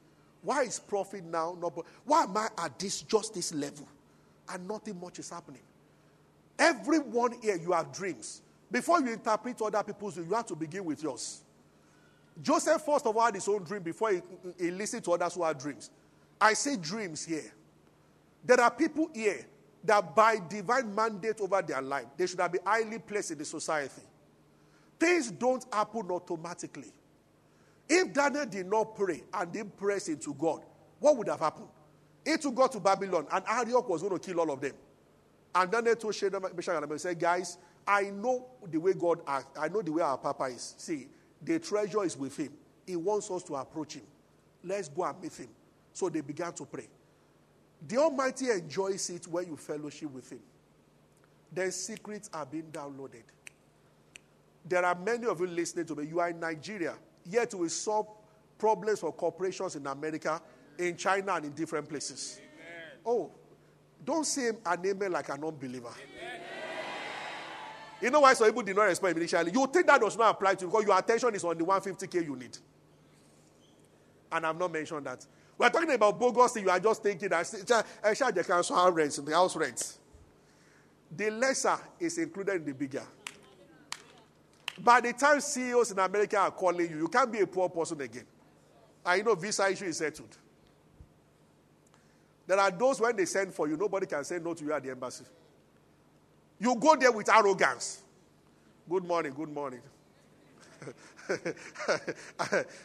Why 0.47 0.63
is 0.63 0.79
profit 0.79 1.25
now 1.25 1.59
not? 1.61 1.75
Why 2.05 2.23
am 2.23 2.37
I 2.37 2.47
at 2.57 2.79
this 2.79 3.03
just 3.03 3.35
this 3.35 3.53
level, 3.53 3.89
and 4.49 4.69
nothing 4.69 5.01
much 5.01 5.19
is 5.19 5.29
happening? 5.29 5.63
Everyone 6.57 7.35
here, 7.43 7.57
you 7.57 7.73
have 7.73 7.91
dreams. 7.91 8.43
Before 8.71 9.01
you 9.01 9.13
interpret 9.13 9.61
other 9.61 9.83
people's 9.83 10.17
you 10.17 10.33
have 10.33 10.47
to 10.47 10.55
begin 10.55 10.85
with 10.85 11.03
yours. 11.03 11.43
Joseph 12.41 12.81
first 12.83 13.05
of 13.07 13.17
all 13.17 13.25
had 13.25 13.35
his 13.35 13.49
own 13.49 13.65
dream 13.65 13.83
before 13.83 14.13
he, 14.13 14.23
he 14.57 14.71
listened 14.71 15.03
to 15.03 15.13
others 15.13 15.35
who 15.35 15.43
had 15.43 15.59
dreams. 15.59 15.91
I 16.41 16.53
say 16.53 16.77
dreams 16.77 17.25
here. 17.25 17.53
There 18.45 18.61
are 18.61 18.71
people 18.71 19.11
here 19.13 19.45
that 19.83 20.15
by 20.15 20.37
divine 20.49 20.95
mandate 20.95 21.41
over 21.41 21.61
their 21.61 21.83
life, 21.83 22.07
they 22.17 22.29
should 22.29 22.39
have 22.39 22.53
been 22.53 22.61
highly 22.65 23.01
placed 23.01 23.33
in 23.33 23.39
the 23.39 23.45
society. 23.45 24.03
Things 25.01 25.33
don't 25.33 25.67
happen 25.73 26.09
automatically. 26.09 26.93
If 27.89 28.13
Daniel 28.13 28.47
did 28.47 28.67
not 28.67 28.97
pray 28.97 29.23
and 29.33 29.53
didn't 29.53 29.77
press 29.77 30.09
into 30.09 30.35
God, 30.35 30.63
what 30.99 31.17
would 31.17 31.29
have 31.29 31.41
happened? 31.41 31.69
He 32.25 32.37
took 32.37 32.55
God 32.55 32.73
to 32.73 32.81
Babylon, 32.81 33.27
and 33.31 33.45
Arioch 33.49 33.89
was 33.89 34.03
going 34.03 34.19
to 34.19 34.19
kill 34.19 34.41
all 34.41 34.51
of 34.51 34.61
them. 34.61 34.73
And 35.55 35.71
Daniel 35.71 35.95
told 35.95 36.15
Shadrach, 36.15 36.53
and 36.53 37.01
said, 37.01 37.19
Guys, 37.19 37.59
I 37.87 38.11
know 38.11 38.47
the 38.69 38.79
way 38.79 38.95
God 38.95 39.21
acts. 39.27 39.59
I 39.59 39.69
know 39.69 39.81
the 39.83 39.93
way 39.93 40.03
our 40.03 40.19
Papa 40.19 40.45
is. 40.45 40.75
See, 40.77 41.09
the 41.43 41.59
treasure 41.61 42.05
is 42.05 42.17
with 42.17 42.37
him. 42.37 42.53
He 42.87 42.97
wants 42.97 43.31
us 43.31 43.45
to 43.45 43.55
approach 43.55 43.95
him. 43.95 44.03
Let's 44.65 44.89
go 44.89 45.05
and 45.05 45.21
meet 45.23 45.35
him. 45.35 45.49
So 45.93 46.09
they 46.09 46.21
began 46.21 46.53
to 46.55 46.65
pray. 46.65 46.89
The 47.87 47.99
Almighty 47.99 48.51
enjoys 48.51 49.11
it 49.11 49.27
when 49.29 49.47
you 49.47 49.57
fellowship 49.57 50.11
with 50.11 50.31
Him. 50.31 50.41
Then 51.53 51.71
secrets 51.71 52.29
are 52.33 52.47
being 52.47 52.71
downloaded. 52.73 53.23
There 54.69 54.85
are 54.85 54.95
many 54.95 55.27
of 55.27 55.41
you 55.41 55.47
listening 55.47 55.87
to 55.87 55.95
me. 55.95 56.07
You 56.07 56.21
are 56.21 56.31
in 56.31 56.41
Nigeria, 56.41 56.95
yet 57.29 57.55
we 57.55 57.69
solve 57.69 58.07
problems 58.59 59.01
for 59.01 59.13
corporations 59.13 59.77
in 59.77 59.87
America, 59.87 60.41
in 60.79 60.97
China, 60.97 61.35
and 61.35 61.47
in 61.47 61.53
different 61.53 61.89
places. 61.89 62.41
Amen. 62.41 63.01
Oh, 63.05 63.31
don't 64.05 64.25
say 64.25 64.49
an 64.49 64.87
amen 64.87 65.13
like 65.13 65.29
an 65.29 65.45
unbeliever. 65.45 65.89
Amen. 65.89 66.41
You 68.01 68.11
know 68.11 68.21
why 68.21 68.35
some 68.35 68.47
people 68.47 68.63
did 68.63 68.77
not 68.77 68.85
respond 68.85 69.17
initially? 69.17 69.51
You 69.53 69.67
think 69.67 69.87
that 69.87 70.01
does 70.01 70.17
not 70.19 70.31
apply 70.31 70.55
to 70.55 70.67
you 70.67 70.71
because 70.71 70.87
your 70.87 70.99
attention 70.99 71.35
is 71.35 71.45
on 71.45 71.57
the 71.57 71.65
150k 71.65 72.25
you 72.25 72.37
need. 72.37 72.57
And 74.31 74.47
I've 74.47 74.59
not 74.59 74.71
mentioned 74.71 75.07
that. 75.07 75.25
We're 75.57 75.71
talking 75.71 75.91
about 75.91 76.19
bogus 76.19 76.57
you 76.57 76.69
are 76.69 76.79
just 76.79 77.03
thinking 77.03 77.31
that 77.31 77.85
I 78.05 78.13
charge 78.13 78.35
the 78.35 78.45
council 78.45 78.91
rents, 78.91 79.17
the 79.17 79.33
house 79.33 79.57
rents. 79.57 79.99
The 81.17 81.31
lesser 81.31 81.79
is 81.99 82.19
included 82.19 82.57
in 82.57 82.65
the 82.67 82.75
bigger. 82.75 83.07
By 84.79 85.01
the 85.01 85.13
time 85.13 85.41
CEOs 85.41 85.93
in 85.93 85.99
America 85.99 86.39
are 86.39 86.51
calling 86.51 86.91
you, 86.91 86.99
you 86.99 87.09
can't 87.09 87.33
be 87.33 87.41
a 87.41 87.47
poor 87.47 87.69
person 87.69 88.01
again. 88.01 88.27
And 89.05 89.19
you 89.19 89.25
know, 89.25 89.35
visa 89.35 89.69
issue 89.71 89.87
is 89.87 89.99
settled. 89.99 90.37
There 92.47 92.59
are 92.59 92.71
those 92.71 93.01
when 93.01 93.17
they 93.17 93.25
send 93.25 93.53
for 93.53 93.69
you, 93.69 93.77
nobody 93.77 94.07
can 94.07 94.25
say 94.25 94.39
no 94.39 94.55
to 94.55 94.65
you 94.65 94.73
at 94.73 94.83
the 94.83 94.91
embassy. 94.91 95.25
You 96.59 96.77
go 96.77 96.97
there 96.97 97.13
with 97.13 97.29
arrogance. 97.29 98.03
Good 98.89 99.05
morning, 99.05 99.33
good 99.35 99.49
morning. 99.53 99.81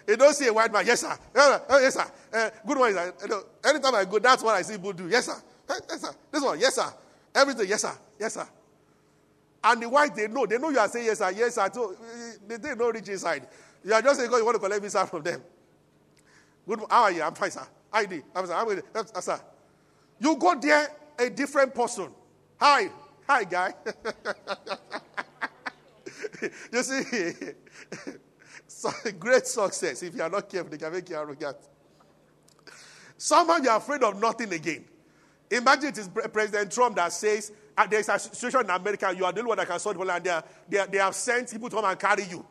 you 0.08 0.18
don't 0.18 0.34
see 0.34 0.48
a 0.48 0.54
white 0.54 0.72
man, 0.72 0.86
yes, 0.86 1.02
sir. 1.02 1.16
Oh, 1.36 1.80
yes, 1.80 1.94
sir. 1.94 2.06
Uh, 2.34 2.50
good 2.66 2.78
morning, 2.78 2.96
sir. 2.96 3.14
You 3.22 3.28
know, 3.28 3.44
anytime 3.64 3.96
I 3.96 4.06
go, 4.06 4.18
that's 4.18 4.42
what 4.42 4.56
I 4.56 4.62
see 4.64 4.78
people 4.78 4.94
do. 4.94 5.08
Yes, 5.08 5.26
sir. 5.26 5.36
Yes, 5.70 6.02
sir. 6.02 6.12
This 6.32 6.44
one, 6.44 6.60
yes, 6.60 6.76
sir. 6.76 6.92
Everything, 7.36 7.68
yes, 7.68 7.82
sir. 7.82 7.94
Yes, 8.20 8.34
sir. 8.34 8.48
And 9.64 9.82
the 9.82 9.90
white, 9.90 10.16
they 10.16 10.28
know. 10.28 10.46
They 10.46 10.58
know 10.58 10.70
you 10.70 10.80
are 10.80 10.88
saying 10.88 11.06
yes, 11.06 11.20
sir. 11.20 11.32
Yes, 11.32 11.56
sir. 11.56 11.70
So, 11.72 11.96
they, 12.48 12.58
they 12.58 12.76
know 12.76 12.92
reach 12.92 13.10
inside. 13.10 13.48
You 13.84 13.94
are 13.94 14.02
just 14.02 14.20
saying, 14.20 14.30
God, 14.30 14.38
you 14.38 14.46
want 14.46 14.56
to 14.56 14.60
collect 14.60 14.82
visa 14.82 15.06
from 15.06 15.24
them. 15.24 15.42
Good 16.68 16.80
How 16.90 17.04
are 17.04 17.12
you? 17.12 17.22
I'm 17.22 17.34
fine, 17.34 17.52
sir. 17.52 17.68
How 17.92 18.02
you 18.02 18.24
I'm, 18.36 18.46
sir. 18.46 18.54
I'm 18.54 18.68
good. 18.68 18.84
Uh, 18.94 19.22
sir. 19.22 19.40
You 20.20 20.36
go 20.36 20.60
there, 20.60 20.88
a 21.18 21.30
different 21.30 21.74
person. 21.76 22.10
Hi. 22.60 22.90
Hi, 23.28 23.44
guy. 23.44 23.74
you 26.72 26.84
see, 26.84 27.34
so, 28.68 28.90
great 29.20 29.48
success. 29.48 30.04
If 30.04 30.16
you 30.16 30.22
are 30.22 30.30
not 30.30 30.50
careful, 30.50 30.72
they 30.72 30.78
can 30.78 30.92
make 30.92 31.10
you 31.10 31.16
arrogant. 31.16 31.58
Somehow 33.18 33.58
you 33.58 33.70
are 33.70 33.78
afraid 33.78 34.04
of 34.04 34.20
nothing 34.20 34.52
again. 34.54 34.86
Imagine 35.50 35.90
it 35.90 35.98
is 35.98 36.08
President 36.08 36.72
Trump 36.72 36.96
that 36.96 37.12
says, 37.14 37.52
there's 37.90 38.10
a 38.10 38.20
situation 38.20 38.62
in 38.62 38.70
America, 38.70 39.14
you 39.16 39.26
are 39.26 39.32
the 39.32 39.40
only 39.40 39.50
one 39.50 39.58
that 39.58 39.68
can 39.68 39.80
solve 39.80 39.98
the 39.98 40.14
and 40.14 40.24
they, 40.24 40.30
are, 40.30 40.44
they, 40.70 40.78
are, 40.78 40.88
they 40.88 40.98
have 40.98 41.16
sent 41.16 41.52
people 41.52 41.70
to 41.70 41.76
come 41.76 41.86
and 41.86 42.00
carry 42.00 42.24
you. 42.24 42.46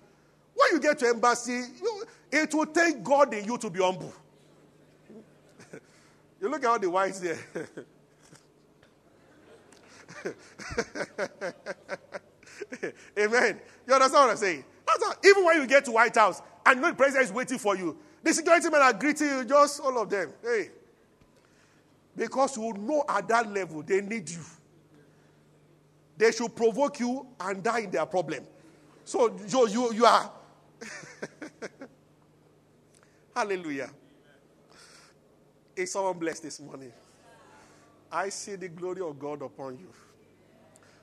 When 0.54 0.72
you 0.72 0.80
get 0.80 0.98
to 1.00 1.08
embassy, 1.08 1.62
you, 1.80 2.04
it 2.30 2.52
will 2.54 2.66
take 2.66 3.02
God 3.02 3.32
in 3.34 3.44
you 3.44 3.56
to 3.58 3.70
be 3.70 3.80
humble. 3.80 4.12
you 6.40 6.48
look 6.48 6.62
at 6.64 6.70
all 6.70 6.78
the 6.78 6.90
whites 6.90 7.20
there. 7.20 7.38
Amen. 13.18 13.60
You 13.86 13.94
understand 13.94 14.12
what 14.12 14.30
I'm 14.30 14.36
saying? 14.36 14.64
even 15.24 15.44
when 15.44 15.60
you 15.60 15.66
get 15.66 15.84
to 15.84 15.92
White 15.92 16.14
House 16.14 16.42
and 16.66 16.80
know 16.80 16.90
the 16.90 16.96
president 16.96 17.26
is 17.26 17.32
waiting 17.32 17.58
for 17.58 17.76
you, 17.76 17.96
the 18.22 18.34
security 18.34 18.68
men 18.68 18.82
are 18.82 18.92
greeting 18.92 19.28
you, 19.28 19.44
just 19.44 19.80
all 19.80 19.98
of 20.00 20.10
them. 20.10 20.32
Hey. 20.42 20.70
Because 22.16 22.56
you 22.56 22.72
know 22.74 23.04
at 23.08 23.28
that 23.28 23.50
level 23.52 23.82
they 23.82 24.00
need 24.00 24.28
you. 24.28 24.40
They 26.20 26.32
should 26.32 26.54
provoke 26.54 27.00
you 27.00 27.26
and 27.40 27.62
die 27.62 27.78
in 27.78 27.90
their 27.90 28.04
problem. 28.04 28.44
So 29.06 29.34
you, 29.48 29.68
you, 29.68 29.94
you 29.94 30.04
are. 30.04 30.30
Hallelujah. 33.34 33.88
Is 35.74 35.90
someone 35.90 36.18
blessed 36.18 36.42
this 36.42 36.60
morning? 36.60 36.92
I 38.12 38.28
see 38.28 38.56
the 38.56 38.68
glory 38.68 39.00
of 39.00 39.18
God 39.18 39.40
upon 39.40 39.78
you. 39.78 39.88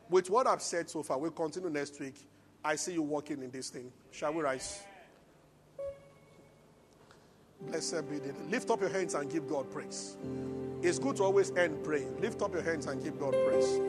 With 0.08 0.30
what 0.30 0.46
I've 0.46 0.62
said 0.62 0.88
so 0.88 1.02
far, 1.02 1.18
we'll 1.18 1.32
continue 1.32 1.72
next 1.72 2.00
week. 2.00 2.24
I 2.64 2.76
see 2.76 2.94
you 2.94 3.02
walking 3.02 3.42
in 3.42 3.50
this 3.50 3.72
thing. 3.72 3.92
Shall 4.12 4.36
we 4.36 4.44
rise? 4.44 4.84
Blessed 7.62 8.08
be 8.08 8.20
the 8.20 8.34
Lift 8.52 8.70
up 8.70 8.82
your 8.82 8.92
hands 8.92 9.16
and 9.16 9.32
give 9.32 9.50
God 9.50 9.72
praise. 9.72 10.16
It's 10.84 11.00
good 11.00 11.16
to 11.16 11.24
always 11.24 11.50
end 11.56 11.84
praying. 11.84 12.22
Lift 12.22 12.44
up 12.44 12.54
your 12.54 12.62
hands 12.62 12.86
and 12.86 13.04
give 13.04 13.20
God 13.20 13.36
praise. 13.48 13.80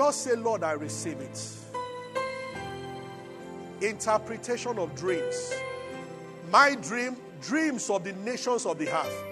Just 0.00 0.22
say, 0.22 0.34
Lord, 0.34 0.64
I 0.64 0.72
receive 0.72 1.20
it. 1.20 1.38
Interpretation 3.82 4.78
of 4.78 4.94
dreams. 4.94 5.52
My 6.50 6.74
dream, 6.74 7.18
dreams 7.42 7.90
of 7.90 8.02
the 8.04 8.14
nations 8.14 8.64
of 8.64 8.78
the 8.78 8.88
earth. 8.88 9.24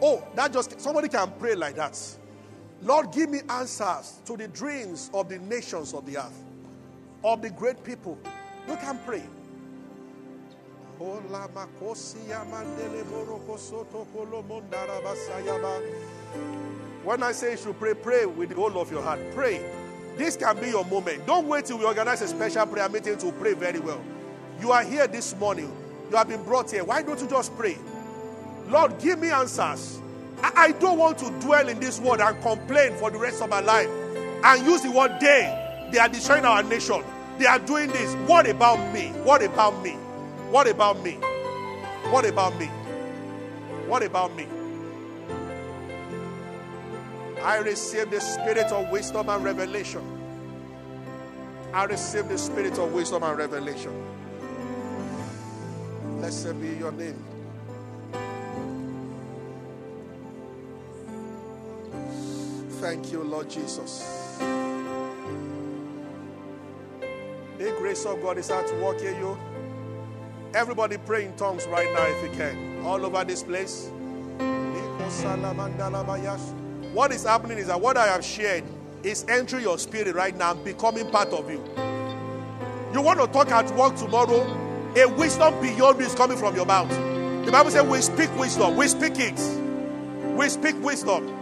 Oh, 0.00 0.22
that 0.36 0.52
just 0.52 0.80
somebody 0.80 1.08
can 1.08 1.32
pray 1.40 1.56
like 1.56 1.74
that. 1.74 2.00
Lord, 2.80 3.10
give 3.10 3.28
me 3.28 3.40
answers 3.48 4.20
to 4.26 4.36
the 4.36 4.46
dreams 4.46 5.10
of 5.12 5.28
the 5.28 5.40
nations 5.40 5.92
of 5.92 6.06
the 6.06 6.18
earth, 6.18 6.44
of 7.24 7.42
the 7.42 7.50
great 7.50 7.82
people. 7.82 8.16
You 8.68 8.76
can 8.76 9.00
pray. 9.04 9.24
When 17.02 17.22
I 17.24 17.32
say 17.32 17.50
you 17.50 17.56
should 17.56 17.80
pray, 17.80 17.94
pray 17.94 18.26
with 18.26 18.50
the 18.50 18.54
whole 18.54 18.78
of 18.78 18.92
your 18.92 19.02
heart. 19.02 19.18
Pray. 19.34 19.83
This 20.16 20.36
can 20.36 20.58
be 20.60 20.68
your 20.68 20.84
moment. 20.84 21.26
Don't 21.26 21.48
wait 21.48 21.66
till 21.66 21.78
we 21.78 21.84
organize 21.84 22.22
a 22.22 22.28
special 22.28 22.66
prayer 22.66 22.88
meeting 22.88 23.18
to 23.18 23.32
pray 23.32 23.54
very 23.54 23.80
well. 23.80 24.00
You 24.60 24.70
are 24.70 24.84
here 24.84 25.06
this 25.06 25.34
morning. 25.36 25.72
You 26.10 26.16
have 26.16 26.28
been 26.28 26.42
brought 26.44 26.70
here. 26.70 26.84
Why 26.84 27.02
don't 27.02 27.20
you 27.20 27.26
just 27.26 27.56
pray? 27.56 27.76
Lord, 28.68 28.98
give 29.00 29.18
me 29.18 29.30
answers. 29.30 30.00
I, 30.42 30.72
don't 30.72 30.98
want 30.98 31.18
to 31.18 31.30
dwell 31.40 31.68
in 31.68 31.80
this 31.80 32.00
world 32.00 32.20
and 32.20 32.40
complain 32.42 32.92
for 32.94 33.10
the 33.10 33.18
rest 33.18 33.42
of 33.42 33.48
my 33.48 33.60
life 33.60 33.88
and 33.88 34.66
use 34.66 34.82
the 34.82 34.90
word 34.90 35.12
they. 35.20 35.88
They 35.90 35.98
are 35.98 36.08
destroying 36.08 36.44
our 36.44 36.62
nation. 36.62 37.02
They 37.38 37.46
are 37.46 37.58
doing 37.58 37.88
this. 37.88 38.14
What 38.28 38.48
about 38.48 38.92
me? 38.92 39.08
What 39.22 39.42
about 39.42 39.82
me? 39.82 39.92
What 40.50 40.68
about 40.68 41.02
me? 41.02 41.12
What 42.10 42.26
about 42.26 42.58
me? 42.58 42.66
What 43.86 44.02
about 44.02 44.34
me? 44.36 44.46
I 47.44 47.58
receive 47.58 48.10
the 48.10 48.20
spirit 48.20 48.72
of 48.72 48.90
wisdom 48.90 49.28
and 49.28 49.44
revelation. 49.44 50.00
I 51.74 51.84
receive 51.84 52.26
the 52.26 52.38
spirit 52.38 52.78
of 52.78 52.94
wisdom 52.94 53.22
and 53.22 53.36
revelation. 53.36 53.92
Blessed 56.16 56.58
be 56.58 56.68
your 56.68 56.90
name. 56.90 57.22
Thank 62.80 63.12
you, 63.12 63.22
Lord 63.22 63.50
Jesus. 63.50 64.38
The 67.58 67.74
grace 67.78 68.06
of 68.06 68.22
God 68.22 68.38
is 68.38 68.50
at 68.50 68.74
work 68.80 69.02
in 69.02 69.16
you. 69.16 69.38
Everybody 70.54 70.96
pray 70.96 71.26
in 71.26 71.36
tongues 71.36 71.66
right 71.66 71.92
now 71.92 72.06
if 72.06 72.22
you 72.22 72.30
can. 72.38 72.82
All 72.86 73.04
over 73.04 73.22
this 73.22 73.42
place. 73.42 73.90
What 76.94 77.10
is 77.10 77.24
happening 77.24 77.58
is 77.58 77.66
that 77.66 77.80
what 77.80 77.96
I 77.96 78.06
have 78.06 78.24
shared 78.24 78.62
is 79.02 79.24
entering 79.28 79.64
your 79.64 79.78
spirit 79.78 80.14
right 80.14 80.34
now 80.36 80.52
and 80.52 80.64
becoming 80.64 81.10
part 81.10 81.32
of 81.32 81.50
you. 81.50 81.60
You 82.92 83.02
want 83.02 83.18
to 83.18 83.26
talk 83.26 83.50
at 83.50 83.68
work 83.74 83.96
tomorrow, 83.96 84.42
a 84.96 85.08
wisdom 85.08 85.60
beyond 85.60 85.98
you 85.98 86.06
is 86.06 86.14
coming 86.14 86.38
from 86.38 86.54
your 86.54 86.66
mouth. 86.66 86.88
The 87.44 87.50
Bible 87.50 87.72
says 87.72 87.82
we 87.82 88.00
speak 88.00 88.30
wisdom, 88.38 88.76
we 88.76 88.86
speak 88.86 89.18
it. 89.18 89.40
We 90.36 90.48
speak 90.48 90.80
wisdom. 90.84 91.34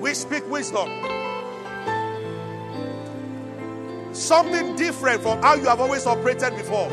We 0.00 0.14
speak 0.14 0.48
wisdom. 0.50 0.88
Something 4.14 4.74
different 4.76 5.20
from 5.20 5.42
how 5.42 5.54
you 5.56 5.64
have 5.64 5.80
always 5.80 6.06
operated 6.06 6.56
before. 6.56 6.88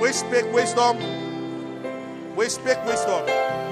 We 0.00 0.12
speak 0.12 0.50
wisdom. 0.50 0.96
We 2.36 2.48
speak 2.48 2.82
wisdom. 2.86 3.69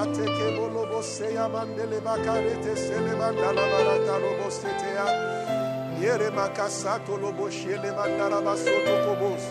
Ateke 0.00 0.56
bolobo 0.56 1.02
seya 1.02 1.48
mandele 1.48 2.00
bakarete 2.00 2.74
sele 2.76 3.12
mandala 3.20 3.64
barata 3.72 4.16
robo 4.22 4.48
setea. 4.50 5.06
Yere 6.00 6.30
makasato 6.30 7.20
lobo 7.20 7.50
shele 7.50 7.90
mandala 7.98 8.40
basoto 8.46 8.94
kobos. 9.04 9.44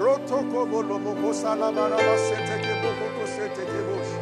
Roto 0.00 0.38
kobo 0.50 0.82
lobo 0.82 1.14
kosala 1.14 1.72
baraba 1.72 2.16
seteke 2.26 2.74
boko 2.82 3.24
seteke 3.34 3.80
bosh. 3.88 4.12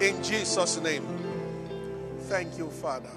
In 0.00 0.22
Jesus' 0.22 0.80
name. 0.82 1.06
Thank 2.28 2.58
you, 2.58 2.68
Father. 2.70 3.10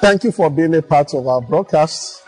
Thank 0.00 0.24
you 0.24 0.32
for 0.32 0.50
being 0.50 0.74
a 0.74 0.82
part 0.82 1.14
of 1.14 1.26
our 1.28 1.40
broadcast. 1.40 2.27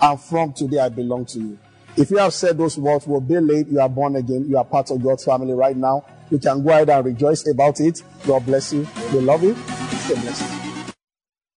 and 0.00 0.20
from 0.20 0.52
today 0.52 0.78
I 0.78 0.88
belong 0.88 1.26
to 1.26 1.38
you. 1.38 1.58
If 1.96 2.10
you 2.10 2.18
have 2.18 2.32
said 2.32 2.56
those 2.56 2.78
words, 2.78 3.06
will 3.06 3.20
be 3.20 3.40
late, 3.40 3.68
you 3.68 3.80
are 3.80 3.88
born 3.88 4.16
again, 4.16 4.46
you 4.48 4.56
are 4.56 4.64
part 4.64 4.90
of 4.90 5.02
God's 5.02 5.24
family 5.24 5.52
right 5.52 5.76
now. 5.76 6.04
You 6.30 6.38
can 6.38 6.62
go 6.62 6.70
ahead 6.70 6.90
and 6.90 7.04
rejoice 7.04 7.46
about 7.48 7.80
it. 7.80 8.02
God 8.26 8.46
bless 8.46 8.72
you. 8.72 8.86
We 9.12 9.20
love 9.20 9.42
you. 9.42 9.54
Stay 9.54 10.14
blessed. 10.20 10.57